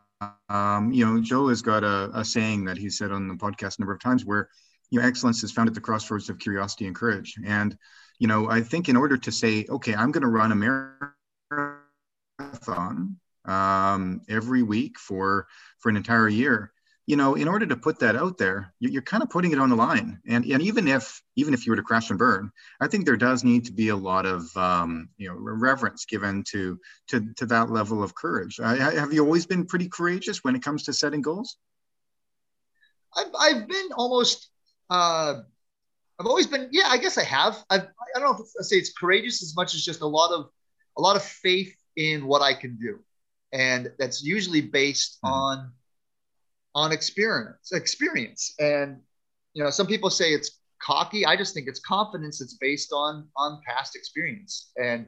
um, 0.49 0.92
you 0.92 1.05
know, 1.05 1.20
Joe 1.20 1.49
has 1.49 1.62
got 1.62 1.85
a, 1.85 2.11
a 2.14 2.25
saying 2.25 2.64
that 2.66 2.79
he 2.79 2.88
said 2.88 3.12
on 3.12 3.29
the 3.29 3.35
podcast 3.35 3.79
a 3.79 3.83
number 3.83 3.92
of 3.92 4.01
times 4.01 4.25
where 4.25 4.49
you 4.90 5.01
know 5.01 5.07
excellence 5.07 5.42
is 5.42 5.53
found 5.53 5.68
at 5.68 5.75
the 5.75 5.81
crossroads 5.81 6.31
of 6.31 6.38
curiosity 6.38 6.87
and 6.87 6.94
courage. 6.94 7.35
And 7.44 7.77
you 8.18 8.29
know, 8.29 8.49
I 8.49 8.61
think 8.62 8.88
in 8.88 8.96
order 8.96 9.16
to 9.16 9.33
say, 9.33 9.66
okay, 9.68 9.94
I'm 9.94 10.12
going 10.12 10.22
to 10.22 10.29
run 10.29 10.53
a 10.53 10.55
marathon 12.40 13.16
um, 13.46 14.20
every 14.28 14.62
week 14.62 14.98
for 14.98 15.46
for 15.78 15.88
an 15.88 15.96
entire 15.96 16.28
year. 16.28 16.72
You 17.06 17.14
know 17.16 17.35
in 17.35 17.46
order 17.46 17.66
to 17.66 17.76
put 17.76 18.00
that 18.00 18.16
out 18.16 18.37
there 18.37 18.74
you're 18.80 19.00
kind 19.00 19.22
of 19.22 19.30
putting 19.30 19.52
it 19.52 19.61
on 19.61 19.68
the 19.68 19.76
line. 19.76 20.20
And 20.26 20.44
and 20.44 20.61
even 20.61 20.88
if 20.88 21.22
even 21.37 21.54
if 21.54 21.64
you 21.64 21.70
were 21.70 21.76
to 21.76 21.82
crash 21.82 22.11
and 22.11 22.18
burn 22.18 22.50
i 22.80 22.88
think 22.88 23.04
there 23.04 23.16
does 23.16 23.44
need 23.44 23.64
to 23.66 23.72
be 23.72 23.90
a 23.90 23.96
lot 23.96 24.26
of 24.26 24.54
um, 24.56 25.09
you 25.16 25.28
know 25.28 25.37
reverence 25.38 26.04
given 26.04 26.42
to 26.50 26.80
to 27.09 27.32
to 27.35 27.46
that 27.46 27.70
level 27.70 28.02
of 28.02 28.14
courage. 28.16 28.59
Have 28.59 29.12
you 29.12 29.24
always 29.24 29.46
been 29.46 29.66
pretty 29.66 29.88
courageous 29.88 30.42
when 30.42 30.56
it 30.56 30.62
comes 30.62 30.82
to 30.85 30.92
setting 30.92 31.22
goals? 31.22 31.59
I've, 33.16 33.32
I've 33.38 33.68
been 33.68 33.88
almost 33.96 34.50
uh, 34.90 35.40
i've 36.18 36.26
always 36.26 36.46
been 36.46 36.68
yeah 36.72 36.88
i 36.88 36.98
guess 36.98 37.18
i 37.18 37.24
have. 37.24 37.64
I've, 37.70 37.88
i 38.14 38.18
don't 38.18 38.24
know 38.24 38.44
if 38.44 38.50
I 38.59 38.62
say 38.62 38.76
it's 38.76 38.92
courageous 38.92 39.42
as 39.42 39.54
much 39.56 39.74
as 39.74 39.85
just 39.85 40.00
a 40.00 40.06
lot 40.06 40.32
of 40.32 40.50
a 40.96 41.00
lot 41.00 41.16
of 41.16 41.22
faith 41.22 41.74
in 41.96 42.26
what 42.26 42.42
i 42.42 42.54
can 42.54 42.76
do 42.76 43.00
and 43.52 43.92
that's 43.98 44.22
usually 44.22 44.61
based 44.61 45.18
mm-hmm. 45.24 45.32
on 45.32 45.72
on 46.74 46.92
experience 46.92 47.72
experience. 47.72 48.54
And 48.59 49.00
you 49.54 49.62
know 49.62 49.70
some 49.70 49.87
people 49.87 50.11
say 50.11 50.32
it's 50.32 50.59
cocky. 50.82 51.24
I 51.24 51.37
just 51.37 51.54
think 51.54 51.68
it's 51.68 51.80
confidence 51.80 52.38
that's 52.38 52.54
based 52.54 52.92
on 52.92 53.28
on 53.37 53.61
past 53.66 53.96
experience. 53.96 54.70
And 54.76 55.06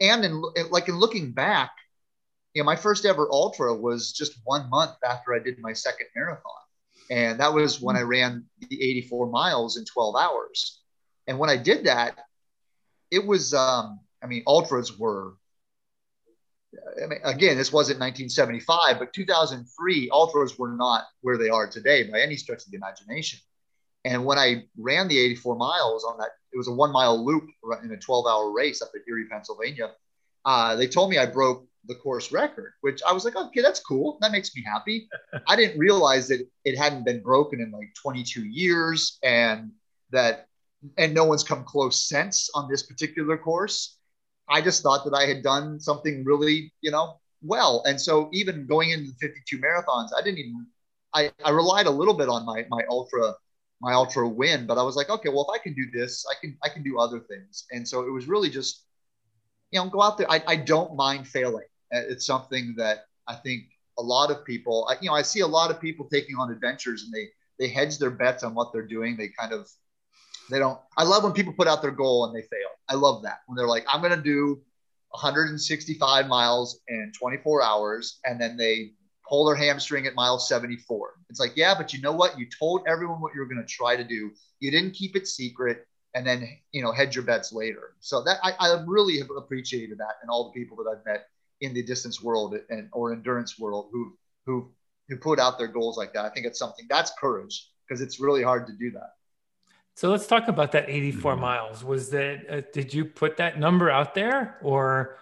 and 0.00 0.24
in 0.24 0.42
like 0.70 0.88
in 0.88 0.98
looking 0.98 1.32
back 1.32 1.70
you 2.54 2.62
know 2.62 2.66
my 2.66 2.76
first 2.76 3.04
ever 3.04 3.28
ultra 3.30 3.74
was 3.74 4.12
just 4.12 4.38
one 4.44 4.68
month 4.70 4.94
after 5.04 5.34
i 5.34 5.38
did 5.38 5.58
my 5.58 5.72
second 5.72 6.06
marathon. 6.14 6.52
And 7.10 7.38
that 7.40 7.52
was 7.52 7.80
when 7.80 7.96
i 7.96 8.00
mm-hmm. 8.00 8.08
ran 8.08 8.44
the 8.70 8.82
84 8.82 9.26
miles 9.28 9.76
in 9.76 9.84
12 9.84 10.16
hours. 10.16 10.80
And 11.26 11.38
when 11.38 11.50
i 11.50 11.56
did 11.56 11.84
that 11.84 12.18
it 13.10 13.24
was 13.24 13.52
um 13.54 14.00
i 14.22 14.26
mean 14.26 14.42
ultras 14.46 14.98
were 14.98 15.34
I 17.02 17.06
mean, 17.06 17.20
again, 17.24 17.56
this 17.56 17.72
wasn't 17.72 18.00
1975, 18.00 18.98
but 18.98 19.12
2003, 19.12 20.10
ultras 20.10 20.58
were 20.58 20.72
not 20.72 21.04
where 21.20 21.38
they 21.38 21.48
are 21.48 21.68
today 21.68 22.04
by 22.10 22.20
any 22.20 22.36
stretch 22.36 22.64
of 22.64 22.70
the 22.70 22.76
imagination. 22.76 23.38
And 24.04 24.24
when 24.24 24.38
I 24.38 24.64
ran 24.76 25.08
the 25.08 25.18
84 25.18 25.56
miles 25.56 26.04
on 26.04 26.18
that, 26.18 26.30
it 26.52 26.58
was 26.58 26.68
a 26.68 26.72
one 26.72 26.92
mile 26.92 27.24
loop 27.24 27.44
in 27.82 27.90
a 27.90 27.96
12 27.96 28.26
hour 28.26 28.52
race 28.52 28.82
up 28.82 28.90
at 28.94 29.00
Erie, 29.08 29.26
Pennsylvania. 29.30 29.92
Uh, 30.44 30.76
they 30.76 30.86
told 30.86 31.10
me 31.10 31.18
I 31.18 31.26
broke 31.26 31.66
the 31.86 31.94
course 31.94 32.32
record, 32.32 32.72
which 32.82 33.00
I 33.06 33.12
was 33.12 33.24
like, 33.24 33.36
okay, 33.36 33.60
that's 33.60 33.80
cool. 33.80 34.18
That 34.20 34.32
makes 34.32 34.54
me 34.54 34.62
happy. 34.64 35.08
I 35.48 35.56
didn't 35.56 35.78
realize 35.78 36.28
that 36.28 36.46
it 36.64 36.76
hadn't 36.76 37.04
been 37.04 37.22
broken 37.22 37.60
in 37.60 37.70
like 37.70 37.94
22 38.00 38.44
years 38.44 39.18
and 39.22 39.72
that, 40.10 40.48
and 40.98 41.14
no 41.14 41.24
one's 41.24 41.44
come 41.44 41.64
close 41.64 42.06
since 42.06 42.50
on 42.54 42.68
this 42.70 42.82
particular 42.82 43.38
course. 43.38 43.98
I 44.48 44.60
just 44.60 44.82
thought 44.82 45.04
that 45.04 45.14
I 45.14 45.26
had 45.26 45.42
done 45.42 45.80
something 45.80 46.24
really, 46.24 46.72
you 46.80 46.90
know, 46.90 47.18
well. 47.42 47.82
And 47.86 48.00
so 48.00 48.28
even 48.32 48.66
going 48.66 48.90
into 48.90 49.10
the 49.10 49.16
52 49.20 49.58
marathons, 49.58 50.08
I 50.16 50.22
didn't 50.22 50.38
even, 50.38 50.66
I, 51.14 51.32
I 51.44 51.50
relied 51.50 51.86
a 51.86 51.90
little 51.90 52.14
bit 52.14 52.28
on 52.28 52.44
my, 52.44 52.66
my 52.68 52.82
ultra 52.90 53.34
my 53.80 53.92
ultra 53.92 54.26
win, 54.26 54.66
but 54.66 54.78
I 54.78 54.82
was 54.82 54.96
like, 54.96 55.10
okay, 55.10 55.28
well, 55.28 55.46
if 55.48 55.60
I 55.60 55.62
can 55.62 55.74
do 55.74 55.86
this, 55.92 56.24
I 56.30 56.34
can 56.40 56.56
I 56.62 56.68
can 56.70 56.82
do 56.82 56.98
other 56.98 57.20
things. 57.20 57.66
And 57.70 57.86
so 57.86 58.06
it 58.06 58.10
was 58.10 58.26
really 58.26 58.48
just, 58.48 58.86
you 59.70 59.80
know, 59.80 59.90
go 59.90 60.00
out 60.00 60.16
there. 60.16 60.30
I, 60.30 60.42
I 60.46 60.56
don't 60.56 60.96
mind 60.96 61.28
failing. 61.28 61.66
Uh, 61.94 62.00
it's 62.08 62.26
something 62.26 62.74
that 62.78 63.06
I 63.28 63.34
think 63.34 63.64
a 63.98 64.02
lot 64.02 64.30
of 64.30 64.44
people, 64.44 64.86
I, 64.90 64.96
you 65.02 65.08
know, 65.10 65.14
I 65.14 65.22
see 65.22 65.40
a 65.40 65.46
lot 65.46 65.70
of 65.70 65.80
people 65.80 66.08
taking 66.10 66.36
on 66.36 66.50
adventures 66.50 67.04
and 67.04 67.12
they 67.12 67.28
they 67.58 67.68
hedge 67.68 67.98
their 67.98 68.10
bets 68.10 68.42
on 68.42 68.54
what 68.54 68.72
they're 68.72 68.86
doing. 68.86 69.16
They 69.16 69.28
kind 69.38 69.52
of 69.52 69.68
they 70.50 70.58
don't. 70.58 70.78
I 70.96 71.04
love 71.04 71.24
when 71.24 71.32
people 71.32 71.52
put 71.52 71.68
out 71.68 71.82
their 71.82 71.90
goal 71.90 72.26
and 72.26 72.34
they 72.34 72.42
fail. 72.42 72.68
I 72.88 72.94
love 72.94 73.22
that 73.22 73.40
when 73.46 73.56
they're 73.56 73.66
like, 73.66 73.86
I'm 73.92 74.00
going 74.00 74.16
to 74.16 74.22
do 74.22 74.60
165 75.10 76.26
miles 76.28 76.80
in 76.88 77.12
24 77.18 77.62
hours, 77.62 78.20
and 78.24 78.40
then 78.40 78.56
they 78.56 78.92
pull 79.28 79.46
their 79.46 79.54
hamstring 79.54 80.06
at 80.06 80.14
mile 80.14 80.38
74. 80.38 81.14
It's 81.30 81.40
like, 81.40 81.56
yeah, 81.56 81.74
but 81.76 81.92
you 81.92 82.00
know 82.00 82.12
what? 82.12 82.38
You 82.38 82.46
told 82.46 82.82
everyone 82.86 83.20
what 83.20 83.32
you 83.34 83.40
were 83.40 83.46
going 83.46 83.60
to 83.60 83.66
try 83.66 83.96
to 83.96 84.04
do. 84.04 84.30
You 84.60 84.70
didn't 84.70 84.92
keep 84.92 85.16
it 85.16 85.26
secret 85.26 85.86
and 86.14 86.26
then, 86.26 86.48
you 86.72 86.82
know, 86.82 86.92
hedge 86.92 87.16
your 87.16 87.24
bets 87.24 87.52
later. 87.52 87.94
So 88.00 88.22
that 88.22 88.38
I, 88.42 88.52
I 88.60 88.84
really 88.86 89.18
have 89.18 89.30
appreciated 89.36 89.98
that 89.98 90.16
and 90.22 90.30
all 90.30 90.44
the 90.44 90.58
people 90.58 90.76
that 90.76 90.90
I've 90.90 91.04
met 91.04 91.26
in 91.60 91.74
the 91.74 91.82
distance 91.82 92.22
world 92.22 92.56
and 92.70 92.88
or 92.92 93.12
endurance 93.12 93.58
world 93.58 93.88
who 93.92 94.16
who 94.46 94.70
who 95.08 95.16
put 95.16 95.38
out 95.38 95.58
their 95.58 95.68
goals 95.68 95.96
like 95.96 96.12
that. 96.14 96.24
I 96.24 96.30
think 96.30 96.46
it's 96.46 96.58
something 96.58 96.86
that's 96.88 97.12
courage 97.18 97.70
because 97.86 98.00
it's 98.00 98.20
really 98.20 98.42
hard 98.42 98.66
to 98.66 98.72
do 98.74 98.90
that. 98.92 99.10
So 99.94 100.10
let's 100.10 100.26
talk 100.26 100.48
about 100.48 100.72
that 100.72 100.90
84 100.90 101.32
mm-hmm. 101.32 101.40
miles. 101.40 101.84
Was 101.84 102.10
that 102.10 102.50
uh, 102.50 102.62
did 102.72 102.92
you 102.92 103.04
put 103.04 103.36
that 103.36 103.58
number 103.58 103.90
out 103.90 104.14
there 104.14 104.58
or 104.62 105.18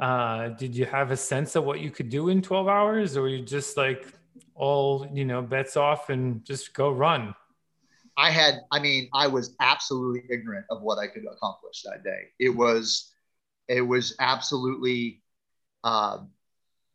uh, 0.00 0.48
did 0.50 0.74
you 0.74 0.84
have 0.86 1.10
a 1.10 1.16
sense 1.16 1.56
of 1.56 1.64
what 1.64 1.80
you 1.80 1.90
could 1.90 2.08
do 2.08 2.28
in 2.28 2.42
12 2.42 2.68
hours 2.68 3.16
or 3.16 3.28
you 3.28 3.44
just 3.44 3.76
like 3.76 4.06
all, 4.54 5.08
you 5.12 5.24
know, 5.24 5.42
bets 5.42 5.76
off 5.76 6.10
and 6.10 6.44
just 6.44 6.74
go 6.74 6.90
run? 6.90 7.34
I 8.16 8.30
had, 8.30 8.60
I 8.72 8.80
mean, 8.80 9.08
I 9.14 9.28
was 9.28 9.54
absolutely 9.60 10.24
ignorant 10.28 10.66
of 10.70 10.82
what 10.82 10.98
I 10.98 11.06
could 11.06 11.24
accomplish 11.24 11.82
that 11.82 12.02
day. 12.02 12.30
It 12.40 12.50
was, 12.50 13.12
it 13.68 13.82
was 13.82 14.16
absolutely, 14.18 15.22
uh, 15.84 16.18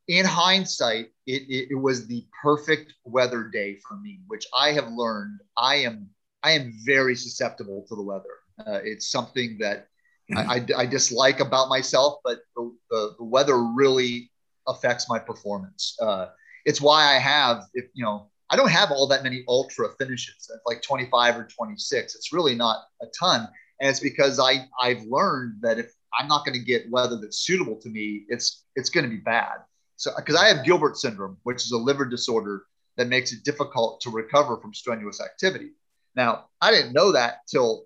in 0.09 0.25
hindsight, 0.25 1.11
it, 1.25 1.43
it, 1.43 1.67
it 1.71 1.75
was 1.75 2.07
the 2.07 2.25
perfect 2.41 2.93
weather 3.05 3.45
day 3.45 3.79
for 3.87 3.95
me, 3.95 4.19
which 4.27 4.45
I 4.53 4.73
have 4.73 4.91
learned. 4.91 5.39
I 5.57 5.75
am, 5.75 6.09
I 6.43 6.51
am 6.51 6.73
very 6.83 7.15
susceptible 7.15 7.85
to 7.87 7.95
the 7.95 8.01
weather. 8.01 8.35
Uh, 8.59 8.79
it's 8.83 9.09
something 9.09 9.57
that 9.59 9.87
I, 10.35 10.41
I, 10.41 10.65
I, 10.77 10.85
dislike 10.85 11.39
about 11.39 11.69
myself, 11.69 12.19
but 12.23 12.39
the, 12.55 12.75
the, 12.89 13.15
the, 13.17 13.23
weather 13.23 13.57
really 13.57 14.31
affects 14.67 15.09
my 15.09 15.19
performance. 15.19 15.97
Uh, 16.01 16.27
it's 16.65 16.79
why 16.79 17.15
I 17.15 17.19
have, 17.19 17.63
if 17.73 17.85
you 17.93 18.05
know, 18.05 18.29
I 18.49 18.55
don't 18.55 18.69
have 18.69 18.91
all 18.91 19.07
that 19.07 19.23
many 19.23 19.43
ultra 19.47 19.89
finishes, 19.97 20.49
like 20.65 20.81
25 20.81 21.37
or 21.37 21.47
26. 21.47 22.15
It's 22.15 22.31
really 22.31 22.55
not 22.55 22.83
a 23.01 23.05
ton. 23.19 23.47
And 23.81 23.89
it's 23.89 23.99
because 23.99 24.39
I, 24.39 24.65
I've 24.79 25.03
learned 25.03 25.55
that 25.61 25.79
if 25.79 25.91
I'm 26.17 26.27
not 26.27 26.45
going 26.45 26.57
to 26.57 26.63
get 26.63 26.89
weather 26.89 27.17
that's 27.19 27.39
suitable 27.39 27.79
to 27.81 27.89
me, 27.89 28.25
it's, 28.29 28.63
it's 28.75 28.89
going 28.89 29.05
to 29.05 29.09
be 29.09 29.17
bad. 29.17 29.57
So, 29.97 30.11
because 30.15 30.35
I 30.35 30.47
have 30.47 30.63
Gilbert 30.63 30.97
syndrome, 30.97 31.37
which 31.43 31.63
is 31.63 31.71
a 31.71 31.77
liver 31.77 32.05
disorder 32.05 32.63
that 32.97 33.07
makes 33.07 33.33
it 33.33 33.43
difficult 33.43 33.99
to 34.01 34.09
recover 34.09 34.57
from 34.57 34.73
strenuous 34.73 35.19
activity. 35.19 35.71
Now, 36.15 36.45
I 36.61 36.71
didn't 36.71 36.93
know 36.93 37.11
that 37.11 37.39
till 37.49 37.85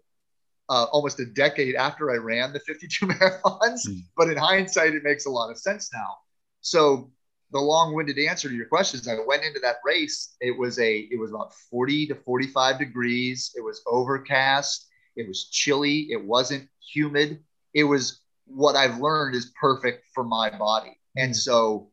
uh, 0.70 0.86
almost 0.92 1.20
a 1.20 1.26
decade 1.26 1.76
after 1.76 2.12
I 2.12 2.18
ran 2.18 2.54
the 2.54 2.60
52 2.60 3.06
marathons. 3.08 3.88
Mm. 3.88 4.02
But 4.16 4.30
in 4.30 4.38
hindsight, 4.38 4.94
it 4.94 5.04
makes 5.04 5.26
a 5.26 5.30
lot 5.30 5.50
of 5.50 5.58
sense 5.58 5.90
now. 5.94 6.18
So 6.62 7.12
the 7.52 7.60
long-winded 7.60 8.18
answer 8.20 8.50
to 8.50 8.56
your 8.56 8.66
question 8.66 9.00
is 9.00 9.08
I 9.08 9.16
went 9.26 9.44
into 9.44 9.60
that 9.62 9.78
race. 9.86 10.36
It 10.42 10.58
was 10.58 10.80
a 10.80 11.08
it 11.12 11.20
was 11.20 11.32
about 11.32 11.54
40 11.72 12.08
to 12.08 12.16
45 12.16 12.80
degrees. 12.80 13.52
It 13.56 13.62
was 13.62 13.82
overcast. 13.88 14.88
It 15.16 15.28
was 15.28 15.50
chilly. 15.50 16.08
It 16.12 16.24
wasn't 16.24 16.68
humid. 16.94 17.40
It 17.74 17.86
was 17.86 18.22
what 18.46 18.76
I've 18.76 19.00
learned 19.00 19.36
is 19.36 19.52
perfect 19.60 20.06
for 20.14 20.24
my 20.24 20.50
body. 20.50 20.98
And 21.16 21.36
so 21.36 21.90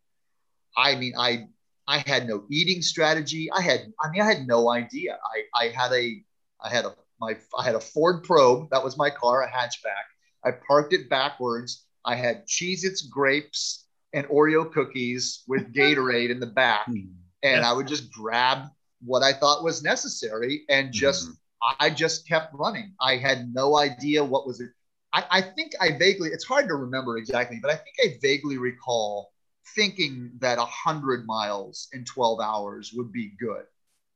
I 0.77 0.97
mean 0.97 1.15
I 1.17 1.47
I 1.87 1.99
had 2.07 2.27
no 2.27 2.45
eating 2.51 2.83
strategy. 2.83 3.51
I 3.53 3.61
had 3.61 3.93
I 4.03 4.11
mean 4.11 4.23
I 4.23 4.27
had 4.27 4.47
no 4.47 4.71
idea. 4.71 5.19
I 5.35 5.65
I 5.65 5.69
had 5.69 5.93
a 5.93 6.23
I 6.63 6.71
had 6.71 6.85
a 6.85 6.95
my 7.21 7.37
I 7.59 7.65
had 7.65 7.75
a 7.75 7.81
Ford 7.81 8.25
Probe. 8.25 8.71
That 8.71 8.83
was 8.83 8.97
my 8.97 9.11
car, 9.11 9.43
a 9.43 9.49
hatchback. 9.49 10.07
I 10.45 10.53
parked 10.67 10.93
it 10.93 11.09
backwards. 11.09 11.85
I 12.05 12.17
had 12.17 12.47
Cheez-Its 12.47 13.03
grapes 13.03 13.87
and 14.13 14.27
Oreo 14.29 14.71
cookies 14.71 15.43
with 15.49 15.73
Gatorade 15.75 16.31
in 16.31 16.41
the 16.41 16.47
back. 16.47 16.87
Hmm. 16.87 17.13
And 17.43 17.65
I 17.65 17.73
would 17.73 17.87
just 17.87 18.11
grab 18.13 18.69
what 19.05 19.23
I 19.23 19.33
thought 19.33 19.63
was 19.63 19.83
necessary 19.83 20.63
and 20.71 20.93
just 20.93 21.27
mm-hmm. 21.27 21.35
I 21.81 21.91
just 21.91 22.27
kept 22.27 22.55
running. 22.55 22.95
I 23.01 23.17
had 23.17 23.53
no 23.53 23.77
idea 23.79 24.25
what 24.25 24.47
was 24.47 24.61
it. 24.61 24.71
I, 25.13 25.25
I 25.31 25.41
think 25.43 25.73
I 25.81 25.93
vaguely, 25.93 26.31
it's 26.31 26.45
hard 26.45 26.69
to 26.69 26.75
remember 26.75 27.19
exactly, 27.19 27.59
but 27.61 27.71
I 27.71 27.77
think 27.77 27.97
I 28.03 28.19
vaguely 28.21 28.59
recall 28.59 29.33
thinking 29.75 30.33
that 30.41 30.59
100 30.59 31.27
miles 31.27 31.89
in 31.93 32.05
12 32.05 32.41
hours 32.41 32.93
would 32.95 33.13
be 33.13 33.33
good. 33.39 33.65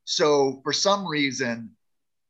So 0.05 0.61
for 0.63 0.73
some 0.73 1.07
reason, 1.07 1.71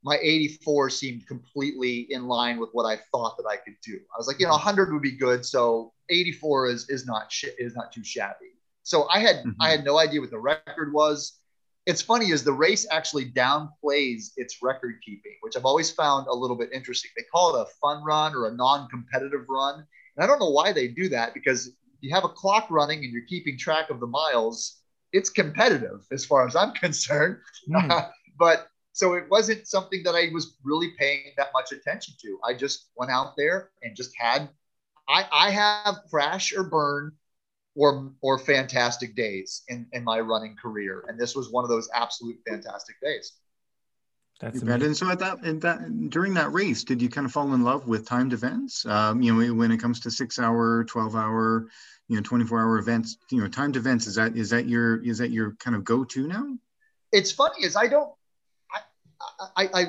my 0.05 0.19
84 0.23 0.91
seemed 0.91 1.27
completely 1.27 2.07
in 2.11 2.27
line 2.27 2.59
with 2.59 2.71
what 2.73 2.85
I 2.85 3.01
thought 3.11 3.37
that 3.37 3.49
I 3.49 3.57
could 3.57 3.77
do. 3.83 3.97
I 3.97 4.17
was 4.17 4.27
like, 4.27 4.39
you 4.39 4.47
know, 4.47 4.53
100 4.53 4.93
would 4.93 5.03
be 5.03 5.17
good, 5.17 5.45
so 5.45 5.93
84 6.09 6.69
is 6.69 6.89
is 6.89 7.07
not 7.07 7.31
sh- 7.31 7.57
is 7.59 7.75
not 7.75 7.93
too 7.93 8.05
shabby. 8.05 8.53
So 8.85 9.09
I 9.09 9.19
had 9.19 9.37
mm-hmm. 9.37 9.61
I 9.61 9.71
had 9.71 9.85
no 9.85 9.99
idea 9.99 10.21
what 10.21 10.31
the 10.31 10.39
record 10.39 10.93
was. 10.93 11.41
It's 11.87 12.03
funny 12.03 12.31
is 12.31 12.45
the 12.45 12.53
race 12.53 12.87
actually 12.91 13.31
downplays 13.33 14.33
its 14.37 14.59
record 14.63 15.01
keeping, 15.05 15.37
which 15.41 15.57
I've 15.57 15.65
always 15.65 15.91
found 15.91 16.27
a 16.27 16.35
little 16.35 16.57
bit 16.57 16.71
interesting. 16.73 17.11
They 17.17 17.25
call 17.25 17.57
it 17.57 17.63
a 17.63 17.73
fun 17.81 18.05
run 18.05 18.35
or 18.35 18.47
a 18.47 18.55
non-competitive 18.55 19.47
run, 19.49 19.87
and 20.17 20.25
I 20.25 20.27
don't 20.27 20.39
know 20.39 20.51
why 20.51 20.73
they 20.73 20.89
do 20.89 21.09
that 21.09 21.35
because 21.35 21.71
you 22.01 22.15
have 22.15 22.25
a 22.25 22.29
clock 22.29 22.67
running 22.71 23.05
and 23.05 23.13
you're 23.13 23.27
keeping 23.27 23.59
track 23.59 23.91
of 23.91 24.01
the 24.01 24.07
miles. 24.07 24.81
It's 25.13 25.31
competitive 25.31 26.07
as 26.13 26.25
far 26.25 26.47
as 26.47 26.55
I'm 26.57 26.73
concerned, 26.85 27.39
mm. 27.69 28.11
but 28.39 28.69
so 28.93 29.15
it 29.15 29.25
wasn't 29.31 29.67
something 29.67 30.03
that 30.05 30.15
I 30.15 30.29
was 30.33 30.57
really 30.65 30.93
paying 30.99 31.33
that 31.37 31.51
much 31.55 31.71
attention 31.73 32.15
to. 32.23 32.39
I 32.45 32.55
just 32.55 32.91
went 32.97 33.13
out 33.13 33.35
there 33.37 33.71
and 33.83 33.95
just 33.95 34.11
had 34.19 34.49
I, 35.09 35.27
I 35.33 35.51
have 35.51 36.01
crash 36.11 36.53
or 36.53 36.65
burn 36.65 37.13
or 37.75 38.13
or 38.21 38.39
fantastic 38.39 39.15
days 39.15 39.63
in, 39.69 39.87
in 39.93 40.05
my 40.05 40.21
running 40.21 40.57
career. 40.61 41.05
And 41.09 41.19
this 41.19 41.35
was 41.35 41.51
one 41.51 41.65
of 41.65 41.71
those 41.71 41.89
absolute 41.95 42.39
fantastic 42.47 42.97
days. 43.01 43.33
That's 44.41 44.63
amazing. 44.63 44.83
And 44.83 44.97
so 44.97 45.11
at 45.11 45.19
that, 45.19 45.45
in 45.45 45.59
that 45.61 46.11
during 46.11 46.35
that 46.35 46.53
race, 46.53 46.85
did 46.85 47.03
you 47.03 47.09
kind 47.09 47.25
of 47.25 47.33
fall 47.33 47.53
in 47.55 47.65
love 47.65 47.89
with 47.89 48.07
timed 48.07 48.33
events? 48.33 48.87
Um, 48.87 49.21
you 49.21 49.35
know, 49.35 49.55
when 49.55 49.73
it 49.73 49.79
comes 49.79 49.99
to 50.01 50.11
six 50.11 50.39
hour, 50.39 50.85
12 50.85 51.17
hour, 51.17 51.69
you 52.07 52.17
know, 52.17 52.23
24 52.23 52.61
hour 52.61 52.79
events, 52.79 53.17
you 53.31 53.41
know, 53.41 53.49
timed 53.49 53.77
events, 53.77 54.07
is 54.07 54.15
that 54.15 54.37
is 54.37 54.51
that 54.51 54.69
your 54.69 55.03
is 55.03 55.19
that 55.19 55.31
your 55.31 55.53
kind 55.59 55.75
of 55.75 55.83
go-to 55.83 56.29
now? 56.29 56.57
It's 57.11 57.33
funny 57.33 57.65
is 57.65 57.75
I 57.75 57.89
don't 57.89 58.13
I, 59.57 59.69
I 59.75 59.85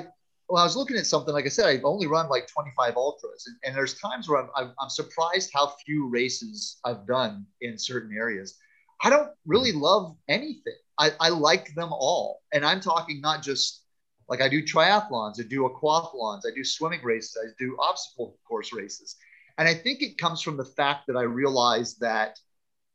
when 0.48 0.60
I 0.60 0.64
was 0.64 0.76
looking 0.76 0.96
at 0.96 1.06
something, 1.06 1.32
like 1.32 1.46
I 1.46 1.48
said, 1.48 1.66
I've 1.66 1.84
only 1.84 2.08
run 2.08 2.28
like 2.28 2.48
25 2.48 2.96
ultras, 2.96 3.46
and, 3.46 3.56
and 3.64 3.74
there's 3.74 3.94
times 3.94 4.28
where 4.28 4.42
I'm, 4.42 4.50
I'm, 4.56 4.74
I'm, 4.80 4.88
surprised 4.88 5.50
how 5.54 5.74
few 5.86 6.08
races 6.08 6.78
I've 6.84 7.06
done 7.06 7.46
in 7.60 7.78
certain 7.78 8.16
areas. 8.16 8.58
I 9.04 9.10
don't 9.10 9.30
really 9.46 9.70
love 9.70 10.16
anything. 10.28 10.74
I, 10.98 11.12
I 11.20 11.28
like 11.28 11.72
them 11.74 11.90
all, 11.92 12.40
and 12.52 12.64
I'm 12.66 12.80
talking 12.80 13.20
not 13.20 13.42
just 13.42 13.84
like 14.30 14.40
I 14.40 14.48
do 14.48 14.62
triathlons, 14.62 15.38
I 15.38 15.46
do 15.46 15.68
aquathlons, 15.68 16.42
I 16.46 16.54
do 16.54 16.64
swimming 16.64 17.02
races, 17.02 17.36
I 17.42 17.48
do 17.58 17.76
obstacle 17.78 18.38
course 18.48 18.72
races, 18.72 19.16
and 19.58 19.68
I 19.68 19.74
think 19.74 20.00
it 20.00 20.16
comes 20.16 20.40
from 20.40 20.56
the 20.56 20.64
fact 20.64 21.06
that 21.08 21.16
I 21.16 21.22
realize 21.22 21.96
that 21.96 22.38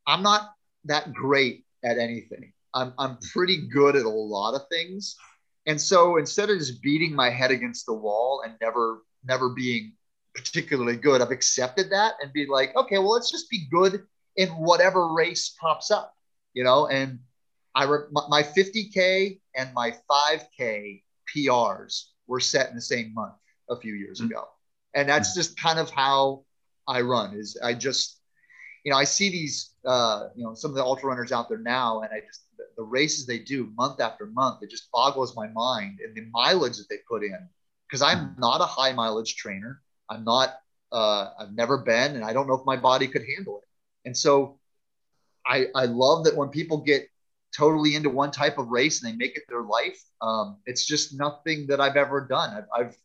I'm 0.06 0.22
not 0.22 0.50
that 0.86 1.12
great 1.12 1.64
at 1.84 1.98
anything. 1.98 2.52
I'm, 2.74 2.92
I'm 2.98 3.18
pretty 3.32 3.68
good 3.68 3.94
at 3.94 4.04
a 4.04 4.08
lot 4.08 4.54
of 4.54 4.62
things 4.68 5.16
and 5.66 5.80
so 5.80 6.16
instead 6.16 6.48
of 6.48 6.58
just 6.58 6.80
beating 6.80 7.14
my 7.14 7.28
head 7.28 7.50
against 7.50 7.86
the 7.86 7.92
wall 7.92 8.42
and 8.44 8.54
never, 8.60 9.02
never 9.24 9.48
being 9.50 9.92
particularly 10.34 10.96
good, 10.96 11.20
I've 11.20 11.32
accepted 11.32 11.90
that 11.90 12.14
and 12.22 12.32
be 12.32 12.46
like, 12.46 12.74
okay, 12.76 12.98
well, 12.98 13.10
let's 13.10 13.30
just 13.30 13.50
be 13.50 13.66
good 13.70 14.04
in 14.36 14.48
whatever 14.50 15.12
race 15.12 15.56
pops 15.60 15.90
up, 15.90 16.14
you 16.54 16.62
know? 16.62 16.86
And 16.86 17.18
I, 17.74 17.84
re- 17.84 18.06
my 18.28 18.44
50K 18.44 19.40
and 19.56 19.74
my 19.74 19.94
5K 20.08 21.02
PRs 21.34 22.04
were 22.26 22.40
set 22.40 22.68
in 22.68 22.74
the 22.74 22.80
same 22.80 23.14
month 23.14 23.34
a 23.70 23.76
few 23.76 23.94
years 23.94 24.20
mm-hmm. 24.20 24.30
ago. 24.30 24.48
And 24.94 25.08
that's 25.08 25.34
just 25.34 25.60
kind 25.60 25.78
of 25.78 25.90
how 25.90 26.44
I 26.88 27.00
run 27.02 27.34
is 27.34 27.58
I 27.62 27.74
just, 27.74 28.20
you 28.84 28.92
know, 28.92 28.98
I 28.98 29.04
see 29.04 29.28
these, 29.28 29.74
uh, 29.84 30.28
you 30.34 30.44
know, 30.44 30.54
some 30.54 30.70
of 30.70 30.76
the 30.76 30.84
ultra 30.84 31.08
runners 31.08 31.32
out 31.32 31.48
there 31.48 31.58
now, 31.58 32.02
and 32.02 32.10
I 32.12 32.20
just, 32.20 32.42
the 32.76 32.82
races 32.82 33.26
they 33.26 33.38
do 33.38 33.72
month 33.76 34.00
after 34.00 34.26
month, 34.26 34.62
it 34.62 34.70
just 34.70 34.90
boggles 34.92 35.34
my 35.34 35.48
mind 35.48 35.98
and 36.04 36.14
the 36.14 36.26
mileage 36.32 36.76
that 36.76 36.86
they 36.88 36.98
put 37.08 37.22
in. 37.22 37.48
Because 37.88 38.02
I'm 38.02 38.18
mm-hmm. 38.18 38.40
not 38.40 38.60
a 38.60 38.66
high 38.66 38.92
mileage 38.92 39.36
trainer. 39.36 39.80
I'm 40.08 40.24
not, 40.24 40.56
uh, 40.92 41.30
I've 41.38 41.52
never 41.52 41.78
been, 41.78 42.16
and 42.16 42.24
I 42.24 42.32
don't 42.32 42.46
know 42.46 42.54
if 42.54 42.64
my 42.64 42.76
body 42.76 43.08
could 43.08 43.24
handle 43.36 43.58
it. 43.58 44.08
And 44.08 44.16
so 44.16 44.58
I, 45.44 45.66
I 45.74 45.86
love 45.86 46.24
that 46.24 46.36
when 46.36 46.48
people 46.48 46.78
get 46.78 47.08
totally 47.56 47.94
into 47.94 48.10
one 48.10 48.30
type 48.30 48.58
of 48.58 48.68
race 48.68 49.02
and 49.02 49.12
they 49.12 49.16
make 49.16 49.36
it 49.36 49.44
their 49.48 49.62
life. 49.62 50.00
Um, 50.20 50.58
it's 50.66 50.84
just 50.84 51.16
nothing 51.16 51.66
that 51.68 51.80
I've 51.80 51.96
ever 51.96 52.26
done. 52.26 52.56
I've, 52.56 52.86
I've 52.86 52.96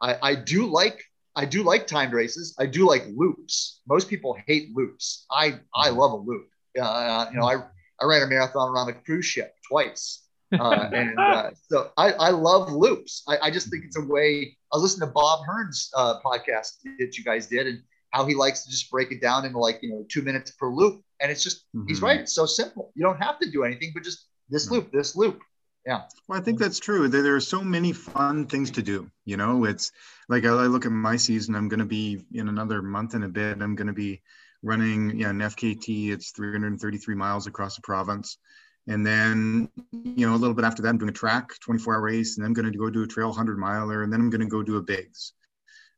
I, 0.00 0.30
I 0.30 0.34
do 0.34 0.66
like 0.66 1.02
I 1.36 1.44
do 1.44 1.62
like 1.62 1.86
timed 1.86 2.12
races. 2.12 2.54
I 2.58 2.66
do 2.66 2.86
like 2.86 3.04
loops. 3.14 3.80
Most 3.88 4.08
people 4.08 4.36
hate 4.46 4.74
loops. 4.74 5.26
I 5.30 5.60
I 5.74 5.90
love 5.90 6.12
a 6.12 6.16
loop. 6.16 6.48
Uh, 6.80 7.26
you 7.30 7.38
know, 7.38 7.46
I 7.46 7.56
I 8.00 8.06
ran 8.06 8.22
a 8.22 8.26
marathon 8.26 8.70
around 8.70 8.88
a 8.88 8.92
cruise 8.92 9.26
ship 9.26 9.54
twice. 9.66 10.20
Uh, 10.60 10.88
and 10.92 11.18
uh, 11.18 11.50
so 11.68 11.90
I, 11.96 12.12
I 12.12 12.30
love 12.30 12.70
loops. 12.70 13.24
I, 13.26 13.38
I, 13.42 13.50
just 13.50 13.70
think 13.70 13.84
it's 13.84 13.98
a 13.98 14.04
way. 14.04 14.56
I 14.72 14.76
was 14.76 14.84
listening 14.84 15.08
to 15.08 15.12
Bob 15.12 15.44
Hearn's 15.44 15.90
uh, 15.96 16.20
podcast 16.24 16.74
that 17.00 17.18
you 17.18 17.24
guys 17.24 17.48
did, 17.48 17.66
and 17.66 17.82
how 18.14 18.24
he 18.24 18.34
likes 18.34 18.64
to 18.64 18.70
just 18.70 18.90
break 18.92 19.10
it 19.10 19.20
down 19.20 19.44
into 19.44 19.58
like 19.58 19.80
you 19.82 19.90
know 19.90 20.06
two 20.08 20.22
minutes 20.22 20.52
per 20.52 20.68
loop, 20.68 21.02
and 21.20 21.30
it's 21.30 21.42
just 21.42 21.66
mm-hmm. 21.74 21.88
he's 21.88 22.00
right. 22.00 22.20
It's 22.20 22.34
so 22.34 22.46
simple. 22.46 22.92
You 22.94 23.04
don't 23.04 23.20
have 23.20 23.38
to 23.40 23.50
do 23.50 23.64
anything, 23.64 23.90
but 23.92 24.04
just 24.04 24.28
this 24.48 24.70
loop, 24.70 24.92
this 24.92 25.16
loop. 25.16 25.40
Yeah. 25.84 26.02
Well, 26.28 26.38
I 26.38 26.42
think 26.42 26.58
that's 26.58 26.78
true. 26.78 27.08
There, 27.08 27.22
there 27.22 27.34
are 27.34 27.40
so 27.40 27.62
many 27.62 27.92
fun 27.92 28.46
things 28.46 28.70
to 28.70 28.82
do. 28.82 29.10
You 29.26 29.36
know, 29.36 29.64
it's 29.64 29.90
like 30.28 30.44
I, 30.44 30.48
I 30.48 30.66
look 30.66 30.86
at 30.86 30.92
my 30.92 31.16
season. 31.16 31.54
I'm 31.54 31.68
going 31.68 31.80
to 31.80 31.86
be 31.86 32.24
in 32.32 32.48
another 32.48 32.80
month 32.80 33.14
and 33.14 33.24
a 33.24 33.28
bit. 33.28 33.60
I'm 33.60 33.74
going 33.74 33.88
to 33.88 33.92
be 33.92 34.22
running 34.62 35.18
yeah, 35.18 35.30
an 35.30 35.40
FKT. 35.40 36.10
It's 36.10 36.30
333 36.30 37.14
miles 37.16 37.46
across 37.46 37.76
the 37.76 37.82
province. 37.82 38.38
And 38.86 39.04
then, 39.04 39.68
you 39.92 40.26
know, 40.26 40.34
a 40.34 40.36
little 40.36 40.54
bit 40.54 40.64
after 40.64 40.82
that, 40.82 40.88
I'm 40.88 40.98
doing 40.98 41.10
a 41.10 41.12
track 41.12 41.50
24 41.60 41.94
hour 41.94 42.00
race, 42.02 42.36
and 42.36 42.46
I'm 42.46 42.52
going 42.52 42.70
to 42.70 42.78
go 42.78 42.90
do 42.90 43.02
a 43.02 43.06
trail 43.06 43.28
100 43.28 43.58
miler, 43.58 44.02
and 44.02 44.12
then 44.12 44.20
I'm 44.20 44.30
going 44.30 44.42
to 44.42 44.46
go 44.46 44.62
do 44.62 44.76
a 44.76 44.82
bigs, 44.82 45.32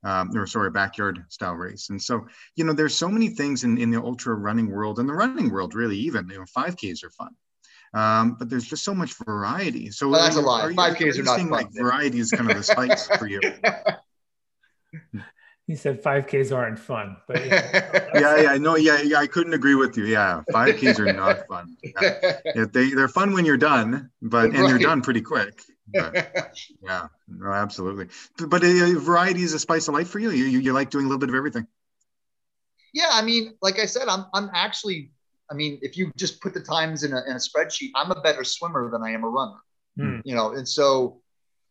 um, 0.06 0.30
or 0.36 0.46
sorry, 0.46 0.70
backyard 0.70 1.24
style 1.28 1.54
race. 1.54 1.90
And 1.90 2.00
so, 2.00 2.26
you 2.54 2.64
know, 2.64 2.72
there's 2.72 2.94
so 2.94 3.08
many 3.08 3.28
things 3.28 3.64
in, 3.64 3.76
in 3.76 3.90
the 3.90 4.00
ultra 4.00 4.34
running 4.34 4.70
world 4.70 5.00
and 5.00 5.08
the 5.08 5.12
running 5.12 5.50
world, 5.50 5.74
really, 5.74 5.98
even, 5.98 6.28
you 6.28 6.38
know, 6.38 6.44
5Ks 6.44 7.02
are 7.02 7.10
fun. 7.10 7.34
Um, 7.92 8.36
but 8.38 8.48
there's 8.48 8.66
just 8.66 8.84
so 8.84 8.94
much 8.94 9.14
variety. 9.24 9.90
So 9.90 10.08
well, 10.08 10.20
that's 10.20 10.36
a 10.36 10.40
lot. 10.40 10.70
5Ks 10.70 11.18
are 11.18 11.24
not 11.24 11.38
fun. 11.40 11.50
Like 11.50 11.72
variety 11.72 12.20
is 12.20 12.30
kind 12.30 12.48
of 12.48 12.56
the 12.56 12.62
spice 12.62 13.08
for 13.18 13.26
you. 13.26 13.40
He 15.66 15.74
said 15.74 16.00
5Ks 16.00 16.56
aren't 16.56 16.78
fun, 16.78 17.16
but 17.26 17.44
yeah, 17.44 18.08
yeah, 18.14 18.40
yeah, 18.40 18.56
no, 18.56 18.76
yeah, 18.76 19.02
yeah, 19.02 19.18
I 19.18 19.26
couldn't 19.26 19.52
agree 19.52 19.74
with 19.74 19.96
you. 19.96 20.04
Yeah, 20.04 20.42
5Ks 20.52 21.00
are 21.00 21.12
not 21.12 21.48
fun. 21.48 21.76
Yeah. 21.82 22.36
yeah. 22.54 22.66
they 22.72 22.90
they're 22.90 23.08
fun 23.08 23.32
when 23.32 23.44
you're 23.44 23.56
done, 23.56 24.10
but 24.22 24.44
and 24.44 24.60
right. 24.60 24.68
they're 24.68 24.78
done 24.78 25.02
pretty 25.02 25.22
quick. 25.22 25.60
But, 25.92 26.56
yeah, 26.82 27.08
no, 27.28 27.52
absolutely. 27.52 28.08
But 28.38 28.64
uh, 28.64 28.98
variety 28.98 29.42
is 29.42 29.52
a 29.52 29.58
spice 29.58 29.88
of 29.88 29.94
life 29.94 30.08
for 30.08 30.18
you? 30.18 30.30
you. 30.30 30.46
You 30.46 30.58
you 30.58 30.72
like 30.72 30.90
doing 30.90 31.04
a 31.04 31.08
little 31.08 31.20
bit 31.20 31.28
of 31.28 31.34
everything. 31.34 31.66
Yeah, 32.92 33.10
I 33.12 33.22
mean, 33.22 33.54
like 33.62 33.78
I 33.78 33.86
said, 33.86 34.08
I'm 34.08 34.26
I'm 34.34 34.50
actually, 34.52 35.12
I 35.50 35.54
mean, 35.54 35.78
if 35.82 35.96
you 35.96 36.12
just 36.16 36.40
put 36.40 36.54
the 36.54 36.60
times 36.60 37.04
in 37.04 37.12
a, 37.12 37.22
in 37.26 37.32
a 37.32 37.40
spreadsheet, 37.40 37.90
I'm 37.94 38.10
a 38.10 38.20
better 38.20 38.42
swimmer 38.42 38.90
than 38.90 39.02
I 39.02 39.10
am 39.10 39.24
a 39.24 39.28
runner. 39.28 39.58
Hmm. 39.96 40.20
You 40.24 40.34
know, 40.34 40.52
and 40.52 40.68
so 40.68 41.20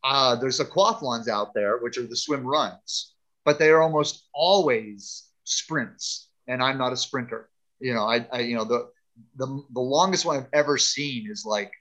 uh, 0.03 0.35
there's 0.35 0.59
aquathlons 0.59 1.27
out 1.27 1.53
there, 1.53 1.77
which 1.79 1.97
are 1.97 2.07
the 2.07 2.15
swim 2.15 2.45
runs 2.45 3.15
but 3.45 3.59
they 3.59 3.69
are 3.69 3.81
almost 3.81 4.27
always 4.33 5.29
sprints. 5.45 6.27
And 6.47 6.61
I'm 6.61 6.77
not 6.77 6.91
a 6.91 6.97
sprinter. 6.97 7.49
You 7.79 7.93
know, 7.93 8.03
I, 8.03 8.25
I 8.31 8.39
you 8.41 8.57
know, 8.57 8.65
the, 8.65 8.89
the, 9.37 9.63
the 9.71 9.79
longest 9.79 10.25
one 10.25 10.37
I've 10.37 10.49
ever 10.51 10.77
seen 10.77 11.29
is 11.31 11.45
like, 11.45 11.71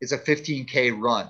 it's 0.00 0.12
a 0.12 0.18
15K 0.18 0.98
run 0.98 1.28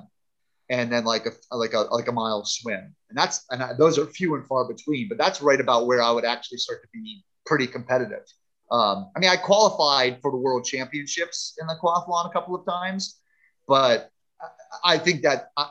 and 0.70 0.90
then 0.92 1.04
like 1.04 1.26
a, 1.26 1.32
like 1.54 1.74
a, 1.74 1.80
like 1.80 2.08
a 2.08 2.12
mile 2.12 2.44
swim. 2.44 2.94
And 3.08 3.18
that's, 3.18 3.44
and 3.50 3.62
I, 3.62 3.72
those 3.74 3.98
are 3.98 4.06
few 4.06 4.34
and 4.34 4.46
far 4.46 4.66
between, 4.66 5.08
but 5.08 5.18
that's 5.18 5.42
right 5.42 5.60
about 5.60 5.86
where 5.86 6.02
I 6.02 6.10
would 6.10 6.24
actually 6.24 6.58
start 6.58 6.82
to 6.82 6.88
be 6.92 7.24
pretty 7.46 7.66
competitive. 7.66 8.24
Um, 8.70 9.10
I 9.14 9.20
mean, 9.20 9.30
I 9.30 9.36
qualified 9.36 10.20
for 10.22 10.30
the 10.30 10.38
world 10.38 10.64
championships 10.64 11.56
in 11.60 11.66
the 11.66 11.74
aquathlon 11.74 12.28
a 12.28 12.32
couple 12.32 12.54
of 12.54 12.64
times, 12.66 13.20
but 13.68 14.10
I, 14.40 14.94
I 14.94 14.98
think 14.98 15.22
that 15.22 15.50
I, 15.56 15.66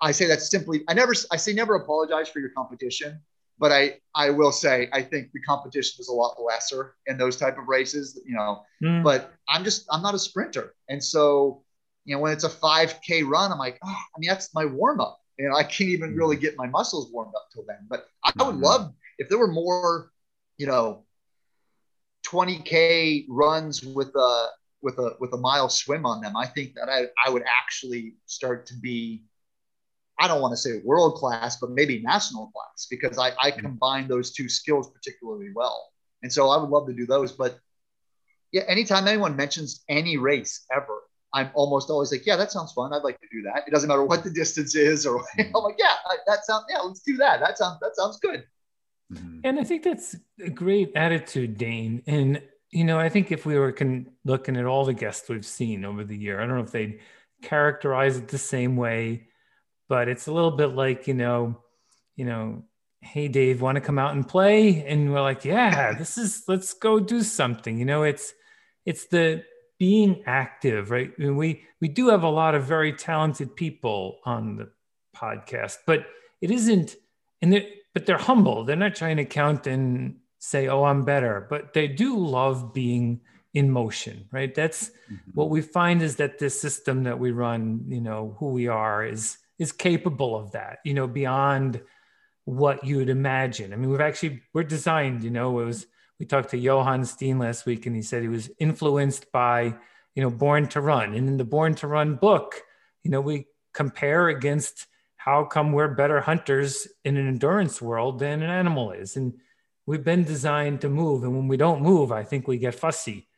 I 0.00 0.12
say 0.12 0.26
that 0.28 0.40
simply. 0.40 0.82
I 0.88 0.94
never, 0.94 1.12
I 1.30 1.36
say 1.36 1.52
never 1.52 1.74
apologize 1.74 2.30
for 2.30 2.40
your 2.40 2.48
competition, 2.56 3.20
but 3.58 3.72
I, 3.72 3.98
I 4.14 4.30
will 4.30 4.50
say 4.50 4.88
I 4.94 5.02
think 5.02 5.32
the 5.32 5.40
competition 5.42 5.96
is 6.00 6.08
a 6.08 6.12
lot 6.14 6.34
lesser 6.42 6.94
in 7.06 7.18
those 7.18 7.36
type 7.36 7.58
of 7.58 7.68
races. 7.68 8.18
You 8.24 8.36
know, 8.36 8.62
mm. 8.82 9.04
but 9.04 9.34
I'm 9.50 9.62
just, 9.64 9.84
I'm 9.90 10.00
not 10.00 10.14
a 10.14 10.18
sprinter, 10.18 10.74
and 10.88 11.04
so, 11.04 11.62
you 12.06 12.14
know, 12.14 12.22
when 12.22 12.32
it's 12.32 12.44
a 12.44 12.48
5K 12.48 13.26
run, 13.26 13.52
I'm 13.52 13.58
like, 13.58 13.78
oh, 13.84 13.88
I 13.88 14.18
mean, 14.18 14.30
that's 14.30 14.54
my 14.54 14.64
warm 14.64 15.00
up. 15.00 15.20
You 15.38 15.48
know, 15.48 15.56
I 15.56 15.64
can't 15.64 15.90
even 15.90 16.12
hmm. 16.12 16.16
really 16.16 16.36
get 16.36 16.56
my 16.56 16.66
muscles 16.66 17.12
warmed 17.12 17.34
up 17.36 17.48
till 17.52 17.64
then. 17.66 17.86
But 17.88 18.06
I 18.24 18.32
would 18.42 18.54
mm-hmm. 18.54 18.64
love 18.64 18.94
if 19.18 19.28
there 19.28 19.38
were 19.38 19.52
more, 19.52 20.10
you 20.56 20.66
know, 20.66 21.04
20K 22.26 23.26
runs 23.28 23.82
with 23.82 24.14
a 24.14 24.48
with 24.82 24.98
a 24.98 25.16
with 25.20 25.32
a 25.32 25.36
mile 25.36 25.68
swim 25.68 26.06
on 26.06 26.20
them. 26.20 26.36
I 26.36 26.46
think 26.46 26.74
that 26.74 26.88
I, 26.88 27.06
I 27.24 27.30
would 27.30 27.44
actually 27.46 28.14
start 28.26 28.66
to 28.66 28.74
be 28.74 29.24
I 30.18 30.28
don't 30.28 30.40
want 30.40 30.52
to 30.52 30.56
say 30.56 30.80
world 30.84 31.16
class, 31.16 31.58
but 31.60 31.70
maybe 31.70 32.00
national 32.00 32.46
class 32.46 32.86
because 32.88 33.18
I, 33.18 33.32
I 33.40 33.50
mm-hmm. 33.50 33.60
combine 33.60 34.08
those 34.08 34.32
two 34.32 34.48
skills 34.48 34.90
particularly 34.90 35.50
well. 35.54 35.90
And 36.22 36.32
so 36.32 36.48
I 36.48 36.56
would 36.56 36.70
love 36.70 36.86
to 36.86 36.94
do 36.94 37.04
those. 37.04 37.32
But 37.32 37.58
yeah, 38.52 38.62
anytime 38.66 39.06
anyone 39.06 39.36
mentions 39.36 39.84
any 39.88 40.16
race 40.16 40.64
ever, 40.74 41.02
I'm 41.32 41.50
almost 41.54 41.90
always 41.90 42.12
like, 42.12 42.24
yeah, 42.24 42.36
that 42.36 42.52
sounds 42.52 42.72
fun. 42.72 42.92
I'd 42.92 43.02
like 43.02 43.20
to 43.20 43.26
do 43.30 43.42
that. 43.42 43.64
It 43.66 43.70
doesn't 43.70 43.88
matter 43.88 44.04
what 44.04 44.24
the 44.24 44.30
distance 44.30 44.74
is, 44.74 45.06
or 45.06 45.24
I'm 45.38 45.52
like, 45.52 45.76
yeah, 45.78 45.94
that 46.26 46.44
sounds, 46.44 46.64
yeah, 46.68 46.78
let's 46.78 47.02
do 47.02 47.16
that. 47.18 47.40
That 47.40 47.58
sounds, 47.58 47.78
that 47.80 47.96
sounds 47.96 48.18
good. 48.18 48.44
Mm-hmm. 49.12 49.40
And 49.44 49.60
I 49.60 49.64
think 49.64 49.82
that's 49.82 50.16
a 50.42 50.50
great 50.50 50.92
attitude, 50.96 51.58
Dane. 51.58 52.02
And 52.06 52.42
you 52.70 52.84
know, 52.84 52.98
I 52.98 53.08
think 53.08 53.30
if 53.30 53.46
we 53.46 53.58
were 53.58 53.72
con- 53.72 54.08
looking 54.24 54.56
at 54.56 54.64
all 54.64 54.84
the 54.84 54.92
guests 54.92 55.28
we've 55.28 55.46
seen 55.46 55.84
over 55.84 56.04
the 56.04 56.16
year, 56.16 56.40
I 56.40 56.46
don't 56.46 56.56
know 56.56 56.64
if 56.64 56.72
they'd 56.72 56.98
characterize 57.42 58.16
it 58.16 58.28
the 58.28 58.38
same 58.38 58.76
way 58.76 59.28
but 59.88 60.08
it's 60.08 60.26
a 60.26 60.32
little 60.32 60.50
bit 60.50 60.68
like 60.68 61.06
you 61.06 61.14
know 61.14 61.56
you 62.16 62.24
know 62.24 62.64
hey 63.00 63.28
dave 63.28 63.60
want 63.60 63.76
to 63.76 63.80
come 63.80 63.98
out 63.98 64.14
and 64.14 64.28
play 64.28 64.84
and 64.86 65.12
we're 65.12 65.20
like 65.20 65.44
yeah 65.44 65.92
this 65.92 66.18
is 66.18 66.42
let's 66.48 66.74
go 66.74 66.98
do 66.98 67.22
something 67.22 67.78
you 67.78 67.84
know 67.84 68.02
it's 68.02 68.34
it's 68.84 69.06
the 69.06 69.42
being 69.78 70.22
active 70.26 70.90
right 70.90 71.12
I 71.18 71.22
mean, 71.22 71.36
we 71.36 71.62
we 71.80 71.88
do 71.88 72.08
have 72.08 72.22
a 72.22 72.28
lot 72.28 72.54
of 72.54 72.64
very 72.64 72.92
talented 72.92 73.56
people 73.56 74.18
on 74.24 74.56
the 74.56 74.70
podcast 75.16 75.78
but 75.86 76.06
it 76.40 76.50
isn't 76.50 76.96
and 77.42 77.52
they 77.52 77.72
but 77.94 78.06
they're 78.06 78.18
humble 78.18 78.64
they're 78.64 78.76
not 78.76 78.94
trying 78.94 79.16
to 79.16 79.24
count 79.24 79.66
and 79.66 80.16
say 80.38 80.68
oh 80.68 80.84
i'm 80.84 81.04
better 81.04 81.46
but 81.48 81.72
they 81.72 81.88
do 81.88 82.18
love 82.18 82.72
being 82.72 83.20
in 83.54 83.70
motion 83.70 84.28
right 84.32 84.54
that's 84.54 84.90
mm-hmm. 85.10 85.30
what 85.34 85.48
we 85.48 85.62
find 85.62 86.02
is 86.02 86.16
that 86.16 86.38
this 86.38 86.60
system 86.60 87.04
that 87.04 87.18
we 87.18 87.30
run 87.30 87.84
you 87.88 88.00
know 88.00 88.36
who 88.38 88.50
we 88.50 88.68
are 88.68 89.04
is 89.04 89.38
is 89.58 89.72
capable 89.72 90.36
of 90.36 90.52
that, 90.52 90.78
you 90.84 90.94
know, 90.94 91.06
beyond 91.06 91.80
what 92.44 92.84
you 92.84 92.98
would 92.98 93.08
imagine. 93.08 93.72
I 93.72 93.76
mean, 93.76 93.90
we've 93.90 94.00
actually, 94.00 94.42
we're 94.52 94.64
designed, 94.64 95.22
you 95.22 95.30
know, 95.30 95.58
it 95.60 95.64
was, 95.64 95.86
we 96.18 96.26
talked 96.26 96.50
to 96.50 96.58
Johan 96.58 97.02
Steene 97.02 97.38
last 97.38 97.66
week 97.66 97.86
and 97.86 97.94
he 97.94 98.02
said 98.02 98.22
he 98.22 98.28
was 98.28 98.50
influenced 98.58 99.30
by, 99.32 99.74
you 100.14 100.22
know, 100.22 100.30
Born 100.30 100.66
to 100.68 100.80
Run. 100.80 101.14
And 101.14 101.28
in 101.28 101.36
the 101.36 101.44
Born 101.44 101.74
to 101.76 101.86
Run 101.86 102.16
book, 102.16 102.62
you 103.02 103.10
know, 103.10 103.20
we 103.20 103.46
compare 103.74 104.28
against 104.28 104.86
how 105.16 105.44
come 105.44 105.72
we're 105.72 105.88
better 105.88 106.20
hunters 106.20 106.88
in 107.04 107.16
an 107.16 107.28
endurance 107.28 107.82
world 107.82 108.18
than 108.18 108.42
an 108.42 108.50
animal 108.50 108.92
is. 108.92 109.16
And 109.16 109.34
we've 109.84 110.04
been 110.04 110.24
designed 110.24 110.80
to 110.80 110.88
move. 110.88 111.22
And 111.22 111.36
when 111.36 111.48
we 111.48 111.56
don't 111.56 111.82
move, 111.82 112.12
I 112.12 112.22
think 112.22 112.48
we 112.48 112.58
get 112.58 112.74
fussy. 112.74 113.28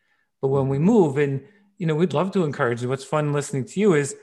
But 0.41 0.49
when 0.49 0.69
we 0.69 0.79
move, 0.79 1.19
and, 1.19 1.43
you 1.79 1.87
know, 1.87 1.97
we'd 1.97 2.15
love 2.15 2.31
to 2.33 2.45
encourage, 2.45 2.85
what's 2.85 3.05
fun 3.05 3.33
listening 3.33 3.65
to 3.65 3.81
you 3.81 3.95
is, 3.95 4.15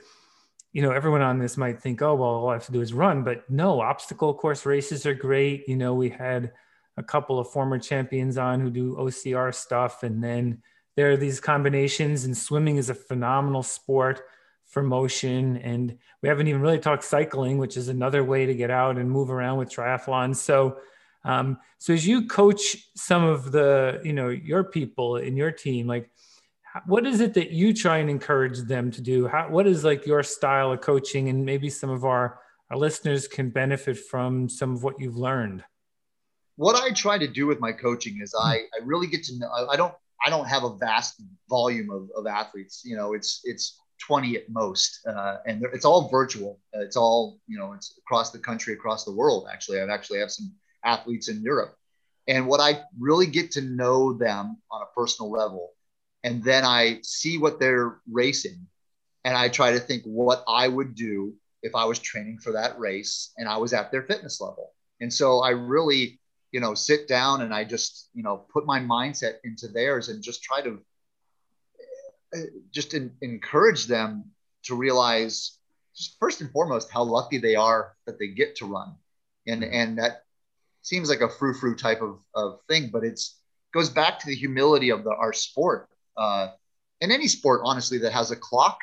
you 0.72 0.80
know, 0.80 0.92
everyone 0.92 1.22
on 1.22 1.38
this 1.38 1.56
might 1.56 1.80
think, 1.82 2.00
oh, 2.02 2.14
well, 2.14 2.28
all 2.28 2.48
I 2.50 2.54
have 2.54 2.66
to 2.66 2.72
do 2.72 2.80
is 2.80 2.94
run. 2.94 3.22
But 3.22 3.48
no, 3.50 3.80
obstacle 3.80 4.32
course 4.32 4.64
races 4.64 5.04
are 5.04 5.14
great. 5.14 5.68
You 5.68 5.76
know, 5.76 5.94
we 5.94 6.08
had 6.08 6.52
a 6.96 7.02
couple 7.02 7.38
of 7.38 7.50
former 7.50 7.78
champions 7.78 8.38
on 8.38 8.60
who 8.60 8.70
do 8.70 8.96
OCR 8.96 9.54
stuff. 9.54 10.02
And 10.02 10.22
then 10.22 10.62
there 10.96 11.10
are 11.10 11.16
these 11.16 11.40
combinations, 11.40 12.24
and 12.24 12.36
swimming 12.36 12.76
is 12.76 12.88
a 12.88 12.94
phenomenal 12.94 13.62
sport 13.62 14.22
for 14.64 14.82
motion. 14.82 15.58
And 15.58 15.98
we 16.22 16.28
haven't 16.28 16.48
even 16.48 16.60
really 16.60 16.78
talked 16.78 17.04
cycling, 17.04 17.58
which 17.58 17.76
is 17.76 17.88
another 17.88 18.24
way 18.24 18.46
to 18.46 18.54
get 18.54 18.70
out 18.70 18.96
and 18.98 19.10
move 19.10 19.30
around 19.30 19.58
with 19.58 19.70
triathlons. 19.70 20.36
So, 20.36 20.78
um, 21.24 21.58
so 21.78 21.92
as 21.92 22.06
you 22.06 22.26
coach 22.26 22.76
some 22.94 23.24
of 23.24 23.52
the, 23.52 24.00
you 24.04 24.12
know, 24.12 24.28
your 24.28 24.64
people 24.64 25.16
in 25.16 25.36
your 25.36 25.52
team, 25.52 25.86
like 25.86 26.10
what 26.84 27.06
is 27.06 27.20
it 27.20 27.34
that 27.34 27.50
you 27.50 27.72
try 27.72 27.98
and 27.98 28.10
encourage 28.10 28.60
them 28.60 28.90
to 28.90 29.00
do 29.00 29.26
How, 29.26 29.48
what 29.48 29.66
is 29.66 29.84
like 29.84 30.06
your 30.06 30.22
style 30.22 30.72
of 30.72 30.80
coaching 30.80 31.28
and 31.28 31.44
maybe 31.44 31.70
some 31.70 31.90
of 31.90 32.04
our 32.04 32.40
our 32.70 32.76
listeners 32.76 33.28
can 33.28 33.48
benefit 33.48 33.96
from 33.96 34.48
some 34.48 34.74
of 34.74 34.82
what 34.82 35.00
you've 35.00 35.16
learned 35.16 35.64
what 36.56 36.76
i 36.76 36.90
try 36.90 37.16
to 37.18 37.28
do 37.28 37.46
with 37.46 37.60
my 37.60 37.72
coaching 37.72 38.20
is 38.22 38.34
i 38.40 38.56
i 38.56 38.84
really 38.84 39.06
get 39.06 39.22
to 39.22 39.38
know 39.38 39.50
i 39.70 39.76
don't 39.76 39.94
i 40.24 40.30
don't 40.30 40.46
have 40.46 40.64
a 40.64 40.76
vast 40.76 41.22
volume 41.48 41.90
of, 41.90 42.08
of 42.16 42.26
athletes 42.26 42.82
you 42.84 42.96
know 42.96 43.12
it's 43.14 43.40
it's 43.44 43.80
20 44.06 44.36
at 44.36 44.42
most 44.50 45.00
uh, 45.08 45.38
and 45.46 45.64
it's 45.72 45.86
all 45.86 46.10
virtual. 46.10 46.60
It's 46.74 46.98
all 46.98 47.38
you 47.48 47.58
know 47.58 47.72
it's 47.72 47.98
across 47.98 48.30
the 48.30 48.38
country 48.38 48.74
across 48.74 49.06
the 49.06 49.12
world 49.12 49.48
actually. 49.50 49.80
I've 49.80 49.88
actually 49.88 50.18
have 50.18 50.30
some 50.30 50.52
athletes 50.84 51.28
in 51.30 51.40
europe. 51.40 51.74
And 52.28 52.46
what 52.46 52.60
i 52.60 52.82
really 52.98 53.26
get 53.26 53.52
to 53.52 53.62
know 53.62 54.12
them 54.12 54.58
on 54.70 54.82
a 54.82 54.94
personal 54.94 55.30
level 55.30 55.72
and 56.26 56.42
then 56.42 56.64
I 56.64 56.98
see 57.04 57.38
what 57.38 57.60
they're 57.60 58.00
racing 58.10 58.66
and 59.24 59.36
I 59.36 59.48
try 59.48 59.70
to 59.70 59.78
think 59.78 60.02
what 60.04 60.42
I 60.48 60.66
would 60.66 60.96
do 60.96 61.34
if 61.62 61.76
I 61.76 61.84
was 61.84 62.00
training 62.00 62.38
for 62.38 62.50
that 62.50 62.76
race 62.80 63.32
and 63.36 63.48
I 63.48 63.58
was 63.58 63.72
at 63.72 63.92
their 63.92 64.02
fitness 64.02 64.40
level. 64.40 64.72
And 65.00 65.12
so 65.12 65.38
I 65.38 65.50
really, 65.50 66.18
you 66.56 66.60
know, 66.60 66.72
sit 66.72 67.06
down 67.06 67.42
and 67.42 67.52
I 67.52 67.64
just, 67.64 68.08
you 68.14 68.22
know, 68.22 68.46
put 68.50 68.64
my 68.64 68.80
mindset 68.80 69.34
into 69.44 69.68
theirs 69.68 70.08
and 70.08 70.22
just 70.22 70.42
try 70.42 70.62
to 70.62 70.80
uh, 72.34 72.38
just 72.72 72.94
in, 72.94 73.12
encourage 73.20 73.84
them 73.84 74.30
to 74.62 74.74
realize 74.74 75.58
first 76.18 76.40
and 76.40 76.50
foremost 76.50 76.90
how 76.90 77.02
lucky 77.02 77.36
they 77.36 77.56
are 77.56 77.94
that 78.06 78.18
they 78.18 78.28
get 78.28 78.56
to 78.56 78.64
run. 78.64 78.94
And 79.46 79.64
and 79.64 79.98
that 79.98 80.22
seems 80.80 81.10
like 81.10 81.20
a 81.20 81.28
frou 81.28 81.52
frou 81.52 81.76
type 81.76 82.00
of, 82.00 82.20
of 82.34 82.60
thing 82.70 82.88
but 82.90 83.04
it's 83.04 83.38
goes 83.74 83.90
back 83.90 84.18
to 84.20 84.26
the 84.26 84.34
humility 84.34 84.88
of 84.88 85.04
the 85.04 85.10
our 85.10 85.34
sport 85.34 85.90
uh, 86.16 86.48
in 87.02 87.10
any 87.12 87.28
sport 87.28 87.60
honestly 87.64 87.98
that 87.98 88.14
has 88.14 88.30
a 88.30 88.36
clock 88.36 88.78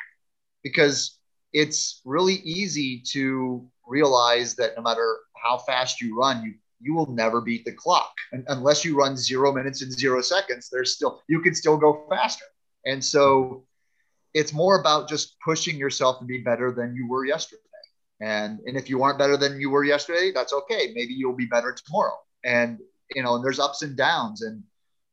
because 0.62 1.18
it's 1.52 2.00
really 2.04 2.36
easy 2.44 3.02
to 3.14 3.68
realize 3.84 4.54
that 4.54 4.76
no 4.76 4.82
matter 4.82 5.18
how 5.42 5.58
fast 5.58 6.00
you 6.00 6.16
run 6.16 6.44
you 6.44 6.54
you 6.84 6.94
will 6.94 7.10
never 7.10 7.40
beat 7.40 7.64
the 7.64 7.72
clock 7.72 8.12
and 8.32 8.44
unless 8.48 8.84
you 8.84 8.96
run 8.96 9.16
zero 9.16 9.52
minutes 9.52 9.82
and 9.82 9.92
zero 9.92 10.20
seconds 10.20 10.68
there's 10.70 10.94
still 10.94 11.22
you 11.28 11.40
can 11.40 11.54
still 11.54 11.76
go 11.76 12.06
faster 12.10 12.44
and 12.86 13.02
so 13.04 13.64
it's 14.34 14.52
more 14.52 14.80
about 14.80 15.08
just 15.08 15.36
pushing 15.40 15.76
yourself 15.76 16.18
to 16.18 16.24
be 16.24 16.38
better 16.38 16.72
than 16.72 16.94
you 16.94 17.08
were 17.08 17.24
yesterday. 17.24 17.60
And, 18.20 18.58
and 18.66 18.76
if 18.76 18.90
you 18.90 19.02
aren't 19.02 19.18
better 19.18 19.36
than 19.36 19.60
you 19.60 19.70
were 19.70 19.84
yesterday, 19.84 20.32
that's 20.34 20.52
okay. 20.52 20.92
Maybe 20.94 21.14
you'll 21.14 21.36
be 21.36 21.46
better 21.46 21.72
tomorrow. 21.72 22.16
And, 22.44 22.80
you 23.14 23.22
know, 23.22 23.36
and 23.36 23.44
there's 23.44 23.60
ups 23.60 23.82
and 23.82 23.96
downs. 23.96 24.42
And, 24.42 24.62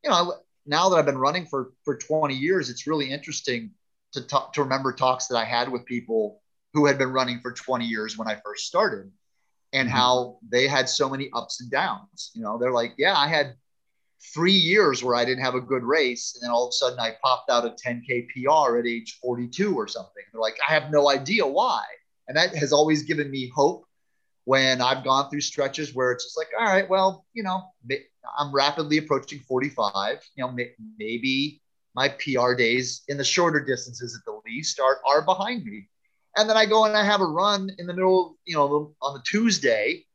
you 0.03 0.10
know, 0.10 0.34
now 0.65 0.89
that 0.89 0.97
I've 0.97 1.05
been 1.05 1.17
running 1.17 1.45
for, 1.45 1.71
for 1.86 1.97
20 1.97 2.34
years, 2.36 2.69
it's 2.69 2.88
really 2.88 3.12
interesting 3.12 3.71
to 4.13 4.21
talk, 4.21 4.53
to 4.53 4.63
remember 4.63 4.91
talks 4.91 5.27
that 5.27 5.38
I 5.38 5.45
had 5.45 5.71
with 5.71 5.86
people 5.86 6.41
who 6.73 6.86
had 6.86 6.97
been 6.97 7.12
running 7.12 7.39
for 7.41 7.51
20 7.51 7.86
years 7.86 8.17
when 8.17 8.27
I 8.27 8.39
first 8.43 8.65
started 8.65 9.12
and 9.73 9.88
mm-hmm. 9.88 9.97
how 9.97 10.38
they 10.49 10.67
had 10.67 10.89
so 10.89 11.10
many 11.10 11.29
ups 11.34 11.62
and 11.62 11.71
downs. 11.71 12.31
You 12.34 12.43
know, 12.43 12.57
they're 12.57 12.71
like, 12.71 12.93
yeah, 12.97 13.17
I 13.17 13.27
had 13.27 13.55
three 14.34 14.53
years 14.53 15.03
where 15.03 15.15
I 15.15 15.25
didn't 15.25 15.43
have 15.43 15.55
a 15.55 15.62
good 15.62 15.84
race. 15.84 16.36
And 16.36 16.43
then 16.43 16.51
all 16.51 16.65
of 16.65 16.69
a 16.69 16.73
sudden 16.73 16.99
I 16.99 17.15
popped 17.23 17.49
out 17.49 17.65
a 17.65 17.69
10K 17.69 18.27
PR 18.29 18.77
at 18.77 18.86
age 18.86 19.17
42 19.21 19.75
or 19.75 19.88
something. 19.88 20.23
They're 20.31 20.41
like, 20.41 20.57
I 20.67 20.73
have 20.73 20.91
no 20.91 21.10
idea 21.10 21.45
why. 21.45 21.84
And 22.27 22.38
that 22.38 22.55
has 22.55 22.71
always 22.71 23.03
given 23.03 23.29
me 23.31 23.51
hope 23.53 23.86
when 24.45 24.81
I've 24.81 25.03
gone 25.03 25.29
through 25.29 25.41
stretches 25.41 25.93
where 25.93 26.12
it's 26.12 26.25
just 26.25 26.38
like, 26.38 26.49
all 26.57 26.65
right, 26.65 26.89
well, 26.89 27.25
you 27.34 27.43
know, 27.43 27.63
I'm 28.38 28.53
rapidly 28.53 28.97
approaching 28.97 29.39
45. 29.39 30.21
You 30.36 30.43
know, 30.43 30.55
maybe 30.97 31.62
my 31.95 32.10
PR 32.10 32.53
days 32.53 33.03
in 33.07 33.17
the 33.17 33.23
shorter 33.23 33.60
distances 33.60 34.15
at 34.15 34.25
the 34.25 34.39
least 34.45 34.79
are, 34.79 34.99
are 35.07 35.21
behind 35.23 35.65
me. 35.65 35.89
And 36.37 36.49
then 36.49 36.57
I 36.57 36.65
go 36.65 36.85
and 36.85 36.95
I 36.95 37.03
have 37.03 37.21
a 37.21 37.25
run 37.25 37.69
in 37.77 37.87
the 37.87 37.93
middle, 37.93 38.37
you 38.45 38.55
know, 38.55 38.93
on 39.01 39.13
the 39.13 39.21
Tuesday 39.25 40.05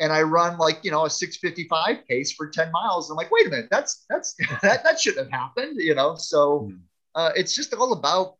and 0.00 0.12
I 0.12 0.22
run 0.22 0.58
like 0.58 0.80
you 0.82 0.90
know 0.90 1.06
a 1.06 1.10
655 1.10 2.06
pace 2.06 2.32
for 2.32 2.48
10 2.48 2.70
miles. 2.70 3.10
I'm 3.10 3.16
like, 3.16 3.30
wait 3.30 3.46
a 3.46 3.50
minute, 3.50 3.68
that's 3.70 4.04
that's 4.08 4.34
that 4.62 4.84
that 4.84 5.00
shouldn't 5.00 5.30
have 5.30 5.40
happened, 5.40 5.80
you 5.80 5.94
know. 5.94 6.16
So 6.16 6.70
hmm. 6.70 6.76
uh, 7.14 7.32
it's 7.34 7.54
just 7.54 7.74
all 7.74 7.92
about 7.92 8.36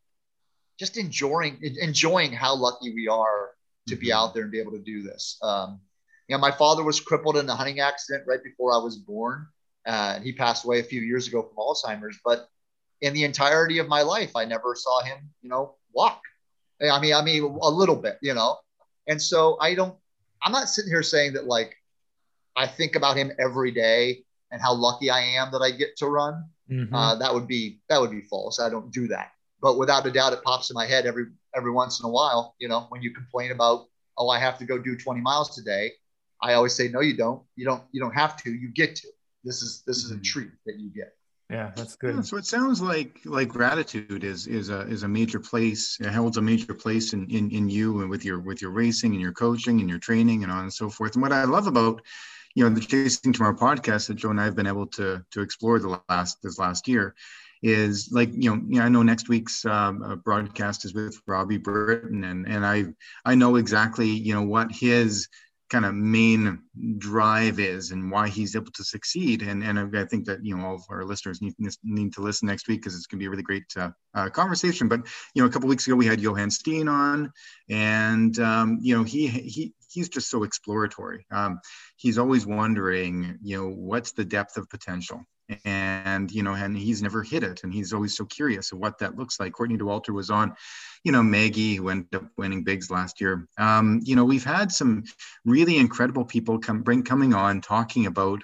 just 0.79 0.97
enjoying 0.97 1.59
enjoying 1.81 2.33
how 2.33 2.55
lucky 2.55 2.95
we 2.95 3.09
are 3.09 3.51
to 3.89 3.95
mm-hmm. 3.95 4.01
be 4.01 4.13
out 4.13 4.35
there 4.35 4.43
and 4.43 4.53
be 4.53 4.61
able 4.61 4.73
to 4.73 4.83
do 4.83 5.03
this. 5.03 5.39
Um, 5.43 5.81
you 6.29 6.37
know, 6.37 6.41
my 6.41 6.51
father 6.51 6.83
was 6.83 7.01
crippled 7.01 7.37
in 7.37 7.49
a 7.49 7.55
hunting 7.55 7.81
accident 7.81 8.25
right 8.27 8.43
before 8.43 8.75
I 8.75 8.79
was 8.79 8.97
born. 8.97 9.47
Uh, 9.87 10.19
he 10.21 10.33
passed 10.33 10.65
away 10.65 10.81
a 10.81 10.85
few 10.85 11.01
years 11.01 11.29
ago 11.29 11.43
from 11.43 11.57
Alzheimer's. 11.57 12.19
But 12.25 12.49
in 13.01 13.15
the 13.15 13.23
entirety 13.23 13.79
of 13.79 13.87
my 13.87 14.03
life, 14.03 14.35
I 14.35 14.45
never 14.45 14.75
saw 14.75 15.03
him, 15.03 15.31
you 15.41 15.49
know, 15.49 15.77
walk. 15.93 16.21
I 16.81 17.01
mean, 17.01 17.15
I 17.15 17.23
mean, 17.23 17.43
a 17.43 17.71
little 17.71 17.97
bit, 17.97 18.19
you 18.23 18.35
know. 18.35 18.59
And 19.09 19.21
so 19.21 19.57
I 19.61 19.75
don't 19.75 19.97
I'm 20.43 20.53
not 20.53 20.69
sitting 20.69 20.91
here 20.91 21.03
saying 21.03 21.35
that 21.35 21.47
like 21.47 21.77
I 22.57 22.67
think 22.67 22.97
about 22.97 23.17
him 23.17 23.33
every 23.39 23.71
day 23.71 24.25
and 24.51 24.61
how 24.61 24.75
lucky 24.75 25.11
I 25.11 25.21
am 25.21 25.51
that 25.53 25.61
I 25.61 25.71
get 25.71 25.97
to 25.99 26.07
run. 26.07 26.45
Mm-hmm. 26.71 26.95
Uh, 26.95 27.17
that 27.17 27.33
would 27.33 27.47
be 27.47 27.81
that 27.89 28.01
would 28.01 28.11
be 28.11 28.23
false. 28.23 28.61
I 28.61 28.69
don't 28.69 28.93
do 28.93 29.09
that. 29.09 29.33
But 29.61 29.79
without 29.79 30.07
a 30.07 30.11
doubt, 30.11 30.33
it 30.33 30.43
pops 30.43 30.71
in 30.71 30.75
my 30.75 30.87
head 30.87 31.07
every 31.07 31.27
every 31.55 31.71
once 31.71 32.01
in 32.01 32.07
a 32.07 32.09
while. 32.09 32.55
You 32.59 32.69
know, 32.69 32.87
when 32.89 33.03
you 33.03 33.11
complain 33.13 33.53
about 33.53 33.87
oh 34.19 34.29
I 34.29 34.39
have 34.39 34.59
to 34.59 34.65
go 34.65 34.79
do 34.79 34.97
20 34.97 35.21
miles 35.21 35.55
today, 35.55 35.93
I 36.43 36.55
always 36.55 36.75
say 36.75 36.89
no, 36.89 37.01
you 37.01 37.17
don't. 37.17 37.43
You 37.57 37.65
don't. 37.65 37.83
You 37.93 38.01
don't 38.01 38.15
have 38.15 38.37
to. 38.43 38.51
You 38.51 38.69
get 38.69 38.97
to. 38.97 39.09
This 39.45 39.63
is 39.63 39.83
this 39.87 39.99
is 39.99 40.11
a 40.11 40.15
mm-hmm. 40.15 40.23
treat 40.23 40.51
that 40.67 40.79
you 40.79 40.91
get. 40.91 41.17
Yeah, 41.49 41.71
that's 41.77 41.95
good. 41.95 42.17
Yeah, 42.17 42.21
so 42.23 42.39
it 42.39 42.47
sounds 42.47 42.81
like 42.81 43.21
like 43.25 43.49
gratitude 43.49 44.25
is 44.25 44.49
is 44.49 44.69
a 44.69 44.81
is 44.89 45.05
a 45.05 45.09
major 45.09 45.39
place. 45.39 45.97
It 46.01 46.13
holds 46.13 46.39
a 46.39 46.43
major 46.43 46.75
place 46.75 47.13
in, 47.13 47.31
in 47.31 47.51
in 47.53 47.69
you 47.69 48.01
and 48.01 48.11
with 48.11 48.25
your 48.25 48.41
with 48.41 48.61
your 48.61 48.73
racing 48.73 49.13
and 49.13 49.21
your 49.21 49.33
coaching 49.33 49.79
and 49.81 49.89
your 49.89 50.01
training 50.01 50.43
and 50.43 50.51
on 50.51 50.63
and 50.65 50.73
so 50.73 50.91
forth. 50.91 51.15
And 51.15 51.23
what 51.23 51.33
I 51.33 51.45
love 51.45 51.69
about 51.69 52.03
you 52.57 52.69
know 52.69 52.75
the 52.75 52.81
Chasing 52.81 53.33
Tomorrow 53.33 53.55
podcast 53.55 54.09
that 54.09 54.15
Joe 54.15 54.31
and 54.31 54.41
I 54.41 54.45
have 54.45 54.57
been 54.57 54.67
able 54.67 54.89
to 54.89 55.25
to 55.31 55.41
explore 55.41 55.79
the 55.79 56.01
last 56.09 56.43
this 56.43 56.59
last 56.59 56.89
year 56.89 57.15
is 57.63 58.11
like 58.13 58.31
you 58.33 58.51
know, 58.51 58.63
you 58.67 58.79
know 58.81 58.83
I 58.83 58.89
know 58.89 59.03
next 59.03 59.29
week's 59.29 59.65
um, 59.65 60.03
uh, 60.03 60.17
broadcast 60.17 60.85
is 60.85 60.95
with 60.95 61.21
Robbie 61.27 61.59
Burton, 61.59 62.25
and 62.25 62.49
and 62.49 62.67
I 62.67 62.87
I 63.25 63.37
know 63.37 63.57
exactly 63.57 64.09
you 64.09 64.35
know 64.35 64.43
what 64.43 64.73
his 64.73 65.29
kind 65.69 65.85
of 65.85 65.95
main 65.95 66.63
drive 66.99 67.59
is 67.59 67.91
and 67.91 68.11
why 68.11 68.29
he's 68.29 68.55
able 68.55 68.71
to 68.71 68.85
succeed. 68.85 69.43
And, 69.43 69.65
and 69.65 69.97
I 69.97 70.05
think 70.05 70.25
that, 70.27 70.45
you 70.45 70.57
know, 70.57 70.65
all 70.65 70.75
of 70.77 70.85
our 70.91 71.05
listeners 71.05 71.43
need, 71.43 71.55
need 71.83 72.13
to 72.15 72.21
listen 72.21 72.47
next 72.47 72.69
week 72.69 72.81
because 72.81 72.95
it's 72.95 73.07
going 73.07 73.19
to 73.19 73.23
be 73.23 73.27
a 73.27 73.31
really 73.31 73.43
great 73.43 73.65
uh, 73.77 73.91
uh, 74.15 74.29
conversation. 74.31 74.87
But, 74.89 75.01
you 75.35 75.43
know, 75.43 75.49
a 75.49 75.51
couple 75.51 75.69
weeks 75.69 75.87
ago 75.87 75.97
we 75.97 76.07
had 76.07 76.21
Johan 76.21 76.51
Steene 76.51 76.89
on 76.89 77.33
and, 77.69 78.39
um, 78.39 78.79
you 78.81 78.97
know, 78.97 79.03
he, 79.03 79.27
he, 79.27 79.75
he's 79.91 80.09
just 80.09 80.31
so 80.31 80.45
exploratory. 80.45 81.27
Um, 81.31 81.61
he's 81.97 82.19
always 82.19 82.47
wondering, 82.47 83.39
you 83.43 83.57
know, 83.57 83.69
what's 83.69 84.13
the 84.13 84.25
depth 84.25 84.57
of 84.57 84.71
potential? 84.71 85.25
And 85.65 86.31
you 86.33 86.43
know 86.43 86.55
and 86.55 86.77
he's 86.77 87.03
never 87.03 87.23
hit 87.23 87.43
it 87.43 87.63
and 87.63 87.73
he's 87.73 87.93
always 87.93 88.17
so 88.17 88.25
curious 88.25 88.73
of 88.73 88.79
what 88.79 88.99
that 88.99 89.17
looks 89.17 89.39
like. 89.39 89.53
Courtney 89.53 89.77
dauwalter 89.77 90.11
was 90.11 90.31
on 90.31 90.55
you 91.05 91.13
know 91.13 91.23
maggie 91.23 91.77
who 91.77 91.89
ended 91.89 92.15
up 92.15 92.25
winning 92.37 92.65
bigs 92.65 92.91
last 92.91 93.21
year. 93.21 93.47
Um, 93.59 94.01
you 94.05 94.17
know 94.17 94.25
we've 94.25 94.45
had 94.45 94.73
some 94.73 95.05
really 95.45 95.79
incredible 95.79 96.25
people 96.25 96.59
come 96.59 96.83
bring 96.83 97.03
coming 97.03 97.35
on 97.35 97.61
talking 97.61 98.07
about 98.07 98.43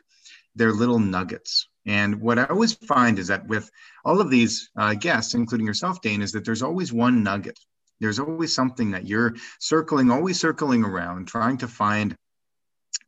their 0.54 0.72
little 0.72 0.98
nuggets. 0.98 1.68
And 1.84 2.20
what 2.20 2.38
i 2.38 2.44
always 2.44 2.74
find 2.74 3.18
is 3.18 3.26
that 3.28 3.46
with 3.48 3.68
all 4.04 4.20
of 4.20 4.30
these 4.30 4.70
uh, 4.76 4.94
guests 4.94 5.34
including 5.34 5.66
yourself 5.66 6.00
dane 6.00 6.22
is 6.22 6.32
that 6.32 6.44
there's 6.44 6.62
always 6.62 6.92
one 6.92 7.22
nugget. 7.22 7.58
There's 8.00 8.18
always 8.18 8.54
something 8.54 8.92
that 8.92 9.06
you're 9.06 9.34
circling 9.58 10.10
always 10.10 10.38
circling 10.38 10.84
around 10.84 11.26
trying 11.26 11.58
to 11.58 11.68
find 11.68 12.16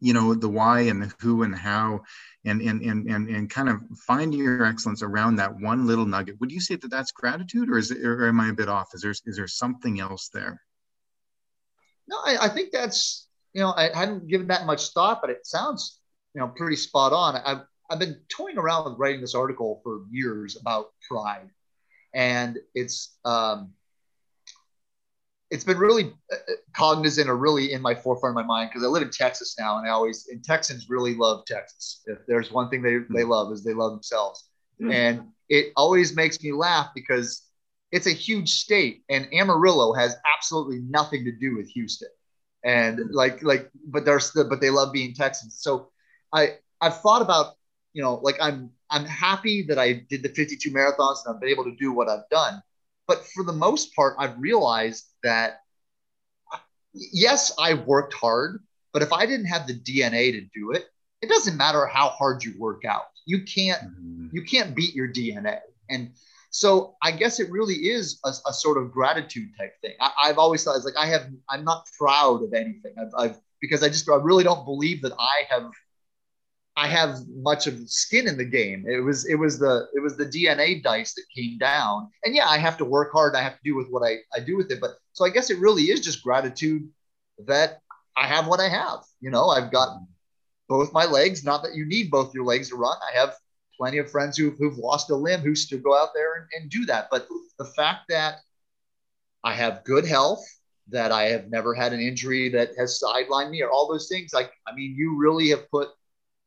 you 0.00 0.12
know 0.12 0.34
the 0.34 0.48
why 0.48 0.80
and 0.82 1.02
the 1.02 1.12
who 1.20 1.42
and 1.44 1.54
how 1.54 2.02
and 2.44 2.60
and 2.60 2.82
and 2.82 3.08
and, 3.08 3.28
and 3.28 3.50
kind 3.50 3.68
of 3.68 3.80
find 3.98 4.34
your 4.34 4.64
excellence 4.64 5.02
around 5.02 5.36
that 5.36 5.60
one 5.60 5.86
little 5.86 6.06
nugget. 6.06 6.40
Would 6.40 6.52
you 6.52 6.60
say 6.60 6.76
that 6.76 6.90
that's 6.90 7.12
gratitude 7.12 7.70
or 7.70 7.78
is 7.78 7.90
it 7.90 8.04
or 8.04 8.28
am 8.28 8.40
i 8.40 8.48
a 8.48 8.52
bit 8.52 8.68
off? 8.68 8.94
Is 8.94 9.02
there 9.02 9.10
is 9.12 9.36
there 9.36 9.48
something 9.48 10.00
else 10.00 10.28
there? 10.28 10.60
No 12.06 12.16
i, 12.24 12.36
I 12.42 12.48
think 12.48 12.70
that's 12.72 13.28
you 13.52 13.62
know 13.62 13.72
i 13.76 13.90
hadn't 13.94 14.28
given 14.28 14.48
that 14.48 14.66
much 14.66 14.88
thought 14.88 15.20
but 15.20 15.30
it 15.30 15.46
sounds 15.46 16.00
you 16.34 16.40
know 16.40 16.48
pretty 16.48 16.76
spot 16.76 17.12
on. 17.12 17.36
I've 17.36 17.62
i've 17.90 17.98
been 17.98 18.20
toying 18.28 18.58
around 18.58 18.84
with 18.84 18.98
writing 18.98 19.20
this 19.20 19.34
article 19.34 19.80
for 19.82 20.02
years 20.10 20.56
about 20.56 20.92
pride. 21.08 21.48
And 22.12 22.58
it's 22.74 23.16
um 23.24 23.72
it's 25.50 25.64
been 25.64 25.78
really 25.78 26.12
uh, 26.32 26.36
uh, 26.36 26.52
cognizant 26.74 27.28
or 27.28 27.36
really 27.36 27.72
in 27.72 27.82
my 27.82 27.94
forefront 27.94 28.32
of 28.32 28.34
my 28.34 28.46
mind 28.46 28.70
because 28.70 28.84
I 28.84 28.88
live 28.88 29.02
in 29.02 29.10
Texas 29.10 29.56
now, 29.58 29.78
and 29.78 29.86
I 29.86 29.90
always 29.90 30.26
and 30.28 30.42
Texans 30.42 30.88
really 30.88 31.14
love 31.14 31.44
Texas. 31.46 32.02
If 32.06 32.18
there's 32.26 32.50
one 32.50 32.70
thing 32.70 32.82
they 32.82 32.98
they 33.10 33.22
hmm. 33.22 33.30
love 33.30 33.52
is 33.52 33.62
they 33.62 33.74
love 33.74 33.92
themselves, 33.92 34.48
mm-hmm. 34.80 34.92
and 34.92 35.28
it 35.48 35.72
always 35.76 36.16
makes 36.16 36.42
me 36.42 36.52
laugh 36.52 36.88
because 36.94 37.42
it's 37.92 38.06
a 38.06 38.12
huge 38.12 38.50
state, 38.50 39.04
and 39.08 39.28
Amarillo 39.32 39.92
has 39.92 40.16
absolutely 40.34 40.80
nothing 40.88 41.24
to 41.24 41.32
do 41.32 41.56
with 41.56 41.68
Houston, 41.70 42.08
and 42.64 42.98
hmm. 42.98 43.06
like 43.10 43.42
like 43.42 43.70
but 43.86 44.04
they're 44.04 44.20
still, 44.20 44.48
but 44.48 44.60
they 44.60 44.70
love 44.70 44.92
being 44.92 45.14
Texans. 45.14 45.58
So 45.60 45.90
I 46.32 46.56
I've 46.80 47.00
thought 47.00 47.22
about 47.22 47.54
you 47.92 48.02
know 48.02 48.14
like 48.22 48.36
I'm 48.40 48.70
I'm 48.90 49.04
happy 49.04 49.62
that 49.68 49.78
I 49.78 50.04
did 50.08 50.22
the 50.22 50.28
52 50.30 50.70
marathons 50.70 51.18
and 51.24 51.34
I've 51.34 51.40
been 51.40 51.50
able 51.50 51.64
to 51.64 51.76
do 51.76 51.92
what 51.92 52.08
I've 52.08 52.28
done 52.30 52.62
but 53.06 53.24
for 53.34 53.44
the 53.44 53.52
most 53.52 53.94
part, 53.94 54.16
I've 54.18 54.38
realized 54.38 55.04
that 55.22 55.60
yes, 56.92 57.52
I 57.58 57.74
worked 57.74 58.14
hard, 58.14 58.62
but 58.92 59.02
if 59.02 59.12
I 59.12 59.26
didn't 59.26 59.46
have 59.46 59.66
the 59.66 59.74
DNA 59.74 60.32
to 60.32 60.40
do 60.54 60.72
it, 60.72 60.86
it 61.20 61.28
doesn't 61.28 61.56
matter 61.56 61.86
how 61.86 62.08
hard 62.10 62.44
you 62.44 62.54
work 62.58 62.84
out. 62.84 63.04
You 63.26 63.42
can't 63.44 63.82
mm-hmm. 63.82 64.28
you 64.32 64.42
can't 64.42 64.74
beat 64.74 64.94
your 64.94 65.08
DNA. 65.08 65.60
And 65.90 66.12
so 66.50 66.94
I 67.02 67.10
guess 67.10 67.40
it 67.40 67.50
really 67.50 67.74
is 67.74 68.20
a, 68.24 68.32
a 68.46 68.52
sort 68.52 68.78
of 68.78 68.92
gratitude 68.92 69.48
type 69.58 69.72
thing. 69.80 69.94
I, 70.00 70.28
have 70.28 70.38
always 70.38 70.62
thought 70.62 70.76
it's 70.76 70.84
like 70.84 70.96
I 70.96 71.06
have 71.06 71.28
I'm 71.48 71.64
not 71.64 71.86
proud 71.98 72.42
of 72.44 72.52
anything. 72.52 72.94
I've, 72.98 73.12
I've 73.16 73.40
because 73.60 73.82
I 73.82 73.88
just 73.88 74.08
I 74.08 74.16
really 74.16 74.44
don't 74.44 74.64
believe 74.64 75.02
that 75.02 75.12
I 75.18 75.44
have 75.48 75.70
I 76.76 76.88
have 76.88 77.18
much 77.28 77.66
of 77.66 77.88
skin 77.88 78.26
in 78.26 78.36
the 78.36 78.44
game. 78.44 78.84
It 78.88 78.98
was 79.00 79.26
it 79.26 79.36
was 79.36 79.58
the 79.58 79.88
it 79.94 80.00
was 80.00 80.16
the 80.16 80.26
DNA 80.26 80.82
dice 80.82 81.14
that 81.14 81.24
came 81.34 81.56
down. 81.58 82.10
And 82.24 82.34
yeah, 82.34 82.48
I 82.48 82.58
have 82.58 82.76
to 82.78 82.84
work 82.84 83.12
hard. 83.12 83.36
I 83.36 83.42
have 83.42 83.54
to 83.54 83.64
do 83.64 83.76
with 83.76 83.88
what 83.90 84.02
I, 84.02 84.18
I 84.34 84.40
do 84.40 84.56
with 84.56 84.70
it. 84.72 84.80
But 84.80 84.96
so 85.12 85.24
I 85.24 85.30
guess 85.30 85.50
it 85.50 85.58
really 85.58 85.84
is 85.84 86.00
just 86.00 86.22
gratitude 86.22 86.88
that 87.46 87.80
I 88.16 88.26
have 88.26 88.48
what 88.48 88.60
I 88.60 88.68
have. 88.68 89.00
You 89.20 89.30
know, 89.30 89.48
I've 89.48 89.70
got 89.70 90.00
both 90.68 90.92
my 90.92 91.04
legs. 91.04 91.44
Not 91.44 91.62
that 91.62 91.74
you 91.74 91.86
need 91.86 92.10
both 92.10 92.34
your 92.34 92.44
legs 92.44 92.70
to 92.70 92.76
run. 92.76 92.96
I 93.08 93.18
have 93.18 93.34
plenty 93.76 93.98
of 93.98 94.10
friends 94.10 94.36
who've, 94.36 94.56
who've 94.58 94.78
lost 94.78 95.10
a 95.10 95.16
limb 95.16 95.40
who 95.40 95.54
still 95.54 95.80
go 95.80 95.96
out 95.96 96.10
there 96.14 96.34
and, 96.34 96.46
and 96.56 96.70
do 96.70 96.86
that. 96.86 97.08
But 97.10 97.28
the 97.58 97.64
fact 97.64 98.06
that 98.08 98.38
I 99.44 99.54
have 99.54 99.84
good 99.84 100.06
health, 100.06 100.44
that 100.88 101.12
I 101.12 101.24
have 101.24 101.50
never 101.50 101.74
had 101.74 101.92
an 101.92 102.00
injury 102.00 102.48
that 102.50 102.70
has 102.78 103.00
sidelined 103.02 103.50
me, 103.50 103.62
or 103.62 103.70
all 103.70 103.88
those 103.88 104.08
things, 104.08 104.32
like 104.32 104.52
I 104.66 104.74
mean, 104.74 104.94
you 104.96 105.16
really 105.16 105.50
have 105.50 105.70
put 105.70 105.88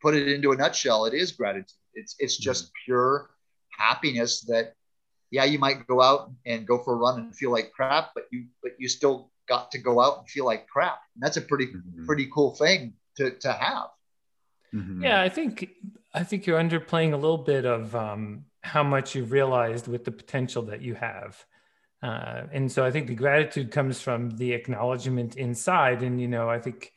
put 0.01 0.15
it 0.15 0.27
into 0.27 0.51
a 0.51 0.55
nutshell. 0.55 1.05
It 1.05 1.13
is 1.13 1.31
gratitude. 1.31 1.71
It's 1.93 2.15
it's 2.19 2.35
mm-hmm. 2.35 2.43
just 2.43 2.71
pure 2.85 3.29
happiness 3.77 4.41
that 4.41 4.73
yeah, 5.29 5.43
you 5.43 5.59
might 5.59 5.85
go 5.87 6.01
out 6.01 6.31
and 6.45 6.65
go 6.65 6.77
for 6.77 6.93
a 6.93 6.97
run 6.97 7.19
and 7.19 7.35
feel 7.35 7.51
like 7.51 7.71
crap, 7.73 8.11
but 8.15 8.25
you 8.31 8.45
but 8.61 8.73
you 8.77 8.87
still 8.87 9.31
got 9.47 9.71
to 9.71 9.77
go 9.77 9.99
out 9.99 10.19
and 10.19 10.29
feel 10.29 10.45
like 10.45 10.67
crap. 10.67 10.99
And 11.15 11.23
that's 11.23 11.37
a 11.37 11.41
pretty 11.41 11.67
mm-hmm. 11.67 12.05
pretty 12.05 12.29
cool 12.33 12.55
thing 12.55 12.93
to 13.17 13.31
to 13.31 13.51
have. 13.51 13.87
Mm-hmm. 14.73 15.03
Yeah, 15.03 15.21
I 15.21 15.29
think 15.29 15.69
I 16.13 16.23
think 16.23 16.45
you're 16.45 16.59
underplaying 16.59 17.13
a 17.13 17.17
little 17.17 17.37
bit 17.37 17.65
of 17.65 17.95
um, 17.95 18.45
how 18.61 18.83
much 18.83 19.15
you've 19.15 19.31
realized 19.31 19.87
with 19.87 20.03
the 20.03 20.11
potential 20.11 20.63
that 20.63 20.81
you 20.81 20.95
have. 20.95 21.45
Uh, 22.03 22.43
and 22.51 22.71
so 22.71 22.85
I 22.85 22.91
think 22.91 23.07
the 23.07 23.15
gratitude 23.15 23.71
comes 23.71 23.99
from 24.01 24.31
the 24.37 24.53
acknowledgement 24.53 25.35
inside. 25.35 26.03
And, 26.03 26.21
you 26.21 26.27
know, 26.27 26.49
I 26.49 26.59
think 26.59 26.91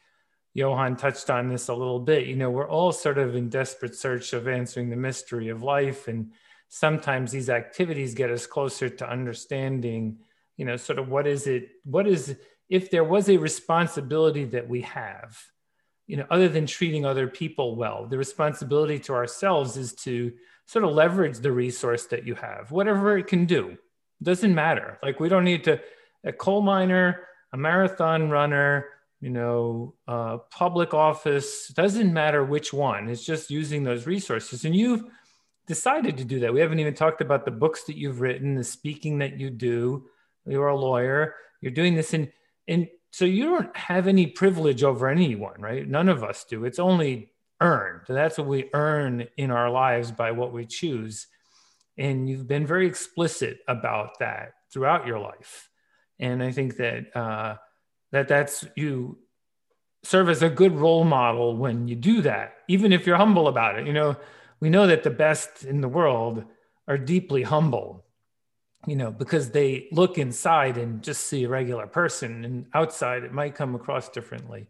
Johan 0.55 0.97
touched 0.97 1.31
on 1.31 1.49
this 1.49 1.69
a 1.69 1.75
little 1.75 2.01
bit. 2.01 2.27
You 2.27 2.37
know, 2.37 2.51
we're 2.51 2.69
all 2.69 2.93
sort 2.93 3.19
of 3.19 3.37
in 3.37 3.49
desperate 3.49 3.95
search 3.95 4.33
of 4.33 4.49
answering 4.49 4.91
the 4.91 4.97
mystery 4.97 5.49
of 5.49 5.63
life. 5.63 6.09
And 6.09 6.33
sometimes 6.69 7.31
these 7.31 7.51
activities 7.51 8.15
get 8.15 8.31
us 8.31 8.47
closer 8.47 8.89
to 8.89 9.09
understanding, 9.09 10.19
you 10.57 10.65
know, 10.65 10.77
sort 10.77 10.99
of 10.99 11.09
what 11.09 11.27
is 11.27 11.47
it, 11.47 11.69
what 11.85 12.07
is, 12.07 12.37
if 12.69 12.91
there 12.91 13.05
was 13.05 13.29
a 13.29 13.37
responsibility 13.37 14.45
that 14.47 14.69
we 14.69 14.83
have, 14.83 15.39
you 16.07 16.17
know, 16.17 16.27
other 16.31 16.49
than 16.49 16.67
treating 16.67 17.05
other 17.05 17.29
people 17.29 17.77
well, 17.77 18.07
the 18.07 18.19
responsibility 18.19 18.99
to 18.99 19.13
ourselves 19.13 19.77
is 19.77 19.93
to 19.93 20.33
sort 20.67 20.85
of 20.85 20.93
leverage 20.93 21.39
the 21.39 21.53
resource 21.53 22.07
that 22.07 22.27
you 22.27 22.35
have, 22.35 22.73
whatever 22.73 23.17
it 23.17 23.29
can 23.29 23.47
do. 23.47 23.77
Doesn't 24.23 24.55
matter. 24.55 24.99
Like 25.03 25.21
we 25.21 25.29
don't 25.29 25.45
need 25.45 25.65
to, 25.65 25.81
a 26.25 26.33
coal 26.33 26.61
miner, 26.61 27.27
a 27.53 27.57
marathon 27.57 28.31
runner, 28.31 28.87
you 29.21 29.31
know, 29.31 29.95
uh, 30.09 30.39
public 30.51 30.95
office, 30.95 31.69
doesn't 31.69 32.13
matter 32.13 32.45
which 32.45 32.73
one. 32.73 33.09
It's 33.09 33.25
just 33.25 33.51
using 33.51 33.85
those 33.85 34.07
resources. 34.07 34.65
And 34.65 34.75
you've 34.75 35.05
decided 35.67 36.17
to 36.17 36.25
do 36.25 36.41
that. 36.41 36.53
We 36.53 36.61
haven't 36.61 36.81
even 36.81 36.95
talked 36.95 37.21
about 37.21 37.45
the 37.45 37.51
books 37.51 37.85
that 37.85 37.97
you've 37.97 38.21
written, 38.21 38.55
the 38.55 38.65
speaking 38.65 39.19
that 39.19 39.39
you 39.39 39.51
do. 39.51 40.07
You're 40.47 40.69
a 40.69 40.77
lawyer. 40.77 41.35
You're 41.61 41.73
doing 41.73 41.95
this 41.95 42.15
And, 42.15 42.29
in 42.67 42.89
so 43.11 43.25
you 43.25 43.45
don't 43.45 43.77
have 43.77 44.07
any 44.07 44.27
privilege 44.27 44.85
over 44.85 45.09
anyone, 45.09 45.61
right? 45.61 45.87
None 45.87 46.09
of 46.09 46.23
us 46.23 46.45
do. 46.45 46.65
It's 46.65 46.79
only 46.79 47.33
earned. 47.61 48.03
That's 48.09 48.39
what 48.39 48.47
we 48.47 48.71
earn 48.73 49.27
in 49.37 49.51
our 49.51 49.71
lives 49.71 50.13
by 50.13 50.31
what 50.31 50.53
we 50.53 50.65
choose. 50.65 51.27
And 51.99 52.29
you've 52.29 52.47
been 52.47 52.67
very 52.67 52.87
explicit 52.87 53.59
about 53.69 54.19
that 54.21 54.55
throughout 54.73 55.07
your 55.07 55.19
life. 55.19 55.69
And 56.19 56.43
I 56.43 56.53
think 56.53 56.77
that 56.77 57.15
uh, 57.17 57.57
that 58.13 58.29
that's 58.29 58.65
you 58.77 59.19
serve 60.03 60.29
as 60.29 60.43
a 60.43 60.49
good 60.49 60.73
role 60.73 61.05
model 61.05 61.57
when 61.57 61.89
you 61.89 61.95
do 61.95 62.23
that, 62.23 62.55
even 62.69 62.93
if 62.93 63.07
you're 63.07 63.17
humble 63.17 63.49
about 63.49 63.79
it. 63.79 63.87
You 63.87 63.93
know, 63.93 64.17
we 64.61 64.71
know 64.71 64.87
that 64.87 65.03
the 65.03 65.11
best 65.11 65.65
in 65.65 65.81
the 65.81 65.89
world 65.89 66.45
are 66.89 66.99
deeply 66.99 67.43
humble 67.43 68.05
you 68.87 68.97
know, 68.97 69.11
because 69.11 69.51
they 69.51 69.89
look 69.93 70.19
inside 70.19 70.79
and 70.79 71.03
just 71.03 71.27
see 71.27 71.45
a 71.45 71.49
regular 71.49 71.87
person, 71.87 72.45
and 72.45 72.67
outside 72.73 73.25
it 73.25 73.33
might 73.33 73.55
come 73.55 73.75
across 73.75 74.09
differently. 74.09 74.69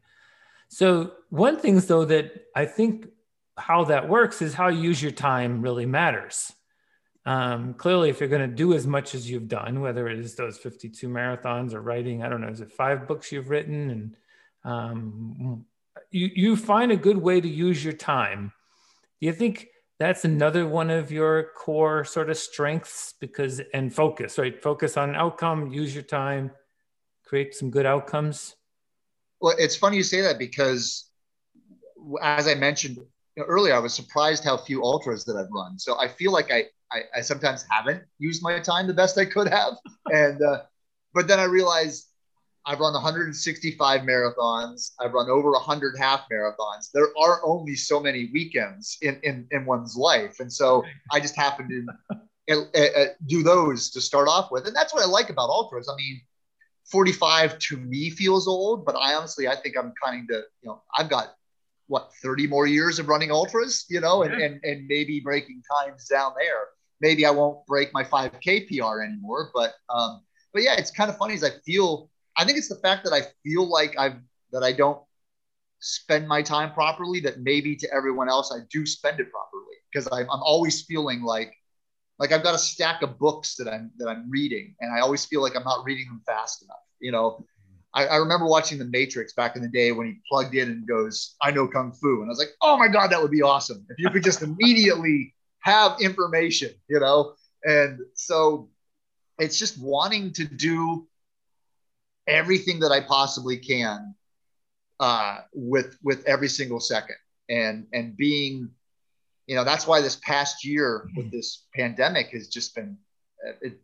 So, 0.69 1.13
one 1.31 1.59
thing 1.59 1.79
though 1.81 2.05
that 2.07 2.33
I 2.55 2.67
think 2.67 3.09
how 3.57 3.85
that 3.85 4.09
works 4.09 4.43
is 4.43 4.55
how 4.55 4.69
you 4.69 4.81
use 4.81 5.03
your 5.03 5.13
time 5.13 5.63
really 5.63 5.87
matters. 5.87 6.53
Um, 7.27 7.75
clearly, 7.75 8.09
if 8.09 8.21
you're 8.21 8.29
going 8.29 8.49
to 8.49 8.57
do 8.57 8.73
as 8.73 8.87
much 8.87 9.15
as 9.15 9.31
you've 9.31 9.49
done, 9.49 9.81
whether 9.81 10.09
it 10.09 10.19
is 10.19 10.35
those 10.35 10.59
52 10.59 11.09
marathons 11.09 11.75
or 11.75 11.83
writing, 11.83 12.23
I 12.23 12.29
don't 12.29 12.41
know, 12.41 12.49
is 12.49 12.61
it 12.61 12.73
five 12.73 13.07
books 13.07 13.31
you've 13.31 13.51
written? 13.51 13.91
And 13.91 14.17
um, 14.65 15.67
you, 16.11 16.31
you 16.35 16.57
find 16.57 16.93
a 16.93 16.97
good 16.97 17.19
way 17.19 17.41
to 17.41 17.49
use 17.49 17.85
your 17.85 17.93
time. 17.93 18.53
Do 19.21 19.27
you 19.27 19.33
think 19.33 19.69
that's 20.01 20.25
another 20.25 20.67
one 20.67 20.89
of 20.89 21.13
your 21.13 21.51
core 21.55 22.05
sort 22.05 22.31
of 22.31 22.37
strengths 22.39 23.15
because 23.21 23.61
and 23.75 23.95
focus 23.95 24.39
right 24.39 24.61
focus 24.61 24.97
on 24.97 25.15
outcome 25.15 25.71
use 25.71 25.95
your 25.95 26.03
time 26.03 26.51
create 27.25 27.55
some 27.55 27.71
good 27.71 27.87
outcomes 27.87 28.57
well 29.41 29.55
it's 29.59 29.77
funny 29.77 29.99
you 29.99 30.03
say 30.03 30.23
that 30.23 30.39
because 30.39 31.11
as 32.23 32.49
i 32.49 32.55
mentioned 32.55 32.99
earlier 33.39 33.75
i 33.75 33.79
was 33.79 33.95
surprised 33.95 34.43
how 34.43 34.57
few 34.57 34.83
ultras 34.83 35.25
that 35.25 35.37
i've 35.37 35.51
run 35.53 35.79
so 35.79 35.97
i 36.01 36.09
feel 36.09 36.33
like 36.33 36.51
i 36.51 36.65
i, 36.93 37.03
I 37.17 37.21
sometimes 37.21 37.65
haven't 37.71 38.03
used 38.19 38.43
my 38.43 38.59
time 38.61 38.87
the 38.87 38.95
best 38.95 39.19
i 39.19 39.25
could 39.25 39.49
have 39.49 39.75
and 40.13 40.43
uh, 40.43 40.63
but 41.15 41.29
then 41.29 41.39
i 41.39 41.45
realized 41.45 42.11
I've 42.67 42.79
run 42.79 42.93
165 42.93 44.03
marathons. 44.03 44.93
I've 45.01 45.13
run 45.13 45.31
over 45.31 45.51
100 45.53 45.97
half 45.99 46.27
marathons. 46.31 46.91
There 46.93 47.09
are 47.19 47.41
only 47.45 47.75
so 47.75 48.01
many 48.01 48.29
weekends 48.33 48.99
in, 49.01 49.19
in, 49.23 49.47
in 49.51 49.65
one's 49.65 49.97
life. 49.97 50.41
And 50.41 50.53
so 50.53 50.85
I 51.11 51.21
just 51.21 51.35
happen 51.35 51.69
to 52.49 53.17
do 53.27 53.43
those 53.43 53.91
to 53.91 54.01
start 54.01 54.29
off 54.29 54.51
with. 54.51 54.67
And 54.67 54.77
that's 54.77 54.93
what 54.93 55.03
I 55.03 55.07
like 55.07 55.31
about 55.31 55.49
ultras. 55.49 55.89
I 55.89 55.97
mean, 55.97 56.21
45 56.91 57.59
to 57.59 57.77
me 57.77 58.11
feels 58.11 58.47
old, 58.47 58.85
but 58.85 58.97
I 58.97 59.15
honestly, 59.15 59.49
I 59.49 59.57
think 59.57 59.77
I'm 59.79 59.93
kind 60.03 60.31
of, 60.31 60.43
you 60.63 60.69
know, 60.69 60.83
I've 60.97 61.09
got 61.09 61.35
what, 61.87 62.11
30 62.23 62.47
more 62.47 62.67
years 62.67 62.99
of 62.99 63.09
running 63.09 63.31
ultras, 63.31 63.85
you 63.89 64.01
know, 64.01 64.23
and, 64.23 64.35
and, 64.35 64.61
and 64.65 64.87
maybe 64.87 65.21
breaking 65.21 65.63
times 65.79 66.07
down 66.07 66.33
there. 66.37 66.69
Maybe 67.01 67.25
I 67.25 67.31
won't 67.31 67.65
break 67.67 67.93
my 67.95 68.05
5K 68.05 68.67
PR 68.67 69.03
anymore, 69.03 69.51
but, 69.55 69.75
um, 69.89 70.23
but 70.53 70.63
yeah, 70.63 70.75
it's 70.77 70.91
kind 70.91 71.11
of 71.11 71.17
funny 71.17 71.35
as 71.35 71.45
I 71.45 71.51
feel 71.65 72.11
I 72.37 72.45
think 72.45 72.57
it's 72.57 72.69
the 72.69 72.77
fact 72.77 73.05
that 73.05 73.13
I 73.13 73.23
feel 73.43 73.69
like 73.69 73.99
I've 73.99 74.17
that 74.53 74.63
I 74.63 74.73
don't 74.73 75.01
spend 75.81 76.27
my 76.27 76.43
time 76.43 76.73
properly. 76.73 77.21
That 77.21 77.41
maybe 77.41 77.77
to 77.77 77.93
everyone 77.93 78.29
else 78.29 78.53
I 78.53 78.61
do 78.71 78.87
spend 78.87 79.21
it 79.21 79.31
properly 79.31 79.77
because 79.93 80.09
I'm, 80.11 80.27
I'm 80.31 80.43
always 80.43 80.83
feeling 80.83 81.23
like 81.23 81.53
like 82.19 82.33
I've 82.33 82.43
got 82.43 82.55
a 82.55 82.59
stack 82.59 83.03
of 83.03 83.19
books 83.19 83.57
that 83.57 83.69
I'm 83.69 83.91
that 83.99 84.09
I'm 84.09 84.31
reading, 84.31 84.75
and 84.81 84.91
I 84.95 85.01
always 85.01 85.25
feel 85.25 85.43
like 85.43 85.57
I'm 85.57 85.65
not 85.65 85.85
reading 85.85 86.07
them 86.07 86.23
fast 86.27 86.63
enough. 86.63 86.79
You 87.01 87.13
know, 87.13 87.45
I, 87.95 88.07
I, 88.07 88.17
remember 88.17 88.47
watching 88.47 88.79
The 88.79 88.85
Matrix 88.85 89.33
back 89.33 89.57
in 89.57 89.63
the 89.63 89.69
day 89.69 89.93
when 89.93 90.07
he 90.07 90.21
plugged 90.31 90.55
in 90.55 90.71
and 90.71 90.87
goes, 90.87 91.37
"I 91.43 91.51
know 91.51 91.67
kung 91.67 91.93
fu," 91.93 92.21
and 92.21 92.27
I 92.27 92.29
was 92.29 92.39
like, 92.39 92.53
"Oh 92.63 92.79
my 92.79 92.89
god, 92.89 93.11
that 93.11 93.21
would 93.21 93.31
be 93.31 93.43
awesome 93.43 93.85
if 93.91 93.99
you 93.99 94.09
could 94.11 94.25
just 94.25 94.43
immediately 94.51 95.35
have 95.61 96.01
information," 96.01 96.71
you 96.89 97.01
know. 97.01 97.35
And 97.65 98.01
so 98.15 98.71
it's 99.39 99.59
just 99.59 99.81
wanting 99.81 100.33
to 100.35 100.45
do 100.45 101.07
everything 102.27 102.81
that 102.81 102.93
I 102.93 103.01
possibly 103.01 103.57
can 103.57 104.15
uh, 105.01 105.39
with 105.53 105.97
with 106.03 106.25
every 106.27 106.49
single 106.49 106.81
second, 106.81 107.17
and 107.49 107.87
and 107.93 108.17
being, 108.17 108.69
you 109.47 109.57
know, 109.57 109.65
that's 109.65 109.87
why 109.87 110.01
this 110.01 110.17
past 110.17 110.65
year 110.65 111.09
with 111.17 111.31
this 111.33 111.65
pandemic 111.75 112.29
has 112.29 112.49
just 112.49 112.75
been, 112.75 112.99
uh, 113.47 113.53
it, 113.63 113.81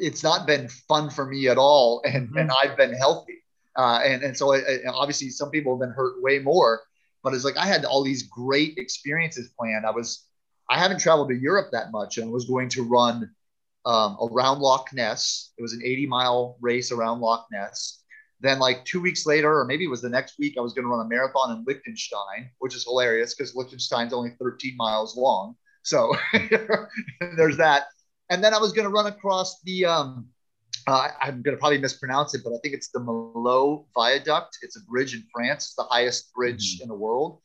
it's 0.00 0.22
not 0.22 0.46
been 0.46 0.68
fun 0.68 1.10
for 1.10 1.26
me 1.26 1.48
at 1.48 1.58
all, 1.58 2.02
and 2.04 2.28
mm-hmm. 2.28 2.38
and 2.38 2.50
I've 2.50 2.76
been 2.76 2.94
healthy, 2.94 3.42
uh, 3.76 4.00
and 4.04 4.22
and 4.22 4.36
so 4.36 4.52
it, 4.52 4.64
obviously 4.88 5.30
some 5.30 5.50
people 5.50 5.74
have 5.74 5.80
been 5.80 5.94
hurt 5.94 6.22
way 6.22 6.38
more, 6.38 6.82
but 7.24 7.34
it's 7.34 7.44
like 7.44 7.56
I 7.56 7.66
had 7.66 7.84
all 7.84 8.04
these 8.04 8.22
great 8.22 8.78
experiences 8.78 9.50
planned. 9.58 9.84
I 9.84 9.90
was 9.90 10.24
I 10.74 10.78
haven't 10.78 10.98
traveled 10.98 11.28
to 11.28 11.36
Europe 11.36 11.68
that 11.70 11.92
much, 11.92 12.18
and 12.18 12.32
was 12.32 12.46
going 12.46 12.68
to 12.70 12.82
run 12.82 13.30
um, 13.86 14.16
around 14.20 14.58
Loch 14.58 14.88
Ness. 14.92 15.52
It 15.56 15.62
was 15.62 15.72
an 15.72 15.80
80 15.84 16.06
mile 16.06 16.56
race 16.60 16.90
around 16.90 17.20
Loch 17.20 17.46
Ness. 17.52 18.02
Then, 18.40 18.58
like 18.58 18.84
two 18.84 19.00
weeks 19.00 19.24
later, 19.24 19.60
or 19.60 19.66
maybe 19.66 19.84
it 19.84 19.88
was 19.88 20.02
the 20.02 20.08
next 20.08 20.36
week, 20.36 20.56
I 20.58 20.62
was 20.62 20.72
going 20.72 20.84
to 20.84 20.88
run 20.88 21.06
a 21.06 21.08
marathon 21.08 21.56
in 21.56 21.64
Liechtenstein, 21.64 22.50
which 22.58 22.74
is 22.74 22.82
hilarious 22.82 23.36
because 23.36 23.54
Liechtenstein's 23.54 24.12
only 24.12 24.30
13 24.40 24.76
miles 24.76 25.16
long. 25.16 25.54
So 25.84 26.16
there's 27.36 27.56
that. 27.58 27.84
And 28.28 28.42
then 28.42 28.52
I 28.52 28.58
was 28.58 28.72
going 28.72 28.84
to 28.84 28.92
run 28.92 29.06
across 29.06 29.60
the, 29.62 29.84
um, 29.84 30.26
uh, 30.88 31.08
I'm 31.22 31.40
going 31.42 31.56
to 31.56 31.60
probably 31.60 31.78
mispronounce 31.78 32.34
it, 32.34 32.40
but 32.42 32.52
I 32.52 32.58
think 32.62 32.74
it's 32.74 32.88
the 32.88 32.98
Millau 32.98 33.86
Viaduct. 33.94 34.58
It's 34.62 34.76
a 34.76 34.84
bridge 34.86 35.14
in 35.14 35.22
France, 35.32 35.66
it's 35.66 35.74
the 35.76 35.84
highest 35.84 36.34
bridge 36.34 36.74
mm-hmm. 36.74 36.82
in 36.82 36.88
the 36.88 36.96
world. 36.96 37.40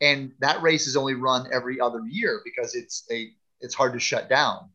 And 0.00 0.32
that 0.40 0.60
race 0.62 0.86
is 0.86 0.96
only 0.96 1.14
run 1.14 1.48
every 1.52 1.80
other 1.80 2.02
year 2.06 2.42
because 2.44 2.74
it's 2.74 3.06
a, 3.10 3.30
it's 3.60 3.74
hard 3.74 3.92
to 3.94 4.00
shut 4.00 4.28
down 4.28 4.68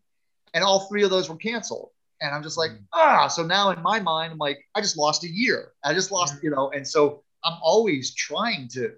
and 0.54 0.64
all 0.64 0.88
three 0.88 1.04
of 1.04 1.10
those 1.10 1.30
were 1.30 1.36
canceled. 1.36 1.90
And 2.22 2.34
I'm 2.34 2.44
just 2.44 2.58
like, 2.58 2.72
mm. 2.72 2.84
ah. 2.94 3.28
So 3.28 3.44
now 3.46 3.72
in 3.72 3.82
my 3.82 4.00
mind, 4.00 4.34
I'm 4.34 4.38
like, 4.38 4.60
I 4.76 4.82
just 4.82 4.98
lost 4.98 5.24
a 5.24 5.30
year. 5.30 5.72
I 5.84 5.94
just 5.94 6.12
lost, 6.12 6.44
you 6.44 6.50
know. 6.50 6.72
And 6.72 6.88
so 6.88 7.24
I'm 7.44 7.58
always 7.62 8.14
trying 8.14 8.68
to 8.74 8.94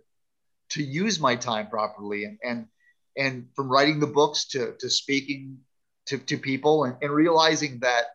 to 0.70 0.84
use 0.84 1.20
my 1.20 1.36
time 1.36 1.68
properly 1.68 2.24
and 2.24 2.38
and 2.44 2.66
and 3.18 3.48
from 3.56 3.70
writing 3.70 4.00
the 4.00 4.08
books 4.08 4.46
to 4.50 4.74
to 4.80 4.90
speaking 4.90 5.60
to, 6.08 6.18
to 6.18 6.38
people 6.38 6.86
and, 6.86 6.96
and 7.02 7.12
realizing 7.12 7.80
that 7.80 8.06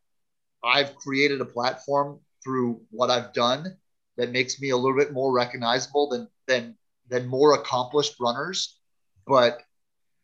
I've 0.64 0.96
created 0.96 1.40
a 1.40 1.44
platform 1.44 2.18
through 2.42 2.80
what 2.90 3.11
I've 3.11 3.32
done 3.32 3.76
that 4.16 4.32
makes 4.32 4.61
me 4.61 4.70
a 4.70 4.76
little 4.76 4.96
bit 4.96 5.12
more 5.12 5.32
recognizable 5.32 6.09
than 6.09 6.28
than 6.48 6.76
than 7.09 7.26
more 7.26 7.54
accomplished 7.54 8.16
runners. 8.20 8.78
But 9.26 9.62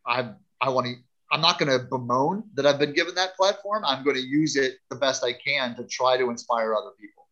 I 0.07 0.31
I 0.61 0.71
want 0.71 0.87
to 0.87 0.95
I'm 1.33 1.41
not 1.41 1.59
going 1.59 1.71
to 1.71 1.85
bemoan 1.87 2.45
that 2.55 2.67
I've 2.67 2.79
been 2.79 2.93
given 2.93 3.15
that 3.15 3.35
platform. 3.37 3.85
I'm 3.87 4.05
going 4.05 4.17
to 4.17 4.23
use 4.23 4.55
it 4.57 4.75
the 4.91 4.97
best 4.97 5.25
I 5.25 5.33
can 5.33 5.75
to 5.77 5.85
try 5.85 6.19
to 6.19 6.29
inspire 6.29 6.75
other 6.75 6.91
people. 7.01 7.27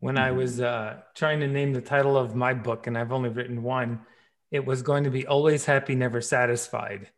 When 0.00 0.16
I 0.16 0.32
was 0.32 0.60
uh, 0.60 0.96
trying 1.14 1.40
to 1.40 1.46
name 1.46 1.74
the 1.74 1.82
title 1.82 2.16
of 2.16 2.34
my 2.34 2.54
book, 2.54 2.86
and 2.86 2.96
I've 2.96 3.12
only 3.12 3.28
written 3.28 3.62
one, 3.62 4.00
it 4.50 4.64
was 4.64 4.82
going 4.82 5.04
to 5.04 5.10
be 5.10 5.26
"Always 5.26 5.64
Happy, 5.64 5.94
Never 5.94 6.20
Satisfied." 6.20 7.10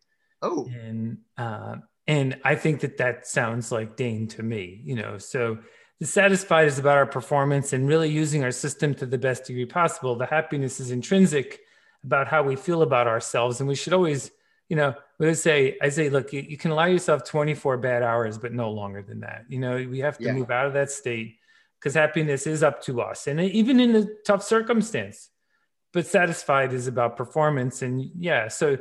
Oh, 0.43 0.69
and 0.73 1.19
uh, 1.39 1.77
and 2.07 2.41
I 2.45 2.57
think 2.57 2.81
that 2.81 2.99
that 2.99 3.27
sounds 3.27 3.71
like 3.71 3.97
Dane 3.97 4.29
to 4.29 4.43
me. 4.43 4.83
You 4.85 4.97
know, 4.97 5.19
so 5.19 5.59
the 6.01 6.07
satisfied 6.07 6.67
is 6.67 6.79
about 6.79 6.99
our 6.99 7.07
performance 7.07 7.73
and 7.73 7.89
really 7.89 8.11
using 8.11 8.45
our 8.45 8.53
system 8.53 8.95
to 8.97 9.07
the 9.07 9.19
best 9.19 9.45
degree 9.45 9.67
possible. 9.67 10.17
The 10.17 10.27
happiness 10.27 10.79
is 10.79 10.91
intrinsic 10.91 11.61
about 12.05 12.29
how 12.29 12.43
we 12.43 12.57
feel 12.57 12.83
about 12.83 13.07
ourselves, 13.07 13.61
and 13.61 13.69
we 13.69 13.75
should 13.75 13.93
always 13.93 14.31
you 14.69 14.77
know, 14.77 14.95
we 15.19 15.27
would 15.27 15.39
say, 15.39 15.79
I 15.81 15.89
say, 15.91 16.11
look, 16.11 16.33
you, 16.33 16.41
you, 16.41 16.57
can 16.57 16.71
allow 16.71 16.87
yourself 16.87 17.25
24 17.25 17.79
bad 17.79 18.03
hours, 18.03 18.37
but 18.37 18.53
no 18.53 18.71
longer 18.71 19.03
than 19.03 19.21
that. 19.21 19.45
You 19.49 19.61
know, 19.61 19.77
we 19.77 20.01
have 20.01 20.19
to 20.19 20.25
yeah. 20.25 20.33
move 20.33 20.51
out 20.51 20.67
of 20.67 20.73
that 20.73 20.91
state 20.91 21.37
because 21.79 21.95
happiness 21.95 22.47
is 22.47 22.63
up 22.63 22.83
to 22.83 23.01
us. 23.01 23.27
And 23.27 23.41
even 23.41 23.79
in 23.79 23.95
a 23.95 24.07
tough 24.27 24.43
circumstance, 24.43 25.31
but 25.93 26.07
satisfied 26.07 26.73
is 26.73 26.89
about 26.89 27.17
performance. 27.17 27.83
And 27.83 28.11
yeah, 28.19 28.49
so, 28.49 28.79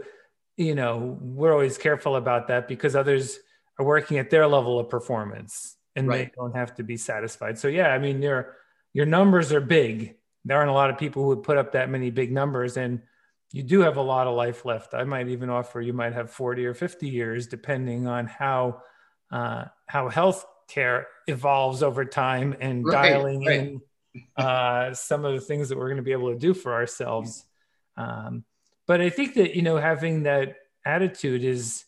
you 0.57 0.73
know, 0.73 1.17
we're 1.21 1.53
always 1.53 1.77
careful 1.77 2.15
about 2.15 2.47
that 2.47 2.67
because 2.67 2.95
others 2.95 3.37
are 3.77 3.85
working 3.85 4.17
at 4.17 4.29
their 4.29 4.47
level 4.47 4.79
of 4.79 4.89
performance 4.89 5.75
and 5.95 6.07
right. 6.07 6.17
they 6.17 6.31
don't 6.35 6.55
have 6.55 6.75
to 6.75 6.83
be 6.83 6.97
satisfied. 6.97 7.59
So 7.59 7.67
yeah, 7.67 7.89
I 7.89 7.99
mean, 7.99 8.21
your, 8.21 8.55
your 8.91 9.05
numbers 9.05 9.51
are 9.51 9.61
big. 9.61 10.15
There 10.45 10.57
aren't 10.57 10.69
a 10.69 10.73
lot 10.73 10.89
of 10.89 10.97
people 10.97 11.23
who 11.23 11.29
would 11.29 11.43
put 11.43 11.57
up 11.57 11.73
that 11.73 11.89
many 11.89 12.11
big 12.11 12.31
numbers. 12.31 12.77
And 12.77 13.01
you 13.51 13.63
do 13.63 13.81
have 13.81 13.97
a 13.97 14.01
lot 14.01 14.27
of 14.27 14.35
life 14.35 14.63
left. 14.63 14.93
I 14.93 15.03
might 15.03 15.27
even 15.27 15.49
offer 15.49 15.81
you 15.81 15.93
might 15.93 16.13
have 16.13 16.31
40 16.31 16.65
or 16.65 16.73
50 16.73 17.09
years, 17.09 17.47
depending 17.47 18.07
on 18.07 18.27
how 18.27 18.81
uh, 19.31 19.65
how 19.87 20.09
health 20.09 20.45
care 20.67 21.07
evolves 21.27 21.83
over 21.83 22.05
time 22.05 22.55
and 22.59 22.85
right, 22.85 23.09
dialing 23.09 23.45
right. 23.45 23.59
in 23.59 23.81
uh, 24.37 24.93
some 24.93 25.25
of 25.25 25.33
the 25.33 25.41
things 25.41 25.69
that 25.69 25.77
we're 25.77 25.87
going 25.87 25.97
to 25.97 26.03
be 26.03 26.11
able 26.11 26.31
to 26.31 26.39
do 26.39 26.53
for 26.53 26.73
ourselves. 26.73 27.45
Um, 27.97 28.43
but 28.87 29.01
I 29.01 29.09
think 29.09 29.35
that 29.35 29.55
you 29.55 29.61
know 29.61 29.77
having 29.77 30.23
that 30.23 30.55
attitude 30.85 31.43
is 31.43 31.85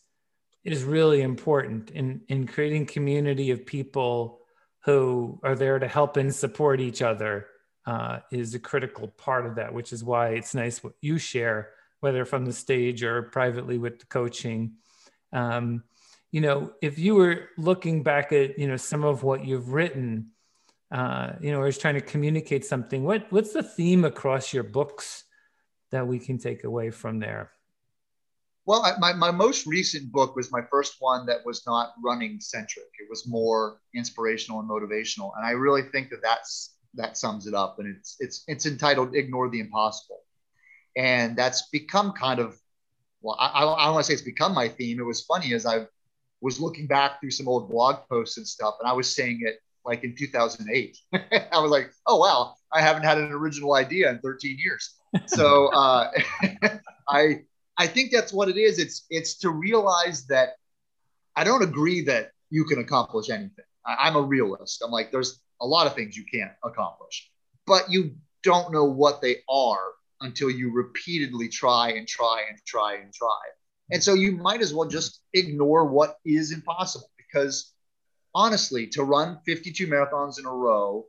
is 0.64 0.84
really 0.84 1.22
important 1.22 1.90
in 1.90 2.22
in 2.28 2.46
creating 2.46 2.86
community 2.86 3.50
of 3.50 3.64
people 3.66 4.40
who 4.84 5.38
are 5.42 5.54
there 5.54 5.78
to 5.78 5.86
help 5.86 6.16
and 6.16 6.34
support 6.34 6.80
each 6.80 7.02
other 7.02 7.46
uh, 7.88 8.20
is 8.30 8.54
a 8.54 8.58
critical 8.58 9.08
part 9.08 9.46
of 9.46 9.54
that, 9.54 9.72
which 9.72 9.94
is 9.94 10.04
why 10.04 10.28
it's 10.28 10.54
nice 10.54 10.84
what 10.84 10.92
you 11.00 11.16
share, 11.16 11.70
whether 12.00 12.26
from 12.26 12.44
the 12.44 12.52
stage 12.52 13.02
or 13.02 13.22
privately 13.22 13.78
with 13.78 13.98
the 13.98 14.04
coaching. 14.04 14.72
Um, 15.32 15.82
you 16.30 16.42
know, 16.42 16.72
if 16.82 16.98
you 16.98 17.14
were 17.14 17.48
looking 17.56 18.02
back 18.02 18.30
at, 18.30 18.58
you 18.58 18.68
know, 18.68 18.76
some 18.76 19.04
of 19.04 19.22
what 19.22 19.46
you've 19.46 19.72
written, 19.72 20.32
uh, 20.92 21.32
you 21.40 21.50
know, 21.50 21.60
or 21.60 21.68
is 21.68 21.78
trying 21.78 21.94
to 21.94 22.02
communicate 22.02 22.66
something, 22.66 23.04
what, 23.04 23.26
what's 23.30 23.54
the 23.54 23.62
theme 23.62 24.04
across 24.04 24.52
your 24.52 24.64
books 24.64 25.24
that 25.90 26.06
we 26.06 26.18
can 26.18 26.36
take 26.36 26.64
away 26.64 26.90
from 26.90 27.18
there? 27.18 27.52
Well, 28.66 28.84
my, 28.98 29.14
my 29.14 29.30
most 29.30 29.66
recent 29.66 30.12
book 30.12 30.36
was 30.36 30.52
my 30.52 30.60
first 30.70 30.96
one 30.98 31.24
that 31.24 31.38
was 31.46 31.62
not 31.66 31.94
running 32.04 32.38
centric. 32.38 32.84
It 33.00 33.08
was 33.08 33.26
more 33.26 33.80
inspirational 33.94 34.60
and 34.60 34.68
motivational. 34.68 35.32
And 35.38 35.46
I 35.46 35.52
really 35.52 35.84
think 35.84 36.10
that 36.10 36.20
that's 36.22 36.74
that 36.98 37.16
sums 37.16 37.46
it 37.46 37.54
up. 37.54 37.78
And 37.78 37.96
it's 37.96 38.16
it's 38.20 38.44
it's 38.46 38.66
entitled 38.66 39.14
"Ignore 39.14 39.48
the 39.48 39.60
Impossible," 39.60 40.20
and 40.96 41.36
that's 41.36 41.68
become 41.70 42.12
kind 42.12 42.40
of 42.40 42.58
well, 43.20 43.36
I, 43.38 43.50
I 43.58 43.60
don't 43.60 43.94
want 43.94 44.04
to 44.04 44.04
say 44.04 44.12
it's 44.12 44.22
become 44.22 44.54
my 44.54 44.68
theme. 44.68 45.00
It 45.00 45.04
was 45.04 45.22
funny 45.22 45.54
as 45.54 45.66
I 45.66 45.86
was 46.40 46.60
looking 46.60 46.86
back 46.86 47.20
through 47.20 47.32
some 47.32 47.48
old 47.48 47.68
blog 47.68 47.96
posts 48.08 48.36
and 48.36 48.46
stuff, 48.46 48.74
and 48.80 48.88
I 48.88 48.92
was 48.92 49.12
saying 49.14 49.40
it 49.42 49.56
like 49.84 50.04
in 50.04 50.14
2008. 50.14 50.98
I 51.52 51.58
was 51.58 51.70
like, 51.70 51.90
oh 52.06 52.18
wow, 52.18 52.54
I 52.72 52.82
haven't 52.82 53.04
had 53.04 53.18
an 53.18 53.32
original 53.32 53.74
idea 53.74 54.10
in 54.10 54.18
13 54.20 54.58
years. 54.58 54.94
So 55.26 55.68
uh, 55.68 56.10
I 57.08 57.42
I 57.76 57.86
think 57.86 58.12
that's 58.12 58.32
what 58.32 58.48
it 58.48 58.56
is. 58.56 58.78
It's 58.78 59.06
it's 59.10 59.38
to 59.38 59.50
realize 59.50 60.26
that 60.26 60.50
I 61.34 61.44
don't 61.44 61.62
agree 61.62 62.02
that 62.02 62.32
you 62.50 62.64
can 62.64 62.78
accomplish 62.78 63.30
anything. 63.30 63.64
I, 63.86 64.08
I'm 64.08 64.16
a 64.16 64.22
realist. 64.22 64.82
I'm 64.84 64.90
like, 64.90 65.10
there's 65.10 65.40
a 65.60 65.66
lot 65.66 65.86
of 65.86 65.94
things 65.94 66.16
you 66.16 66.24
can't 66.24 66.52
accomplish, 66.64 67.30
but 67.66 67.90
you 67.90 68.14
don't 68.42 68.72
know 68.72 68.84
what 68.84 69.20
they 69.20 69.38
are 69.48 69.92
until 70.20 70.50
you 70.50 70.72
repeatedly 70.72 71.48
try 71.48 71.90
and 71.90 72.06
try 72.06 72.44
and 72.48 72.58
try 72.66 72.96
and 72.96 73.12
try. 73.12 73.38
And 73.90 74.02
so 74.02 74.14
you 74.14 74.32
might 74.32 74.60
as 74.60 74.74
well 74.74 74.88
just 74.88 75.20
ignore 75.32 75.86
what 75.86 76.18
is 76.24 76.52
impossible 76.52 77.10
because 77.16 77.72
honestly, 78.34 78.86
to 78.88 79.04
run 79.04 79.38
52 79.46 79.86
marathons 79.86 80.38
in 80.38 80.46
a 80.46 80.52
row 80.52 81.06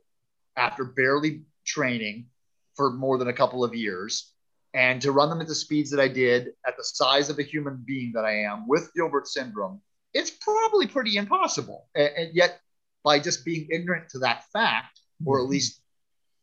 after 0.56 0.84
barely 0.84 1.42
training 1.64 2.26
for 2.74 2.90
more 2.90 3.18
than 3.18 3.28
a 3.28 3.32
couple 3.32 3.64
of 3.64 3.74
years 3.74 4.32
and 4.74 5.02
to 5.02 5.12
run 5.12 5.28
them 5.28 5.40
at 5.40 5.48
the 5.48 5.54
speeds 5.54 5.90
that 5.90 6.00
I 6.00 6.08
did 6.08 6.50
at 6.66 6.76
the 6.76 6.84
size 6.84 7.28
of 7.28 7.38
a 7.38 7.42
human 7.42 7.82
being 7.84 8.12
that 8.14 8.24
I 8.24 8.42
am 8.42 8.68
with 8.68 8.92
Gilbert 8.94 9.26
syndrome, 9.26 9.80
it's 10.14 10.30
probably 10.30 10.86
pretty 10.86 11.16
impossible. 11.16 11.88
And, 11.94 12.34
yet 12.34 12.60
by 13.02 13.18
just 13.18 13.44
being 13.44 13.68
ignorant 13.70 14.08
to 14.10 14.18
that 14.20 14.44
fact, 14.52 15.00
or 15.24 15.38
at 15.38 15.42
mm-hmm. 15.42 15.52
least, 15.52 15.80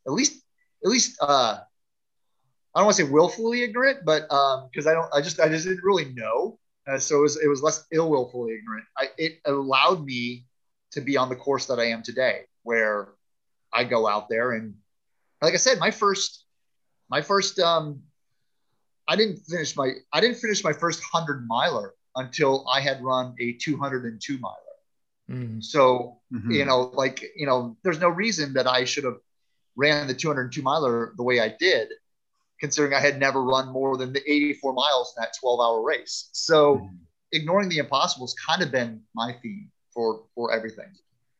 at 0.06 0.14
least, 0.14 0.42
at 0.84 0.90
least, 0.90 1.18
uh, 1.22 1.60
I 2.76 2.80
don't 2.80 2.86
want 2.86 2.98
to 2.98 3.04
say 3.06 3.10
willfully 3.10 3.64
ignorant, 3.64 4.00
but 4.06 4.24
because 4.24 4.86
um, 4.86 4.92
I 4.92 4.94
don't, 4.94 5.14
I 5.14 5.22
just, 5.22 5.40
I 5.40 5.50
just 5.50 5.66
didn't 5.66 5.84
really 5.84 6.14
know. 6.14 6.60
Uh, 6.88 6.98
so 7.00 7.20
it 7.20 7.22
was, 7.22 7.44
it 7.44 7.48
was 7.48 7.62
less 7.62 7.86
ill 7.92 8.10
willfully 8.10 8.54
ignorant. 8.54 8.86
I, 8.98 9.10
it 9.18 9.40
allowed 9.46 10.06
me 10.06 10.46
to 10.92 11.02
be 11.02 11.18
on 11.18 11.30
the 11.30 11.36
course 11.36 11.66
that 11.68 11.80
I 11.80 11.86
am 11.86 12.02
today, 12.02 12.44
where 12.64 13.10
I 13.74 13.84
go 13.84 14.08
out 14.08 14.30
there 14.30 14.54
and, 14.54 14.76
like 15.42 15.54
I 15.54 15.58
said, 15.58 15.80
my 15.80 15.92
first, 15.92 16.46
my 17.10 17.22
first, 17.22 17.60
um, 17.60 18.02
I 19.08 19.16
didn't 19.16 19.38
finish 19.38 19.76
my, 19.76 19.92
I 20.14 20.22
didn't 20.22 20.38
finish 20.38 20.64
my 20.64 20.74
first 20.74 21.02
hundred 21.04 21.46
miler 21.48 21.94
until 22.16 22.66
I 22.68 22.82
had 22.82 23.02
run 23.02 23.36
a 23.40 23.54
202 23.54 24.38
miler. 24.40 24.56
Mm. 25.30 25.64
So, 25.64 26.20
mm-hmm. 26.34 26.52
you 26.52 26.66
know, 26.66 26.92
like, 26.94 27.24
you 27.36 27.46
know, 27.46 27.78
there's 27.84 28.00
no 28.00 28.10
reason 28.10 28.54
that 28.54 28.68
I 28.68 28.86
should 28.86 29.04
have 29.04 29.18
ran 29.76 30.08
the 30.08 30.14
202 30.14 30.62
miler 30.62 31.14
the 31.18 31.24
way 31.24 31.40
I 31.40 31.56
did, 31.60 31.90
considering 32.60 32.94
I 32.94 33.00
had 33.00 33.20
never 33.20 33.44
run 33.44 33.70
more 33.70 33.98
than 33.98 34.14
the 34.14 34.22
84 34.22 34.74
miles 34.74 35.14
in 35.16 35.22
that 35.22 35.34
12 35.40 35.60
hour 35.60 35.82
race. 35.84 36.30
So, 36.32 36.78
mm. 36.78 36.90
ignoring 37.32 37.70
the 37.70 37.80
impossible 37.80 38.26
has 38.26 38.36
kind 38.36 38.62
of 38.62 38.72
been 38.72 39.02
my 39.14 39.34
theme 39.42 39.72
for 39.94 40.24
for 40.34 40.54
everything. 40.54 40.94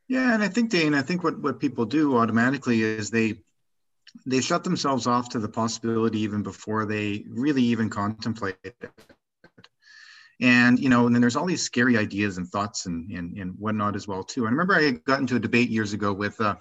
Yeah, 0.08 0.34
and 0.34 0.42
I 0.42 0.48
think 0.48 0.70
Dane, 0.70 0.94
I 0.94 1.02
think 1.02 1.24
what 1.24 1.40
what 1.40 1.60
people 1.60 1.86
do 1.86 2.18
automatically 2.18 2.82
is 2.82 3.10
they 3.10 3.42
they 4.26 4.42
shut 4.42 4.64
themselves 4.64 5.06
off 5.06 5.30
to 5.30 5.40
the 5.40 5.50
possibility 5.50 6.20
even 6.20 6.44
before 6.44 6.86
they 6.86 7.26
really 7.30 7.64
even 7.64 7.90
contemplate 7.90 8.58
it 8.64 8.76
and 10.40 10.80
you 10.80 10.90
know 10.90 11.06
and 11.06 11.16
then 11.16 11.22
there's 11.22 11.36
all 11.36 11.46
these 11.46 11.64
scary 11.64 11.98
ideas 11.98 12.38
and 12.38 12.48
thoughts 12.48 12.86
and, 12.86 13.12
and 13.12 13.38
and 13.38 13.56
whatnot 13.58 13.96
as 13.96 14.08
well 14.08 14.24
too. 14.24 14.46
I 14.46 14.50
remember 14.50 14.76
i 14.76 14.92
got 14.92 15.20
into 15.20 15.36
a 15.36 15.40
debate 15.40 15.70
years 15.70 15.94
ago 15.94 16.14
with 16.14 16.40
uh, 16.40 16.56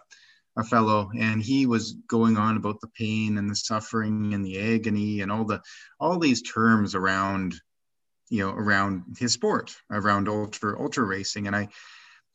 a 0.57 0.65
fellow 0.65 1.11
and 1.19 1.43
he 1.43 1.67
was 1.67 1.93
going 2.09 2.37
on 2.37 2.57
about 2.57 2.81
the 2.81 2.89
pain 2.89 3.37
and 3.37 3.51
the 3.51 3.57
suffering 3.57 4.33
and 4.33 4.45
the 4.45 4.75
agony 4.75 5.21
and 5.21 5.31
all 5.31 5.45
the 5.45 5.61
all 6.01 6.19
these 6.19 6.43
terms 6.43 6.95
around 6.95 7.55
you 8.31 8.41
know 8.41 8.51
around 8.51 9.17
his 9.19 9.33
sport 9.33 9.77
around 9.91 10.29
ultra 10.29 10.81
ultra 10.81 11.05
racing. 11.05 11.47
And 11.47 11.55
i 11.55 11.69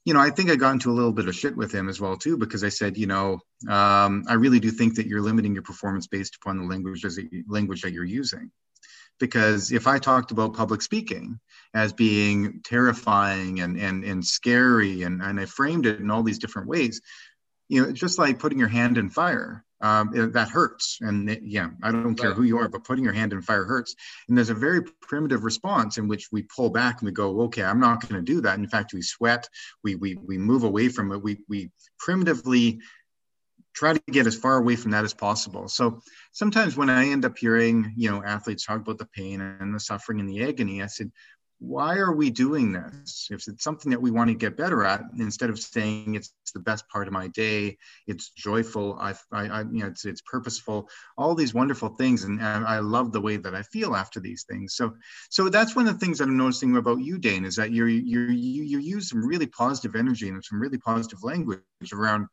you 0.05 0.13
know 0.13 0.19
i 0.19 0.29
think 0.29 0.49
i 0.49 0.55
got 0.55 0.73
into 0.73 0.91
a 0.91 0.93
little 0.93 1.11
bit 1.11 1.27
of 1.27 1.35
shit 1.35 1.55
with 1.55 1.71
him 1.71 1.89
as 1.89 1.99
well 1.99 2.17
too 2.17 2.37
because 2.37 2.63
i 2.63 2.69
said 2.69 2.97
you 2.97 3.07
know 3.07 3.39
um, 3.67 4.23
i 4.27 4.33
really 4.33 4.59
do 4.59 4.71
think 4.71 4.95
that 4.95 5.07
you're 5.07 5.21
limiting 5.21 5.53
your 5.53 5.63
performance 5.63 6.07
based 6.07 6.35
upon 6.35 6.57
the 6.57 6.63
language 7.47 7.81
that 7.81 7.91
you're 7.91 8.03
using 8.03 8.51
because 9.21 9.71
if 9.71 9.87
I 9.87 9.99
talked 9.99 10.31
about 10.31 10.53
public 10.53 10.81
speaking 10.81 11.39
as 11.73 11.93
being 11.93 12.59
terrifying 12.65 13.61
and 13.61 13.79
and 13.79 14.03
and 14.03 14.25
scary 14.25 15.03
and 15.03 15.21
and 15.21 15.39
I 15.39 15.45
framed 15.45 15.85
it 15.85 16.01
in 16.01 16.11
all 16.11 16.23
these 16.23 16.39
different 16.39 16.67
ways, 16.67 16.99
you 17.69 17.81
know, 17.81 17.91
just 17.93 18.19
like 18.19 18.39
putting 18.39 18.59
your 18.59 18.67
hand 18.67 18.97
in 18.97 19.09
fire. 19.09 19.63
Um, 19.83 20.11
it, 20.13 20.33
that 20.33 20.49
hurts, 20.49 20.99
and 21.01 21.27
it, 21.27 21.41
yeah, 21.43 21.69
I 21.81 21.91
don't 21.91 22.13
care 22.13 22.35
who 22.35 22.43
you 22.43 22.59
are, 22.59 22.69
but 22.69 22.83
putting 22.83 23.03
your 23.03 23.13
hand 23.13 23.33
in 23.33 23.41
fire 23.41 23.63
hurts. 23.63 23.95
And 24.27 24.37
there's 24.37 24.51
a 24.51 24.53
very 24.53 24.83
primitive 25.01 25.43
response 25.43 25.97
in 25.97 26.07
which 26.07 26.31
we 26.31 26.43
pull 26.43 26.69
back 26.69 27.01
and 27.01 27.07
we 27.07 27.11
go, 27.11 27.41
okay, 27.45 27.63
I'm 27.63 27.79
not 27.79 28.07
going 28.07 28.23
to 28.23 28.33
do 28.33 28.41
that. 28.41 28.59
In 28.59 28.67
fact, 28.67 28.93
we 28.93 29.01
sweat, 29.01 29.49
we 29.83 29.95
we 29.95 30.19
we 30.23 30.37
move 30.37 30.65
away 30.65 30.89
from 30.89 31.11
it. 31.11 31.23
We 31.23 31.39
we 31.49 31.71
primitively 31.97 32.79
try 33.73 33.93
to 33.93 34.01
get 34.11 34.27
as 34.27 34.35
far 34.35 34.57
away 34.57 34.75
from 34.75 34.91
that 34.91 35.05
as 35.05 35.13
possible. 35.13 35.67
So 35.67 36.01
sometimes 36.31 36.75
when 36.75 36.89
I 36.89 37.07
end 37.07 37.25
up 37.25 37.37
hearing, 37.37 37.93
you 37.95 38.09
know, 38.09 38.23
athletes 38.23 38.65
talk 38.65 38.81
about 38.81 38.97
the 38.97 39.05
pain 39.05 39.41
and 39.41 39.73
the 39.73 39.79
suffering 39.79 40.19
and 40.19 40.29
the 40.29 40.43
agony, 40.43 40.81
I 40.81 40.87
said, 40.87 41.11
why 41.61 41.97
are 41.97 42.11
we 42.11 42.31
doing 42.31 42.73
this? 42.73 43.27
If 43.29 43.47
it's 43.47 43.63
something 43.63 43.91
that 43.91 44.01
we 44.01 44.09
want 44.09 44.29
to 44.29 44.33
get 44.33 44.57
better 44.57 44.83
at, 44.83 45.03
instead 45.19 45.51
of 45.51 45.59
saying 45.59 46.15
it's 46.15 46.33
the 46.55 46.59
best 46.59 46.89
part 46.89 47.05
of 47.05 47.13
my 47.13 47.27
day, 47.27 47.77
it's 48.07 48.31
joyful, 48.31 48.97
I, 48.99 49.13
I, 49.31 49.45
I 49.47 49.61
you 49.61 49.81
know, 49.81 49.87
it's, 49.87 50.03
it's 50.03 50.21
purposeful, 50.21 50.89
all 51.19 51.35
these 51.35 51.53
wonderful 51.53 51.89
things, 51.89 52.23
and, 52.23 52.41
and, 52.41 52.65
I 52.65 52.79
love 52.79 53.11
the 53.11 53.21
way 53.21 53.37
that 53.37 53.53
I 53.53 53.61
feel 53.61 53.95
after 53.95 54.19
these 54.19 54.43
things. 54.49 54.73
So, 54.73 54.95
so 55.29 55.49
that's 55.49 55.75
one 55.75 55.87
of 55.87 55.93
the 55.93 56.03
things 56.03 56.17
that 56.17 56.23
I'm 56.23 56.35
noticing 56.35 56.75
about 56.77 57.01
you, 57.01 57.19
Dane, 57.19 57.45
is 57.45 57.57
that 57.57 57.71
you're 57.71 57.87
you're 57.87 58.31
you 58.31 58.63
you 58.63 58.79
use 58.79 59.09
some 59.09 59.23
really 59.23 59.47
positive 59.47 59.95
energy 59.95 60.29
and 60.29 60.43
some 60.43 60.59
really 60.59 60.79
positive 60.79 61.23
language 61.23 61.61
around 61.93 62.27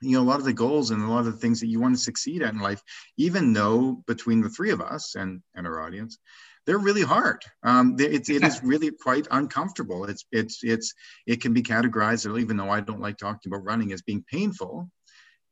you 0.00 0.16
know 0.16 0.22
a 0.22 0.28
lot 0.30 0.38
of 0.38 0.44
the 0.44 0.52
goals 0.52 0.90
and 0.90 1.02
a 1.02 1.06
lot 1.06 1.20
of 1.20 1.26
the 1.26 1.32
things 1.32 1.60
that 1.60 1.68
you 1.68 1.80
want 1.80 1.94
to 1.94 2.00
succeed 2.00 2.42
at 2.42 2.52
in 2.52 2.60
life 2.60 2.82
even 3.16 3.52
though 3.52 4.02
between 4.06 4.40
the 4.40 4.48
three 4.48 4.70
of 4.70 4.80
us 4.80 5.14
and 5.14 5.42
and 5.54 5.66
our 5.66 5.80
audience 5.80 6.18
they're 6.66 6.78
really 6.78 7.02
hard. 7.02 7.44
Um, 7.62 7.94
it's 7.98 8.28
it 8.28 8.42
is 8.42 8.60
really 8.62 8.90
quite 8.90 9.28
uncomfortable. 9.30 10.04
It's 10.04 10.24
it's 10.32 10.64
it's 10.64 10.92
it 11.24 11.40
can 11.40 11.52
be 11.52 11.62
categorized 11.62 12.40
even 12.40 12.56
though 12.56 12.70
i 12.70 12.80
don't 12.80 13.00
like 13.00 13.16
talking 13.16 13.52
about 13.52 13.64
running 13.64 13.92
as 13.92 14.02
being 14.02 14.24
painful 14.28 14.90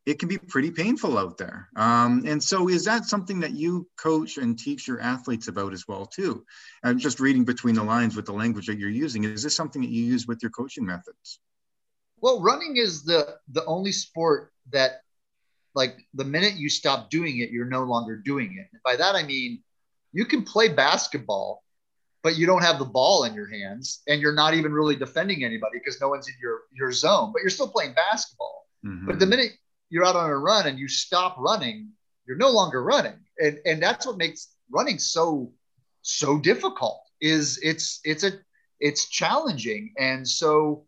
it 0.07 0.19
can 0.19 0.29
be 0.29 0.37
pretty 0.37 0.71
painful 0.71 1.17
out 1.17 1.39
there. 1.39 1.69
Um, 1.77 2.25
and 2.27 2.43
so 2.43 2.69
is 2.69 2.85
that 2.85 3.07
something 3.07 3.41
that 3.41 3.53
you 3.53 3.89
coach 3.97 4.37
and 4.37 4.59
teach 4.59 4.87
your 4.87 5.01
athletes 5.01 5.49
about 5.49 5.73
as 5.73 5.89
well 5.89 6.05
too? 6.05 6.45
I'm 6.83 6.99
just 6.99 7.21
reading 7.21 7.45
between 7.45 7.75
the 7.75 7.83
lines 7.83 8.15
with 8.15 8.27
the 8.27 8.33
language 8.33 8.67
that 8.67 8.79
you're 8.79 8.91
using 8.91 9.25
is 9.25 9.43
this 9.43 9.57
something 9.57 9.81
that 9.81 9.91
you 9.91 10.05
use 10.05 10.27
with 10.27 10.43
your 10.43 10.51
coaching 10.51 10.85
methods 10.85 11.41
well, 12.25 12.41
running 12.41 12.79
is 12.79 13.03
the 13.03 13.37
the 13.53 13.63
only 13.67 13.93
sport 13.93 14.51
that 14.73 15.03
like 15.75 15.99
the 16.15 16.25
minute 16.25 16.55
you 16.55 16.71
stop 16.71 17.11
doing 17.11 17.41
it, 17.41 17.51
you're 17.51 17.67
no 17.67 17.83
longer 17.83 18.17
doing 18.17 18.57
it. 18.59 18.67
And 18.73 18.83
by 18.83 18.97
that 18.97 19.15
I 19.15 19.25
mean 19.25 19.63
you 20.13 20.25
can 20.25 20.43
play 20.43 20.69
basketball, 20.69 21.63
but 22.23 22.39
you 22.39 22.47
don't 22.47 22.63
have 22.63 22.79
the 22.79 22.87
ball 22.87 23.25
in 23.25 23.35
your 23.35 23.47
hands 23.47 24.01
and 24.09 24.23
you're 24.23 24.33
not 24.33 24.55
even 24.55 24.73
really 24.73 24.97
defending 24.97 25.45
anybody 25.45 25.79
because 25.79 26.01
no 26.01 26.09
one's 26.09 26.27
in 26.27 26.35
your 26.41 26.61
your 26.73 26.93
zone, 26.93 27.31
but 27.31 27.43
you're 27.43 27.51
still 27.51 27.69
playing 27.69 27.93
basketball. 27.93 28.69
Mm-hmm. 28.87 29.07
But 29.07 29.19
the 29.19 29.27
minute 29.27 29.53
you're 29.91 30.07
out 30.07 30.17
on 30.17 30.31
a 30.31 30.39
run 30.39 30.67
and 30.67 30.79
you 30.79 30.89
stop 30.89 31.37
running, 31.39 31.91
you're 32.27 32.39
no 32.39 32.49
longer 32.49 32.83
running. 32.83 33.21
And 33.39 33.59
and 33.67 33.83
that's 33.83 34.07
what 34.07 34.17
makes 34.17 34.49
running 34.71 34.99
so 34.99 35.53
so 36.01 36.39
difficult 36.39 37.03
is 37.21 37.59
it's 37.63 38.01
it's 38.03 38.25
a 38.25 38.33
it's 38.81 39.11
challenging. 39.11 39.93
And 39.99 40.27
so 40.27 40.87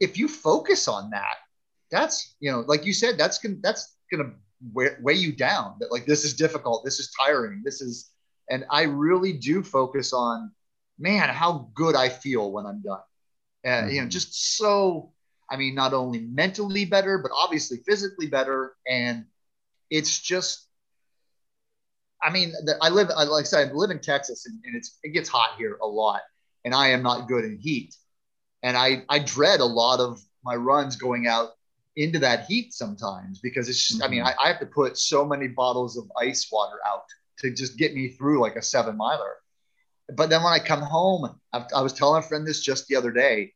if 0.00 0.18
you 0.18 0.28
focus 0.28 0.88
on 0.88 1.10
that, 1.10 1.36
that's 1.90 2.34
you 2.40 2.50
know, 2.50 2.60
like 2.66 2.84
you 2.84 2.92
said, 2.92 3.18
that's 3.18 3.38
gonna 3.38 3.56
that's 3.62 3.96
gonna 4.10 4.32
weigh, 4.72 4.96
weigh 5.00 5.14
you 5.14 5.32
down. 5.32 5.76
That 5.80 5.92
like 5.92 6.06
this 6.06 6.24
is 6.24 6.34
difficult, 6.34 6.84
this 6.84 6.98
is 6.98 7.10
tiring, 7.18 7.62
this 7.64 7.80
is, 7.80 8.10
and 8.50 8.64
I 8.70 8.82
really 8.82 9.32
do 9.32 9.62
focus 9.62 10.12
on, 10.12 10.50
man, 10.98 11.28
how 11.28 11.70
good 11.74 11.94
I 11.94 12.08
feel 12.08 12.50
when 12.50 12.66
I'm 12.66 12.82
done, 12.82 13.00
and 13.62 13.86
mm-hmm. 13.86 13.94
you 13.94 14.00
know, 14.00 14.04
mm-hmm. 14.04 14.10
just 14.10 14.56
so. 14.56 15.10
I 15.50 15.58
mean, 15.58 15.74
not 15.74 15.92
only 15.92 16.20
mentally 16.20 16.86
better, 16.86 17.18
but 17.18 17.30
obviously 17.36 17.76
physically 17.86 18.26
better, 18.26 18.74
and 18.88 19.26
it's 19.90 20.18
just 20.18 20.66
I 22.24 22.30
mean, 22.30 22.54
I 22.80 22.88
live, 22.88 23.08
like 23.08 23.42
I 23.42 23.42
said, 23.42 23.68
I 23.68 23.72
live 23.72 23.90
in 23.90 24.00
Texas 24.00 24.46
and, 24.46 24.58
and, 24.64 24.74
it's, 24.74 24.98
it 25.02 25.10
gets 25.10 25.28
hot 25.28 25.56
here 25.58 25.76
a 25.82 25.86
lot. 25.86 26.22
And 26.64 26.74
I 26.74 26.88
am 26.88 27.02
not 27.02 27.28
good 27.28 27.44
in 27.44 27.58
heat 27.58 27.94
and 28.64 28.76
I 28.76 29.04
I 29.08 29.20
dread 29.20 29.60
a 29.60 29.64
lot 29.64 30.00
of 30.00 30.20
my 30.42 30.56
runs 30.56 30.96
going 30.96 31.28
out 31.28 31.50
into 31.96 32.18
that 32.18 32.46
heat 32.46 32.72
sometimes 32.72 33.38
because 33.38 33.68
it's 33.68 33.86
just, 33.88 34.00
mm-hmm. 34.00 34.06
I 34.06 34.10
mean, 34.10 34.24
mm-hmm. 34.24 34.40
I, 34.40 34.44
I, 34.44 34.48
have 34.48 34.58
to 34.60 34.66
put 34.66 34.98
so 34.98 35.24
many 35.24 35.46
bottles 35.46 35.96
of 35.96 36.10
ice 36.20 36.48
water 36.50 36.78
out 36.84 37.04
to 37.38 37.54
just 37.54 37.78
get 37.78 37.94
me 37.94 38.08
through 38.08 38.40
like 38.40 38.56
a 38.56 38.62
seven 38.62 38.96
miler. 38.96 39.36
But 40.16 40.28
then 40.28 40.42
when 40.42 40.52
I 40.52 40.58
come 40.58 40.82
home, 40.82 41.38
I, 41.52 41.64
I 41.74 41.82
was 41.82 41.92
telling 41.92 42.18
a 42.18 42.26
friend 42.26 42.44
this 42.44 42.60
just 42.60 42.88
the 42.88 42.96
other 42.96 43.12
day. 43.12 43.52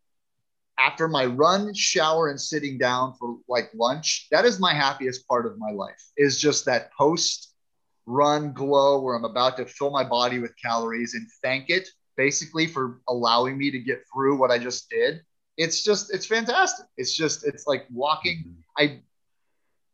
After 0.78 1.08
my 1.08 1.26
run, 1.26 1.74
shower, 1.74 2.28
and 2.28 2.40
sitting 2.40 2.78
down 2.78 3.14
for 3.18 3.38
like 3.48 3.70
lunch, 3.74 4.28
that 4.30 4.44
is 4.44 4.60
my 4.60 4.72
happiest 4.72 5.26
part 5.26 5.44
of 5.44 5.58
my 5.58 5.72
life. 5.72 6.00
Is 6.16 6.40
just 6.40 6.64
that 6.66 6.92
post 6.92 7.52
run 8.06 8.52
glow 8.52 9.00
where 9.00 9.16
I'm 9.16 9.24
about 9.24 9.56
to 9.56 9.66
fill 9.66 9.90
my 9.90 10.04
body 10.04 10.38
with 10.38 10.54
calories 10.62 11.14
and 11.14 11.26
thank 11.42 11.68
it 11.68 11.88
basically 12.18 12.66
for 12.66 13.00
allowing 13.08 13.56
me 13.56 13.70
to 13.70 13.78
get 13.78 14.02
through 14.12 14.36
what 14.36 14.50
I 14.50 14.58
just 14.58 14.90
did. 14.90 15.22
It's 15.56 15.82
just 15.82 16.12
it's 16.12 16.26
fantastic. 16.26 16.86
It's 16.98 17.16
just 17.16 17.46
it's 17.46 17.66
like 17.66 17.86
walking. 17.90 18.44
Mm-hmm. 18.78 19.00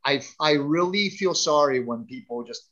I 0.05 0.13
I 0.13 0.23
I 0.41 0.53
really 0.55 1.11
feel 1.11 1.35
sorry 1.35 1.81
when 1.81 2.05
people 2.05 2.43
just 2.43 2.69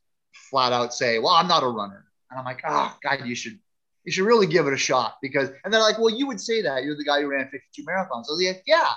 flat 0.51 0.73
out 0.73 0.93
say, 0.93 1.19
"Well, 1.19 1.35
I'm 1.35 1.47
not 1.47 1.63
a 1.63 1.69
runner," 1.69 2.07
and 2.31 2.41
I'm 2.41 2.45
like, 2.45 2.63
"Oh 2.67 2.97
God, 3.03 3.25
you 3.25 3.35
should 3.35 3.59
you 4.05 4.11
should 4.11 4.25
really 4.25 4.47
give 4.47 4.67
it 4.67 4.73
a 4.73 4.79
shot." 4.79 5.19
Because 5.23 5.51
and 5.65 5.73
they're 5.73 5.81
like, 5.81 5.99
"Well, 5.99 6.11
you 6.11 6.27
would 6.27 6.41
say 6.41 6.63
that 6.63 6.83
you're 6.83 6.97
the 6.97 7.05
guy 7.05 7.21
who 7.21 7.29
ran 7.29 7.49
52 7.49 7.85
marathons." 7.85 8.25
So 8.25 8.39
yeah, 8.39 8.55
yeah, 8.67 8.93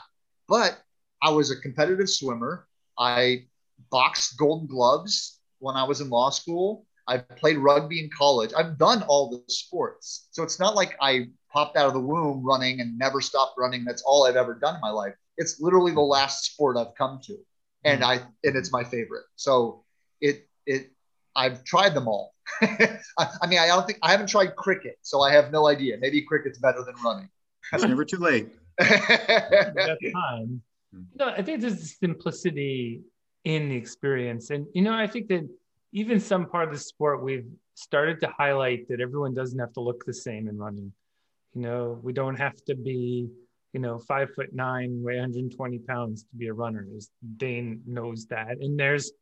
but 0.47 0.81
I 1.21 1.31
was 1.31 1.51
a 1.51 1.59
competitive 1.59 2.09
swimmer. 2.09 2.67
I 2.97 3.45
boxed 3.91 4.37
Golden 4.37 4.67
Gloves 4.67 5.39
when 5.59 5.75
I 5.75 5.83
was 5.83 6.01
in 6.01 6.09
law 6.09 6.29
school. 6.29 6.85
I've 7.07 7.27
played 7.29 7.57
rugby 7.57 7.99
in 7.99 8.09
college. 8.15 8.51
I've 8.55 8.77
done 8.77 9.03
all 9.03 9.29
the 9.29 9.43
sports. 9.51 10.27
So 10.31 10.43
it's 10.43 10.59
not 10.59 10.75
like 10.75 10.95
I 11.01 11.27
popped 11.51 11.77
out 11.77 11.87
of 11.87 11.93
the 11.93 11.99
womb 11.99 12.43
running 12.43 12.81
and 12.81 12.97
never 12.97 13.21
stopped 13.21 13.55
running. 13.57 13.85
That's 13.85 14.01
all 14.01 14.25
I've 14.25 14.35
ever 14.35 14.55
done 14.55 14.75
in 14.75 14.81
my 14.81 14.89
life. 14.89 15.13
It's 15.37 15.59
literally 15.59 15.93
the 15.93 16.01
last 16.01 16.45
sport 16.45 16.77
I've 16.77 16.95
come 16.97 17.19
to. 17.25 17.37
And 17.83 18.01
mm. 18.01 18.05
I 18.05 18.13
and 18.43 18.55
it's 18.55 18.71
my 18.71 18.83
favorite. 18.83 19.25
So 19.35 19.83
it 20.19 20.47
it 20.65 20.91
I've 21.35 21.63
tried 21.63 21.93
them 21.93 22.07
all. 22.07 22.33
I, 22.61 22.99
I, 23.41 23.47
mean, 23.47 23.59
I 23.59 23.67
don't 23.67 23.85
think 23.85 23.99
I 24.01 24.11
haven't 24.11 24.27
tried 24.27 24.55
cricket, 24.55 24.97
so 25.01 25.21
I 25.21 25.31
have 25.33 25.51
no 25.51 25.67
idea. 25.67 25.97
Maybe 25.99 26.21
cricket's 26.21 26.57
better 26.59 26.83
than 26.83 26.95
running. 27.03 27.29
It's 27.73 27.83
never 27.83 28.05
too 28.05 28.17
late. 28.17 28.49
that 28.77 29.97
time. 30.13 30.61
No, 31.15 31.29
I 31.29 31.41
think 31.41 31.61
there's 31.61 31.97
simplicity 31.97 33.01
in 33.43 33.69
the 33.69 33.75
experience. 33.75 34.49
And 34.49 34.67
you 34.73 34.81
know, 34.81 34.93
I 34.93 35.07
think 35.07 35.27
that 35.29 35.47
even 35.95 36.19
some 36.19 36.45
part 36.45 36.67
of 36.67 36.73
the 36.73 36.79
sport 36.79 37.23
we've 37.23 37.47
started 37.73 38.19
to 38.19 38.27
highlight 38.37 38.85
that 38.89 38.99
everyone 38.99 39.33
doesn't 39.33 39.59
have 39.59 39.71
to 39.73 39.79
look 39.79 40.05
the 40.05 40.13
same 40.13 40.49
in 40.49 40.57
running. 40.57 40.91
You 41.53 41.61
know 41.61 41.99
we 42.03 42.11
don't 42.11 42.35
have 42.35 42.57
to 42.65 42.75
be 42.75 43.29
you 43.73 43.79
know 43.79 43.97
five 43.97 44.29
foot 44.35 44.53
nine 44.53 45.01
weigh 45.01 45.15
120 45.15 45.79
pounds 45.79 46.23
to 46.23 46.35
be 46.35 46.47
a 46.47 46.53
runner 46.53 46.85
as 46.95 47.09
dane 47.37 47.81
knows 47.87 48.27
that. 48.27 48.57
And 48.59 48.77
there's 48.77 49.13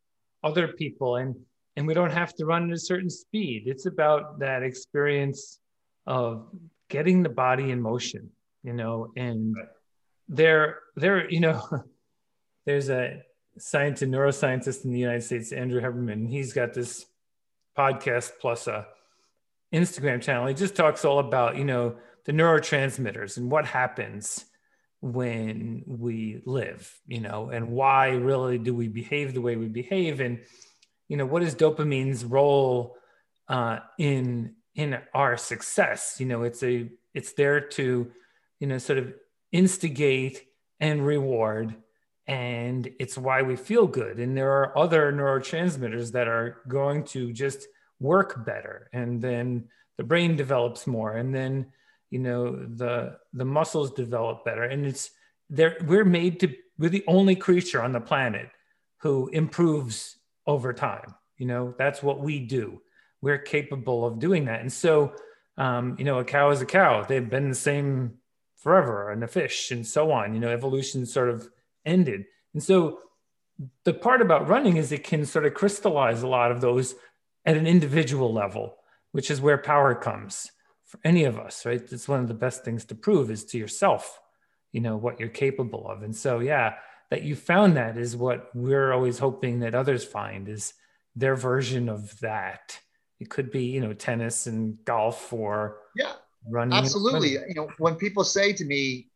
other 0.43 0.67
people 0.67 1.17
and 1.17 1.35
and 1.75 1.87
we 1.87 1.93
don't 1.93 2.11
have 2.11 2.33
to 2.35 2.45
run 2.45 2.69
at 2.69 2.75
a 2.75 2.79
certain 2.79 3.09
speed. 3.09 3.63
It's 3.67 3.85
about 3.85 4.39
that 4.39 4.63
experience 4.63 5.59
of 6.07 6.47
getting 6.89 7.21
the 7.23 7.29
body 7.29 7.69
in 7.71 7.79
motion 7.81 8.29
you 8.63 8.73
know 8.73 9.11
and 9.15 9.55
there 10.27 10.79
there 10.95 11.29
you 11.29 11.39
know 11.39 11.61
there's 12.65 12.89
a 12.89 13.21
scientist, 13.57 14.11
neuroscientist 14.11 14.85
in 14.85 14.91
the 14.91 14.99
United 14.99 15.23
States, 15.23 15.51
Andrew 15.51 15.81
Huberman. 15.81 16.29
He's 16.29 16.53
got 16.53 16.73
this 16.73 17.05
podcast 17.77 18.31
plus 18.39 18.67
a 18.67 18.87
Instagram 19.73 20.21
channel. 20.21 20.47
He 20.47 20.53
just 20.53 20.75
talks 20.75 21.05
all 21.05 21.19
about, 21.19 21.57
you 21.57 21.65
know, 21.65 21.95
the 22.25 22.31
neurotransmitters 22.31 23.37
and 23.37 23.51
what 23.51 23.65
happens 23.65 24.45
when 25.01 25.83
we 25.85 26.41
live, 26.45 26.89
you 27.07 27.19
know, 27.19 27.49
and 27.49 27.69
why 27.69 28.11
really 28.11 28.57
do 28.57 28.73
we 28.73 28.87
behave 28.87 29.33
the 29.33 29.41
way 29.41 29.57
we 29.57 29.67
behave, 29.67 30.21
and 30.21 30.39
you 31.09 31.17
know, 31.17 31.25
what 31.25 31.43
is 31.43 31.55
dopamine's 31.55 32.23
role 32.23 32.95
uh, 33.49 33.79
in 33.99 34.55
in 34.75 34.97
our 35.13 35.35
success? 35.35 36.15
You 36.19 36.27
know, 36.27 36.43
it's 36.43 36.63
a 36.63 36.89
it's 37.13 37.33
there 37.33 37.59
to, 37.59 38.11
you 38.59 38.67
know, 38.67 38.77
sort 38.77 38.99
of 38.99 39.13
instigate 39.51 40.45
and 40.79 41.05
reward 41.05 41.75
and 42.27 42.89
it's 42.99 43.17
why 43.17 43.41
we 43.41 43.55
feel 43.55 43.85
good. 43.85 44.19
And 44.19 44.37
there 44.37 44.51
are 44.51 44.77
other 44.77 45.11
neurotransmitters 45.11 46.11
that 46.13 46.27
are 46.27 46.61
going 46.67 47.03
to 47.05 47.33
just 47.33 47.67
work 47.99 48.45
better 48.45 48.89
and 48.93 49.21
then 49.21 49.65
the 49.97 50.03
brain 50.03 50.35
develops 50.35 50.87
more 50.87 51.13
and 51.13 51.33
then 51.33 51.67
you 52.09 52.19
know 52.19 52.55
the 52.55 53.17
the 53.33 53.45
muscles 53.45 53.91
develop 53.91 54.45
better. 54.45 54.63
And 54.63 54.85
it's 54.85 55.11
there 55.49 55.77
we're 55.85 56.05
made 56.05 56.39
to 56.41 56.53
we're 56.77 56.89
the 56.89 57.03
only 57.07 57.35
creature 57.35 57.81
on 57.81 57.91
the 57.91 57.99
planet 57.99 58.49
who 58.97 59.29
improves 59.29 60.17
over 60.45 60.73
time. 60.73 61.15
You 61.37 61.47
know 61.47 61.73
that's 61.77 62.03
what 62.03 62.19
we 62.19 62.39
do. 62.39 62.81
We're 63.21 63.39
capable 63.39 64.05
of 64.05 64.19
doing 64.19 64.45
that. 64.45 64.61
And 64.61 64.71
so 64.71 65.15
um, 65.57 65.95
you 65.97 66.05
know 66.05 66.19
a 66.19 66.23
cow 66.23 66.51
is 66.51 66.61
a 66.61 66.67
cow. 66.67 67.03
They've 67.03 67.29
been 67.29 67.49
the 67.49 67.55
same 67.55 68.15
forever 68.57 69.11
and 69.11 69.23
a 69.23 69.27
fish 69.27 69.71
and 69.71 69.85
so 69.85 70.11
on. 70.11 70.33
You 70.33 70.39
know 70.39 70.51
evolution 70.51 71.05
sort 71.05 71.29
of 71.29 71.49
ended. 71.85 72.25
And 72.53 72.61
so 72.61 72.99
the 73.83 73.93
part 73.93 74.21
about 74.21 74.47
running 74.47 74.77
is 74.77 74.91
it 74.91 75.03
can 75.03 75.25
sort 75.25 75.45
of 75.45 75.53
crystallize 75.53 76.23
a 76.23 76.27
lot 76.27 76.51
of 76.51 76.61
those 76.61 76.95
at 77.45 77.57
an 77.57 77.67
individual 77.67 78.33
level, 78.33 78.77
which 79.11 79.29
is 79.29 79.41
where 79.41 79.57
power 79.57 79.93
comes 79.95 80.51
for 80.85 80.99
any 81.03 81.23
of 81.23 81.37
us, 81.39 81.65
right? 81.65 81.81
It's 81.91 82.07
one 82.07 82.19
of 82.19 82.27
the 82.27 82.33
best 82.33 82.63
things 82.63 82.85
to 82.85 82.95
prove 82.95 83.31
is 83.31 83.45
to 83.45 83.57
yourself, 83.57 84.19
you 84.71 84.81
know, 84.81 84.95
what 84.97 85.19
you're 85.19 85.29
capable 85.29 85.87
of. 85.87 86.03
And 86.03 86.15
so, 86.15 86.39
yeah, 86.39 86.75
that 87.09 87.23
you 87.23 87.35
found 87.35 87.77
that 87.77 87.97
is 87.97 88.15
what 88.15 88.49
we're 88.55 88.91
always 88.91 89.19
hoping 89.19 89.59
that 89.59 89.75
others 89.75 90.03
find 90.03 90.49
is 90.49 90.73
their 91.15 91.35
version 91.35 91.89
of 91.89 92.19
that. 92.19 92.79
It 93.19 93.29
could 93.29 93.51
be, 93.51 93.65
you 93.65 93.81
know, 93.81 93.93
tennis 93.93 94.47
and 94.47 94.83
golf 94.85 95.31
or 95.31 95.77
yeah, 95.95 96.13
running. 96.49 96.77
Absolutely. 96.77 97.33
You 97.33 97.53
know, 97.55 97.69
when 97.77 97.95
people 97.95 98.23
say 98.23 98.53
to 98.53 98.65
me, 98.65 99.09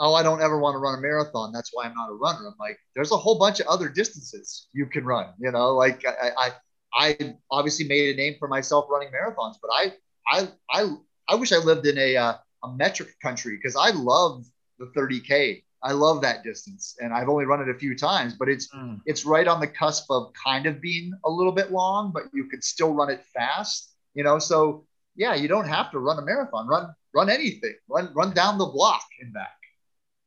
"Oh, 0.00 0.14
I 0.14 0.22
don't 0.22 0.42
ever 0.42 0.58
want 0.58 0.74
to 0.74 0.78
run 0.78 0.98
a 0.98 1.00
marathon. 1.00 1.52
That's 1.52 1.70
why 1.72 1.84
I'm 1.84 1.94
not 1.94 2.10
a 2.10 2.14
runner." 2.14 2.46
I'm 2.48 2.54
like, 2.58 2.78
"There's 2.94 3.12
a 3.12 3.16
whole 3.16 3.38
bunch 3.38 3.60
of 3.60 3.66
other 3.66 3.88
distances 3.88 4.68
you 4.72 4.86
can 4.86 5.04
run." 5.04 5.32
You 5.38 5.52
know, 5.52 5.74
like 5.76 6.04
I, 6.06 6.30
I, 6.36 6.50
I 6.92 7.34
obviously 7.50 7.86
made 7.86 8.14
a 8.14 8.16
name 8.16 8.36
for 8.38 8.48
myself 8.48 8.86
running 8.90 9.10
marathons, 9.12 9.56
but 9.62 9.70
I, 9.72 9.92
I, 10.30 10.48
I, 10.70 10.96
I 11.28 11.34
wish 11.36 11.52
I 11.52 11.58
lived 11.58 11.86
in 11.86 11.98
a 11.98 12.16
uh, 12.16 12.34
a 12.64 12.72
metric 12.72 13.10
country 13.22 13.56
because 13.56 13.76
I 13.76 13.90
love 13.90 14.44
the 14.78 14.86
30k. 14.96 15.62
I 15.82 15.92
love 15.92 16.20
that 16.22 16.44
distance, 16.44 16.96
and 17.00 17.12
I've 17.14 17.30
only 17.30 17.46
run 17.46 17.62
it 17.62 17.74
a 17.74 17.78
few 17.78 17.96
times, 17.96 18.34
but 18.34 18.48
it's 18.48 18.68
mm. 18.68 19.00
it's 19.06 19.24
right 19.24 19.48
on 19.48 19.60
the 19.60 19.66
cusp 19.66 20.10
of 20.10 20.32
kind 20.34 20.66
of 20.66 20.80
being 20.80 21.12
a 21.24 21.30
little 21.30 21.52
bit 21.52 21.72
long, 21.72 22.12
but 22.12 22.24
you 22.34 22.46
could 22.46 22.62
still 22.62 22.92
run 22.92 23.10
it 23.10 23.24
fast. 23.34 23.90
You 24.14 24.24
know, 24.24 24.38
so 24.38 24.84
yeah, 25.16 25.34
you 25.34 25.48
don't 25.48 25.68
have 25.68 25.90
to 25.92 25.98
run 25.98 26.18
a 26.18 26.22
marathon. 26.22 26.66
Run 26.66 26.94
run 27.14 27.30
anything. 27.30 27.74
Run 27.88 28.12
run 28.14 28.34
down 28.34 28.58
the 28.58 28.66
block 28.66 29.04
and 29.20 29.32
back. 29.32 29.56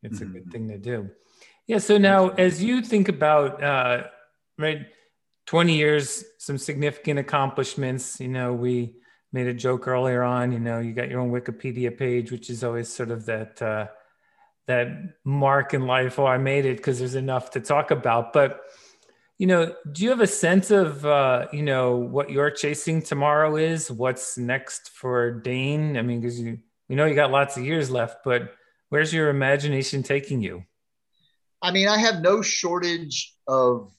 It's 0.04 0.20
mm-hmm. 0.20 0.36
a 0.36 0.39
good 0.39 0.51
thing 0.51 0.68
to 0.70 0.78
do. 0.78 1.10
Yeah. 1.68 1.80
So 1.80 1.97
now, 1.97 2.30
as 2.30 2.64
you 2.64 2.82
think 2.82 3.10
about 3.10 3.64
uh, 3.64 4.04
right, 4.58 4.86
twenty 5.45 5.76
years, 5.78 6.24
some 6.38 6.58
significant 6.58 7.20
accomplishments. 7.20 8.20
You 8.20 8.28
know, 8.28 8.54
we 8.54 8.97
made 9.32 9.47
a 9.47 9.54
joke 9.54 9.88
earlier 9.88 10.24
on. 10.24 10.51
You 10.51 10.60
know, 10.60 10.80
you 10.80 10.93
got 10.93 11.10
your 11.10 11.22
own 11.22 11.32
Wikipedia 11.32 11.97
page, 11.97 12.32
which 12.32 12.49
is 12.49 12.64
always 12.64 12.89
sort 12.89 13.12
of 13.12 13.26
that. 13.26 13.62
Uh, 13.62 13.88
that 14.68 14.88
mark 15.26 15.74
in 15.74 15.86
life 15.86 16.20
oh 16.20 16.26
i 16.26 16.38
made 16.38 16.66
it 16.66 16.78
because 16.78 16.99
there's 16.99 17.16
enough 17.16 17.51
to 17.51 17.60
talk 17.60 17.91
about 17.91 18.32
but 18.32 18.62
you 19.38 19.47
know 19.47 19.76
do 19.91 20.04
you 20.04 20.10
have 20.10 20.22
a 20.22 20.28
sense 20.28 20.72
of 20.72 21.06
uh, 21.06 21.47
you 21.51 21.64
know 21.64 21.97
what 21.97 22.30
you're 22.30 22.51
chasing 22.51 23.01
tomorrow 23.01 23.56
is 23.56 23.91
what's 23.91 24.38
next 24.38 24.89
for 24.91 25.32
dane 25.32 25.97
i 25.97 26.01
mean 26.01 26.22
because 26.22 26.39
you 26.39 26.58
we 26.88 26.95
know 26.95 27.06
you 27.06 27.16
got 27.16 27.32
lots 27.32 27.58
of 27.58 27.66
years 27.66 27.91
left 27.91 28.24
but 28.24 28.54
where's 28.94 29.14
your 29.14 29.30
imagination 29.30 30.04
taking 30.04 30.41
you 30.41 30.64
i 31.62 31.72
mean 31.72 31.88
i 31.88 31.98
have 31.98 32.22
no 32.22 32.41
shortage 32.41 33.36
of 33.48 33.91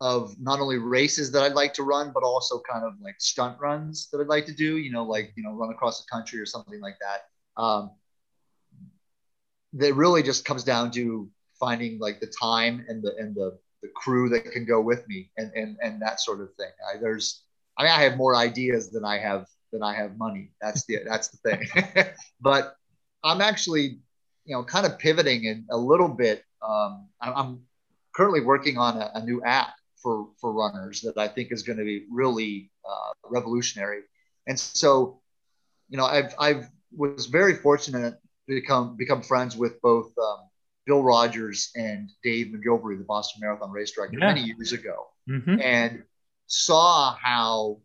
of 0.00 0.38
not 0.40 0.60
only 0.60 0.78
races 0.78 1.32
that 1.32 1.42
i'd 1.42 1.54
like 1.54 1.72
to 1.72 1.82
run 1.82 2.12
but 2.12 2.22
also 2.22 2.60
kind 2.70 2.84
of 2.84 2.92
like 3.02 3.16
stunt 3.18 3.58
runs 3.60 4.08
that 4.10 4.20
i'd 4.20 4.28
like 4.28 4.46
to 4.46 4.54
do 4.54 4.76
you 4.78 4.92
know 4.92 5.04
like 5.04 5.32
you 5.36 5.42
know 5.42 5.52
run 5.52 5.70
across 5.70 6.04
the 6.04 6.06
country 6.10 6.38
or 6.38 6.46
something 6.46 6.80
like 6.80 6.96
that 7.00 7.22
um, 7.60 7.90
that 9.72 9.94
really 9.94 10.22
just 10.22 10.44
comes 10.44 10.64
down 10.64 10.90
to 10.90 11.28
finding 11.58 11.98
like 11.98 12.20
the 12.20 12.32
time 12.40 12.84
and 12.88 13.02
the 13.02 13.14
and 13.18 13.34
the 13.34 13.58
the 13.82 13.88
crew 13.94 14.28
that 14.30 14.50
can 14.52 14.64
go 14.64 14.80
with 14.80 15.06
me 15.08 15.30
and 15.36 15.50
and 15.54 15.76
and 15.82 16.00
that 16.00 16.20
sort 16.20 16.40
of 16.40 16.52
thing. 16.54 16.70
I, 16.92 16.98
there's 16.98 17.42
I 17.78 17.84
mean 17.84 17.92
I 17.92 18.02
have 18.02 18.16
more 18.16 18.36
ideas 18.36 18.90
than 18.90 19.04
I 19.04 19.18
have 19.18 19.46
than 19.72 19.82
I 19.82 19.94
have 19.94 20.16
money. 20.16 20.50
That's 20.60 20.84
the 20.86 20.98
that's 21.04 21.28
the 21.28 21.36
thing. 21.38 22.06
but 22.40 22.76
I'm 23.24 23.40
actually 23.40 24.00
you 24.44 24.54
know 24.54 24.64
kind 24.64 24.86
of 24.86 24.98
pivoting 24.98 25.44
in 25.44 25.66
a 25.70 25.76
little 25.76 26.08
bit. 26.08 26.42
Um, 26.66 27.08
I'm 27.20 27.60
currently 28.14 28.40
working 28.40 28.78
on 28.78 28.96
a, 28.96 29.10
a, 29.14 29.24
new 29.24 29.42
app 29.42 29.74
for 30.02 30.28
for 30.40 30.52
runners 30.52 31.02
that 31.02 31.18
I 31.18 31.28
think 31.28 31.52
is 31.52 31.62
going 31.62 31.78
to 31.78 31.84
be 31.84 32.06
really 32.10 32.70
uh, 32.88 33.12
revolutionary. 33.28 34.00
And 34.46 34.58
so, 34.58 35.20
you 35.88 35.98
know, 35.98 36.06
I've 36.06 36.34
I've 36.38 36.68
was 36.96 37.26
very 37.26 37.54
fortunate 37.56 38.14
to 38.48 38.54
become 38.54 38.96
become 38.96 39.22
friends 39.22 39.56
with 39.56 39.80
both 39.82 40.12
um, 40.18 40.48
Bill 40.86 41.02
Rodgers 41.02 41.70
and 41.76 42.10
Dave 42.22 42.46
McGillivray, 42.46 42.98
the 42.98 43.04
Boston 43.04 43.40
Marathon 43.42 43.70
race 43.70 43.92
director, 43.92 44.18
yeah. 44.18 44.26
many 44.32 44.42
years 44.42 44.72
ago, 44.72 45.08
mm-hmm. 45.28 45.60
and 45.60 46.04
saw 46.46 47.14
how 47.20 47.80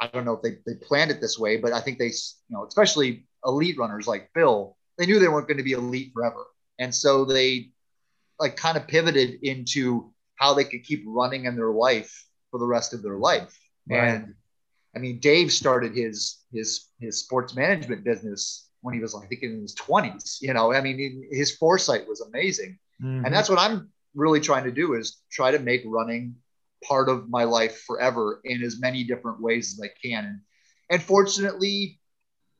I 0.00 0.06
don't 0.06 0.24
know 0.24 0.34
if 0.34 0.42
they, 0.42 0.58
they 0.64 0.78
planned 0.80 1.10
it 1.10 1.20
this 1.20 1.38
way, 1.38 1.56
but 1.56 1.72
I 1.72 1.80
think 1.80 1.98
they, 1.98 2.06
you 2.06 2.50
know, 2.50 2.64
especially 2.64 3.26
elite 3.44 3.78
runners 3.78 4.06
like 4.06 4.30
Bill, 4.34 4.76
they 4.96 5.06
knew 5.06 5.18
they 5.18 5.28
weren't 5.28 5.48
going 5.48 5.58
to 5.58 5.64
be 5.64 5.72
elite 5.72 6.12
forever. 6.12 6.46
And 6.78 6.94
so 6.94 7.24
they 7.24 7.70
like 8.38 8.56
kind 8.56 8.76
of 8.76 8.86
pivoted 8.86 9.42
into 9.42 10.12
how 10.36 10.54
they 10.54 10.64
could 10.64 10.84
keep 10.84 11.02
running 11.06 11.46
in 11.46 11.56
their 11.56 11.72
life 11.72 12.24
for 12.50 12.58
the 12.58 12.66
rest 12.66 12.94
of 12.94 13.02
their 13.02 13.18
life. 13.18 13.56
Right. 13.88 14.08
And 14.08 14.34
I 14.94 15.00
mean, 15.00 15.18
Dave 15.20 15.52
started 15.52 15.94
his 15.94 16.38
his 16.52 16.86
his 17.00 17.20
sports 17.20 17.54
management 17.54 18.04
business 18.04 18.68
when 18.80 18.94
he 18.94 19.00
was, 19.00 19.14
I 19.14 19.26
think, 19.26 19.42
in 19.42 19.60
his 19.60 19.74
20s. 19.74 20.38
You 20.40 20.54
know, 20.54 20.72
I 20.72 20.80
mean, 20.80 21.26
his 21.30 21.56
foresight 21.56 22.08
was 22.08 22.20
amazing. 22.20 22.78
Mm-hmm. 23.02 23.24
And 23.24 23.34
that's 23.34 23.48
what 23.48 23.58
I'm 23.58 23.90
really 24.14 24.40
trying 24.40 24.64
to 24.64 24.72
do 24.72 24.94
is 24.94 25.18
try 25.30 25.50
to 25.50 25.58
make 25.58 25.82
running 25.84 26.36
part 26.84 27.08
of 27.08 27.28
my 27.28 27.44
life 27.44 27.82
forever 27.86 28.40
in 28.44 28.62
as 28.62 28.80
many 28.80 29.04
different 29.04 29.40
ways 29.40 29.72
as 29.72 29.84
I 29.84 29.90
can. 30.06 30.24
And, 30.24 30.40
and 30.90 31.02
fortunately, 31.02 32.00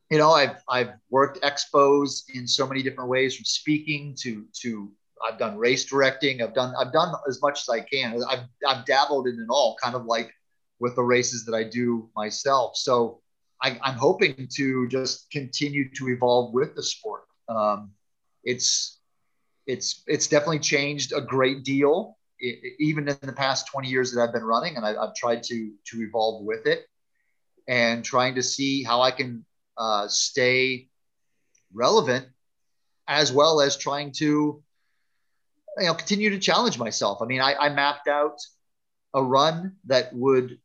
you 0.09 0.17
know, 0.17 0.31
I've, 0.31 0.57
I've 0.67 0.93
worked 1.09 1.41
expos 1.41 2.23
in 2.33 2.47
so 2.47 2.67
many 2.67 2.81
different 2.81 3.09
ways 3.09 3.35
from 3.35 3.45
speaking 3.45 4.15
to, 4.21 4.45
to, 4.61 4.91
I've 5.27 5.37
done 5.37 5.57
race 5.57 5.85
directing. 5.85 6.41
I've 6.41 6.53
done, 6.53 6.73
I've 6.79 6.93
done 6.93 7.13
as 7.27 7.41
much 7.41 7.61
as 7.61 7.69
I 7.69 7.81
can. 7.81 8.23
I've, 8.27 8.45
I've 8.67 8.85
dabbled 8.85 9.27
in 9.27 9.39
it 9.39 9.47
all 9.49 9.75
kind 9.81 9.95
of 9.95 10.05
like 10.05 10.33
with 10.79 10.95
the 10.95 11.03
races 11.03 11.45
that 11.45 11.53
I 11.53 11.63
do 11.63 12.09
myself. 12.15 12.75
So 12.75 13.21
I, 13.61 13.71
am 13.83 13.95
hoping 13.95 14.47
to 14.55 14.87
just 14.87 15.29
continue 15.31 15.89
to 15.95 16.09
evolve 16.09 16.53
with 16.53 16.75
the 16.75 16.83
sport. 16.83 17.23
Um, 17.47 17.91
it's 18.43 18.99
it's 19.67 20.03
it's 20.07 20.27
definitely 20.27 20.59
changed 20.59 21.13
a 21.13 21.21
great 21.21 21.63
deal, 21.63 22.17
it, 22.39 22.73
even 22.79 23.07
in 23.07 23.17
the 23.21 23.33
past 23.33 23.67
20 23.67 23.87
years 23.87 24.11
that 24.11 24.21
I've 24.21 24.33
been 24.33 24.43
running, 24.43 24.77
and 24.77 24.85
I, 24.85 24.93
have 24.93 25.13
tried 25.15 25.43
to 25.43 25.71
to 25.87 26.01
evolve 26.01 26.45
with 26.45 26.65
it, 26.65 26.85
and 27.67 28.03
trying 28.03 28.35
to 28.35 28.43
see 28.43 28.83
how 28.83 29.01
I 29.01 29.11
can 29.11 29.45
uh, 29.79 30.07
stay 30.07 30.89
relevant, 31.73 32.27
as 33.07 33.31
well 33.31 33.61
as 33.61 33.77
trying 33.77 34.11
to 34.11 34.61
you 35.77 35.85
know 35.85 35.93
continue 35.93 36.29
to 36.31 36.39
challenge 36.39 36.77
myself. 36.77 37.21
I 37.21 37.25
mean, 37.25 37.41
I, 37.41 37.55
I 37.55 37.69
mapped 37.69 38.07
out 38.07 38.37
a 39.13 39.23
run 39.23 39.75
that 39.85 40.13
would 40.13 40.59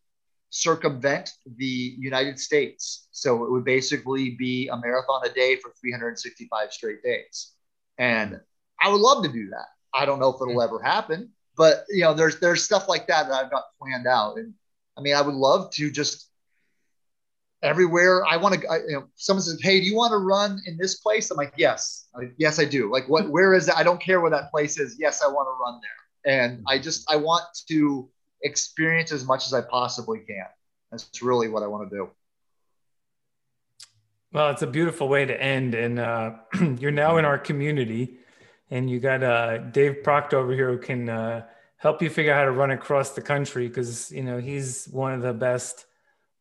circumvent 0.50 1.32
the 1.56 1.96
United 1.98 2.38
States. 2.38 3.08
So 3.10 3.44
it 3.44 3.50
would 3.50 3.64
basically 3.64 4.30
be 4.30 4.68
a 4.68 4.76
marathon 4.76 5.22
a 5.24 5.28
day 5.28 5.56
for 5.56 5.72
365 5.80 6.72
straight 6.72 7.02
days. 7.02 7.52
And 7.98 8.40
I 8.80 8.90
would 8.90 9.00
love 9.00 9.24
to 9.24 9.32
do 9.32 9.48
that. 9.50 9.66
I 9.92 10.04
don't 10.06 10.20
know 10.20 10.28
if 10.28 10.36
it'll 10.40 10.62
ever 10.62 10.80
happen, 10.80 11.30
but 11.56 11.84
you 11.88 12.02
know, 12.02 12.14
there's 12.14 12.38
there's 12.40 12.62
stuff 12.62 12.88
like 12.88 13.06
that 13.08 13.28
that 13.28 13.34
I've 13.34 13.50
got 13.50 13.64
planned 13.80 14.06
out. 14.06 14.38
And 14.38 14.54
I 14.96 15.00
mean, 15.00 15.14
I 15.14 15.22
would 15.22 15.34
love 15.34 15.70
to 15.72 15.90
just 15.90 16.28
everywhere 17.64 18.24
I 18.26 18.36
want 18.36 18.60
to. 18.60 18.68
I, 18.68 18.76
you 18.76 18.92
know, 18.92 19.04
someone 19.16 19.42
says, 19.42 19.60
"Hey, 19.60 19.80
do 19.80 19.86
you 19.86 19.96
want 19.96 20.12
to 20.12 20.18
run 20.18 20.60
in 20.66 20.76
this 20.76 20.96
place?" 20.96 21.30
I'm 21.30 21.36
like, 21.36 21.54
"Yes, 21.56 22.06
I, 22.14 22.30
yes, 22.36 22.60
I 22.60 22.64
do." 22.64 22.92
Like, 22.92 23.08
what? 23.08 23.28
Where 23.30 23.54
is 23.54 23.68
it? 23.68 23.76
I 23.76 23.82
don't 23.82 24.00
care 24.00 24.20
where 24.20 24.30
that 24.30 24.50
place 24.50 24.78
is. 24.78 24.96
Yes, 24.98 25.22
I 25.22 25.28
want 25.28 25.48
to 25.48 25.62
run 25.62 25.80
there. 25.82 26.40
And 26.40 26.62
I 26.68 26.78
just 26.78 27.10
I 27.10 27.16
want 27.16 27.44
to 27.68 28.08
experience 28.42 29.10
as 29.10 29.24
much 29.24 29.46
as 29.46 29.54
I 29.54 29.62
possibly 29.62 30.20
can. 30.20 30.46
That's 30.90 31.22
really 31.22 31.48
what 31.48 31.62
I 31.62 31.66
want 31.66 31.90
to 31.90 31.96
do. 31.96 32.10
Well, 34.32 34.50
it's 34.50 34.62
a 34.62 34.66
beautiful 34.66 35.08
way 35.08 35.24
to 35.24 35.42
end. 35.42 35.74
And 35.74 35.98
uh, 35.98 36.32
you're 36.78 36.90
now 36.90 37.16
in 37.16 37.24
our 37.24 37.38
community, 37.38 38.18
and 38.70 38.88
you 38.88 39.00
got 39.00 39.22
uh, 39.22 39.58
Dave 39.58 40.02
Proctor 40.04 40.38
over 40.38 40.52
here 40.52 40.70
who 40.70 40.78
can 40.78 41.08
uh, 41.08 41.46
help 41.76 42.02
you 42.02 42.10
figure 42.10 42.32
out 42.32 42.38
how 42.38 42.44
to 42.44 42.52
run 42.52 42.70
across 42.70 43.10
the 43.10 43.22
country 43.22 43.68
because 43.68 44.10
you 44.12 44.22
know 44.22 44.38
he's 44.38 44.86
one 44.86 45.12
of 45.12 45.22
the 45.22 45.32
best 45.32 45.86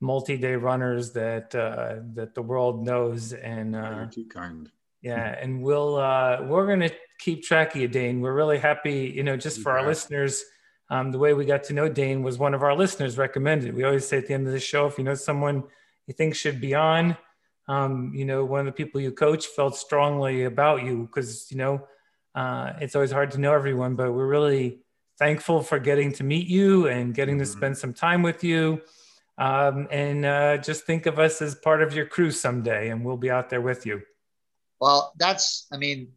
multi-day 0.04 0.56
runners 0.56 1.14
that 1.14 1.56
uh, 1.56 1.96
that 2.14 2.36
the 2.36 2.42
world 2.42 2.86
knows. 2.86 3.34
And 3.34 3.76
uh, 3.76 4.08
too 4.12 4.26
kind. 4.26 4.70
Yeah, 5.02 5.36
and 5.42 5.64
we'll 5.64 5.96
uh, 5.96 6.44
we're 6.44 6.68
gonna 6.68 6.92
keep 7.20 7.44
track 7.44 7.76
of 7.76 7.82
you, 7.82 7.88
Dane. 7.88 8.22
We're 8.22 8.36
really 8.36 8.60
happy, 8.60 9.12
you 9.16 9.24
know, 9.24 9.36
just 9.36 9.62
for 9.62 9.72
our 9.72 9.88
listeners 9.88 10.44
um, 10.90 11.12
the 11.12 11.18
way 11.18 11.34
we 11.34 11.46
got 11.46 11.64
to 11.66 11.74
know 11.74 11.90
Dane 11.90 12.22
was 12.22 12.38
one 12.38 12.54
of 12.54 12.62
our 12.62 12.76
listeners 12.76 13.18
recommended. 13.18 13.74
We 13.74 13.84
always 13.84 14.08
say 14.08 14.20
at 14.20 14.28
the 14.28 14.36
end 14.36 14.46
of 14.46 14.54
the 14.54 14.60
show, 14.60 14.86
if 14.86 14.98
you 14.98 15.04
know 15.04 15.16
someone 15.16 15.64
you 16.06 16.14
think 16.14 16.36
should 16.36 16.62
be 16.62 16.76
on, 16.76 17.18
um, 17.68 18.12
you 18.14 18.26
know, 18.26 18.46
one 18.46 18.60
of 18.60 18.66
the 18.68 18.72
people 18.74 19.02
you 19.02 19.12
coach 19.12 19.48
felt 19.48 19.76
strongly 19.76 20.44
about 20.44 20.84
you 20.84 21.08
because, 21.08 21.50
you 21.50 21.58
know, 21.58 21.88
uh, 22.36 22.74
it's 22.80 22.96
always 22.96 23.12
hard 23.12 23.32
to 23.32 23.40
know 23.40 23.54
everyone, 23.54 23.96
but 23.96 24.12
we're 24.12 24.28
really 24.28 24.82
thankful 25.18 25.62
for 25.62 25.80
getting 25.80 26.12
to 26.14 26.24
meet 26.24 26.48
you 26.48 26.88
and 26.88 27.16
getting 27.16 27.40
to 27.40 27.44
mm-hmm. 27.44 27.58
spend 27.58 27.78
some 27.78 27.94
time 27.94 28.22
with 28.22 28.44
you. 28.44 28.82
Um, 29.38 29.88
and 29.92 30.26
uh, 30.26 30.58
just 30.58 30.86
think 30.86 31.06
of 31.06 31.20
us 31.20 31.42
as 31.42 31.56
part 31.56 31.82
of 31.82 31.94
your 31.94 32.06
crew 32.06 32.32
someday, 32.32 32.90
and 32.90 33.04
we'll 33.04 33.18
be 33.18 33.32
out 33.32 33.50
there 33.50 33.62
with 33.62 33.86
you. 33.86 34.02
Well, 34.80 35.14
that's, 35.18 35.68
I 35.72 35.78
mean, 35.78 36.10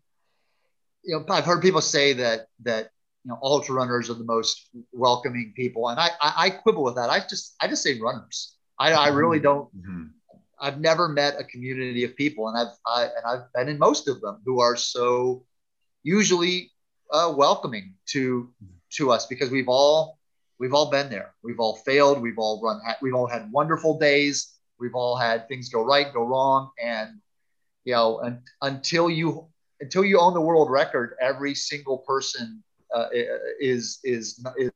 you 1.05 1.17
know, 1.17 1.25
I've 1.35 1.45
heard 1.45 1.62
people 1.62 1.81
say 1.81 2.12
that 2.14 2.49
that 2.64 2.91
you 3.27 3.33
know, 3.33 3.39
ultra 3.43 3.75
runners 3.75 4.09
are 4.09 4.14
the 4.14 4.25
most 4.25 4.69
welcoming 4.93 5.53
people. 5.57 5.89
And 5.89 5.99
I, 5.99 6.11
I, 6.21 6.33
I 6.37 6.51
quibble 6.51 6.85
with 6.85 6.95
that. 6.95 7.11
I 7.11 7.21
just, 7.21 7.57
I 7.61 7.67
just 7.67 7.83
say 7.83 7.99
runners. 7.99 8.55
I, 8.79 8.93
I 8.93 9.09
really 9.09 9.41
don't, 9.41 9.67
mm-hmm. 9.77 10.05
I've 10.61 10.81
never 10.81 11.09
met 11.09 11.35
a 11.37 11.43
community 11.43 12.05
of 12.05 12.14
people 12.14 12.49
and 12.49 12.57
I've, 12.57 12.75
I, 12.87 13.03
and 13.05 13.27
I've 13.27 13.53
been 13.53 13.69
in 13.69 13.81
most 13.81 14.07
of 14.07 14.21
them 14.21 14.41
who 14.45 14.61
are 14.61 14.77
so 14.77 15.45
usually 16.05 16.71
uh, 17.11 17.35
welcoming 17.37 17.95
to 18.07 18.49
to 18.93 19.11
us 19.11 19.27
because 19.27 19.51
we've 19.51 19.69
all 19.69 20.16
we've 20.59 20.74
all 20.74 20.90
been 20.90 21.11
there. 21.11 21.34
We've 21.42 21.61
all 21.61 21.76
failed. 21.76 22.20
We've 22.20 22.38
all 22.38 22.61
run. 22.62 22.80
We've 23.02 23.14
all 23.14 23.26
had 23.26 23.50
wonderful 23.52 23.98
days. 23.98 24.52
We've 24.78 24.94
all 24.94 25.16
had 25.16 25.48
things 25.48 25.68
go 25.68 25.82
right, 25.82 26.12
go 26.12 26.22
wrong, 26.22 26.70
and 26.82 27.20
you 27.84 27.94
know, 27.94 28.20
un, 28.20 28.42
until 28.62 29.09
you 29.09 29.48
until 29.80 30.04
you 30.04 30.18
own 30.18 30.34
the 30.34 30.40
world 30.40 30.70
record, 30.70 31.14
every 31.20 31.54
single 31.54 31.98
person 31.98 32.62
uh, 32.94 33.07
is, 33.61 33.98
is 34.04 34.44
is 34.57 34.72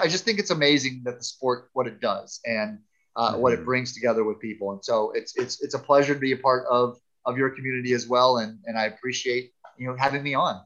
I 0.00 0.08
just 0.08 0.24
think 0.24 0.38
it's 0.38 0.50
amazing 0.50 1.02
that 1.04 1.18
the 1.18 1.24
sport 1.24 1.70
what 1.72 1.86
it 1.86 2.00
does 2.00 2.40
and 2.44 2.78
uh, 3.16 3.32
mm-hmm. 3.32 3.40
what 3.40 3.52
it 3.52 3.56
mm-hmm. 3.56 3.64
brings 3.66 3.94
together 3.94 4.24
with 4.24 4.40
people. 4.40 4.72
And 4.72 4.84
so 4.84 5.12
it's 5.12 5.36
it's 5.36 5.62
it's 5.62 5.74
a 5.74 5.78
pleasure 5.78 6.14
to 6.14 6.20
be 6.20 6.32
a 6.32 6.36
part 6.36 6.66
of 6.68 6.98
of 7.24 7.36
your 7.36 7.50
community 7.50 7.92
as 7.92 8.06
well. 8.06 8.38
And 8.38 8.58
and 8.66 8.78
I 8.78 8.86
appreciate 8.86 9.52
you 9.76 9.88
know 9.88 9.96
having 9.96 10.22
me 10.22 10.34
on. 10.34 10.60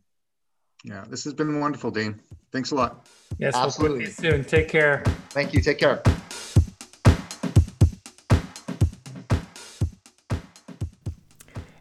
Yeah, 0.85 1.05
this 1.09 1.23
has 1.25 1.35
been 1.35 1.61
wonderful, 1.61 1.91
Dane. 1.91 2.21
Thanks 2.51 2.73
a 2.73 2.75
lot. 2.75 3.07
Yes, 3.39 3.55
absolutely. 3.55 4.05
We'll 4.05 4.13
soon. 4.13 4.45
Take 4.45 4.69
care. 4.69 5.05
Thank 5.31 5.55
you. 5.55 5.61
Take 5.61 5.79
care. 5.79 6.03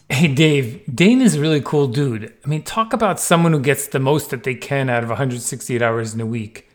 Hey, 0.09 0.27
Dave, 0.27 0.83
Dane 0.93 1.19
is 1.19 1.33
a 1.33 1.41
really 1.41 1.61
cool 1.61 1.87
dude. 1.87 2.31
I 2.45 2.47
mean, 2.47 2.61
talk 2.61 2.93
about 2.93 3.19
someone 3.19 3.53
who 3.53 3.59
gets 3.59 3.87
the 3.87 3.99
most 3.99 4.29
that 4.29 4.43
they 4.43 4.53
can 4.53 4.87
out 4.87 5.01
of 5.01 5.09
168 5.09 5.81
hours 5.81 6.13
in 6.13 6.21
a 6.21 6.27
week. 6.27 6.69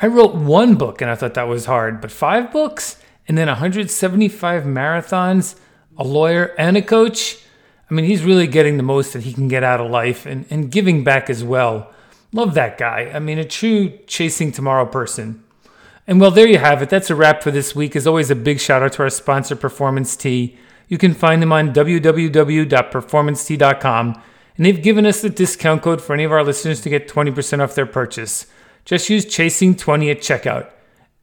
I 0.00 0.06
wrote 0.06 0.34
one 0.34 0.76
book 0.76 1.02
and 1.02 1.10
I 1.10 1.14
thought 1.14 1.34
that 1.34 1.48
was 1.48 1.66
hard, 1.66 2.00
but 2.00 2.10
five 2.10 2.50
books 2.50 2.96
and 3.26 3.36
then 3.36 3.48
175 3.48 4.62
marathons, 4.62 5.56
a 5.98 6.04
lawyer, 6.04 6.54
and 6.56 6.78
a 6.78 6.82
coach. 6.82 7.44
I 7.90 7.94
mean, 7.94 8.04
he's 8.04 8.22
really 8.22 8.46
getting 8.46 8.76
the 8.76 8.82
most 8.82 9.14
that 9.14 9.22
he 9.22 9.32
can 9.32 9.48
get 9.48 9.64
out 9.64 9.80
of 9.80 9.90
life 9.90 10.26
and, 10.26 10.44
and 10.50 10.70
giving 10.70 11.04
back 11.04 11.30
as 11.30 11.42
well. 11.42 11.90
Love 12.32 12.52
that 12.54 12.76
guy. 12.76 13.10
I 13.14 13.18
mean, 13.18 13.38
a 13.38 13.44
true 13.44 13.98
chasing 14.06 14.52
tomorrow 14.52 14.84
person. 14.84 15.42
And 16.06 16.20
well, 16.20 16.30
there 16.30 16.46
you 16.46 16.58
have 16.58 16.82
it. 16.82 16.90
That's 16.90 17.08
a 17.10 17.14
wrap 17.14 17.42
for 17.42 17.50
this 17.50 17.74
week. 17.74 17.96
As 17.96 18.06
always, 18.06 18.30
a 18.30 18.34
big 18.34 18.60
shout 18.60 18.82
out 18.82 18.92
to 18.94 19.02
our 19.02 19.10
sponsor, 19.10 19.54
Performance 19.56 20.16
Tea. 20.16 20.58
You 20.88 20.96
can 20.98 21.14
find 21.14 21.40
them 21.42 21.52
on 21.52 21.74
www.performancetea.com. 21.74 24.22
and 24.56 24.66
they've 24.66 24.82
given 24.82 25.06
us 25.06 25.22
the 25.22 25.28
discount 25.28 25.82
code 25.82 26.02
for 26.02 26.14
any 26.14 26.24
of 26.24 26.32
our 26.32 26.42
listeners 26.42 26.80
to 26.82 26.90
get 26.90 27.08
20% 27.08 27.60
off 27.60 27.74
their 27.74 27.86
purchase. 27.86 28.46
Just 28.84 29.08
use 29.10 29.26
Chasing20 29.26 30.10
at 30.10 30.20
checkout. 30.20 30.70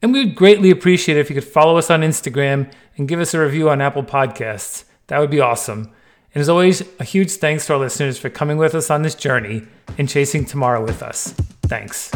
And 0.02 0.12
we'd 0.14 0.36
greatly 0.36 0.70
appreciate 0.70 1.18
it 1.18 1.22
if 1.22 1.32
you 1.32 1.36
could 1.36 1.44
follow 1.44 1.78
us 1.78 1.90
on 1.90 2.02
Instagram 2.02 2.72
and 2.96 3.08
give 3.08 3.20
us 3.20 3.34
a 3.34 3.40
review 3.40 3.72
on 3.72 3.82
Apple 3.82 4.04
Podcasts. 4.04 4.84
That 5.08 5.18
would 5.20 5.32
be 5.32 5.40
awesome. 5.40 5.90
And 6.36 6.42
as 6.42 6.50
always, 6.50 6.84
a 7.00 7.06
huge 7.06 7.32
thanks 7.32 7.66
to 7.68 7.74
our 7.74 7.80
listeners 7.80 8.20
for 8.20 8.30
coming 8.30 8.58
with 8.58 8.76
us 8.76 8.92
on 8.92 9.04
this 9.04 9.16
journey 9.16 9.64
and 9.98 10.10
chasing 10.10 10.44
tomorrow 10.44 10.84
with 10.84 11.02
us. 11.02 11.34
Thanks. 11.64 12.12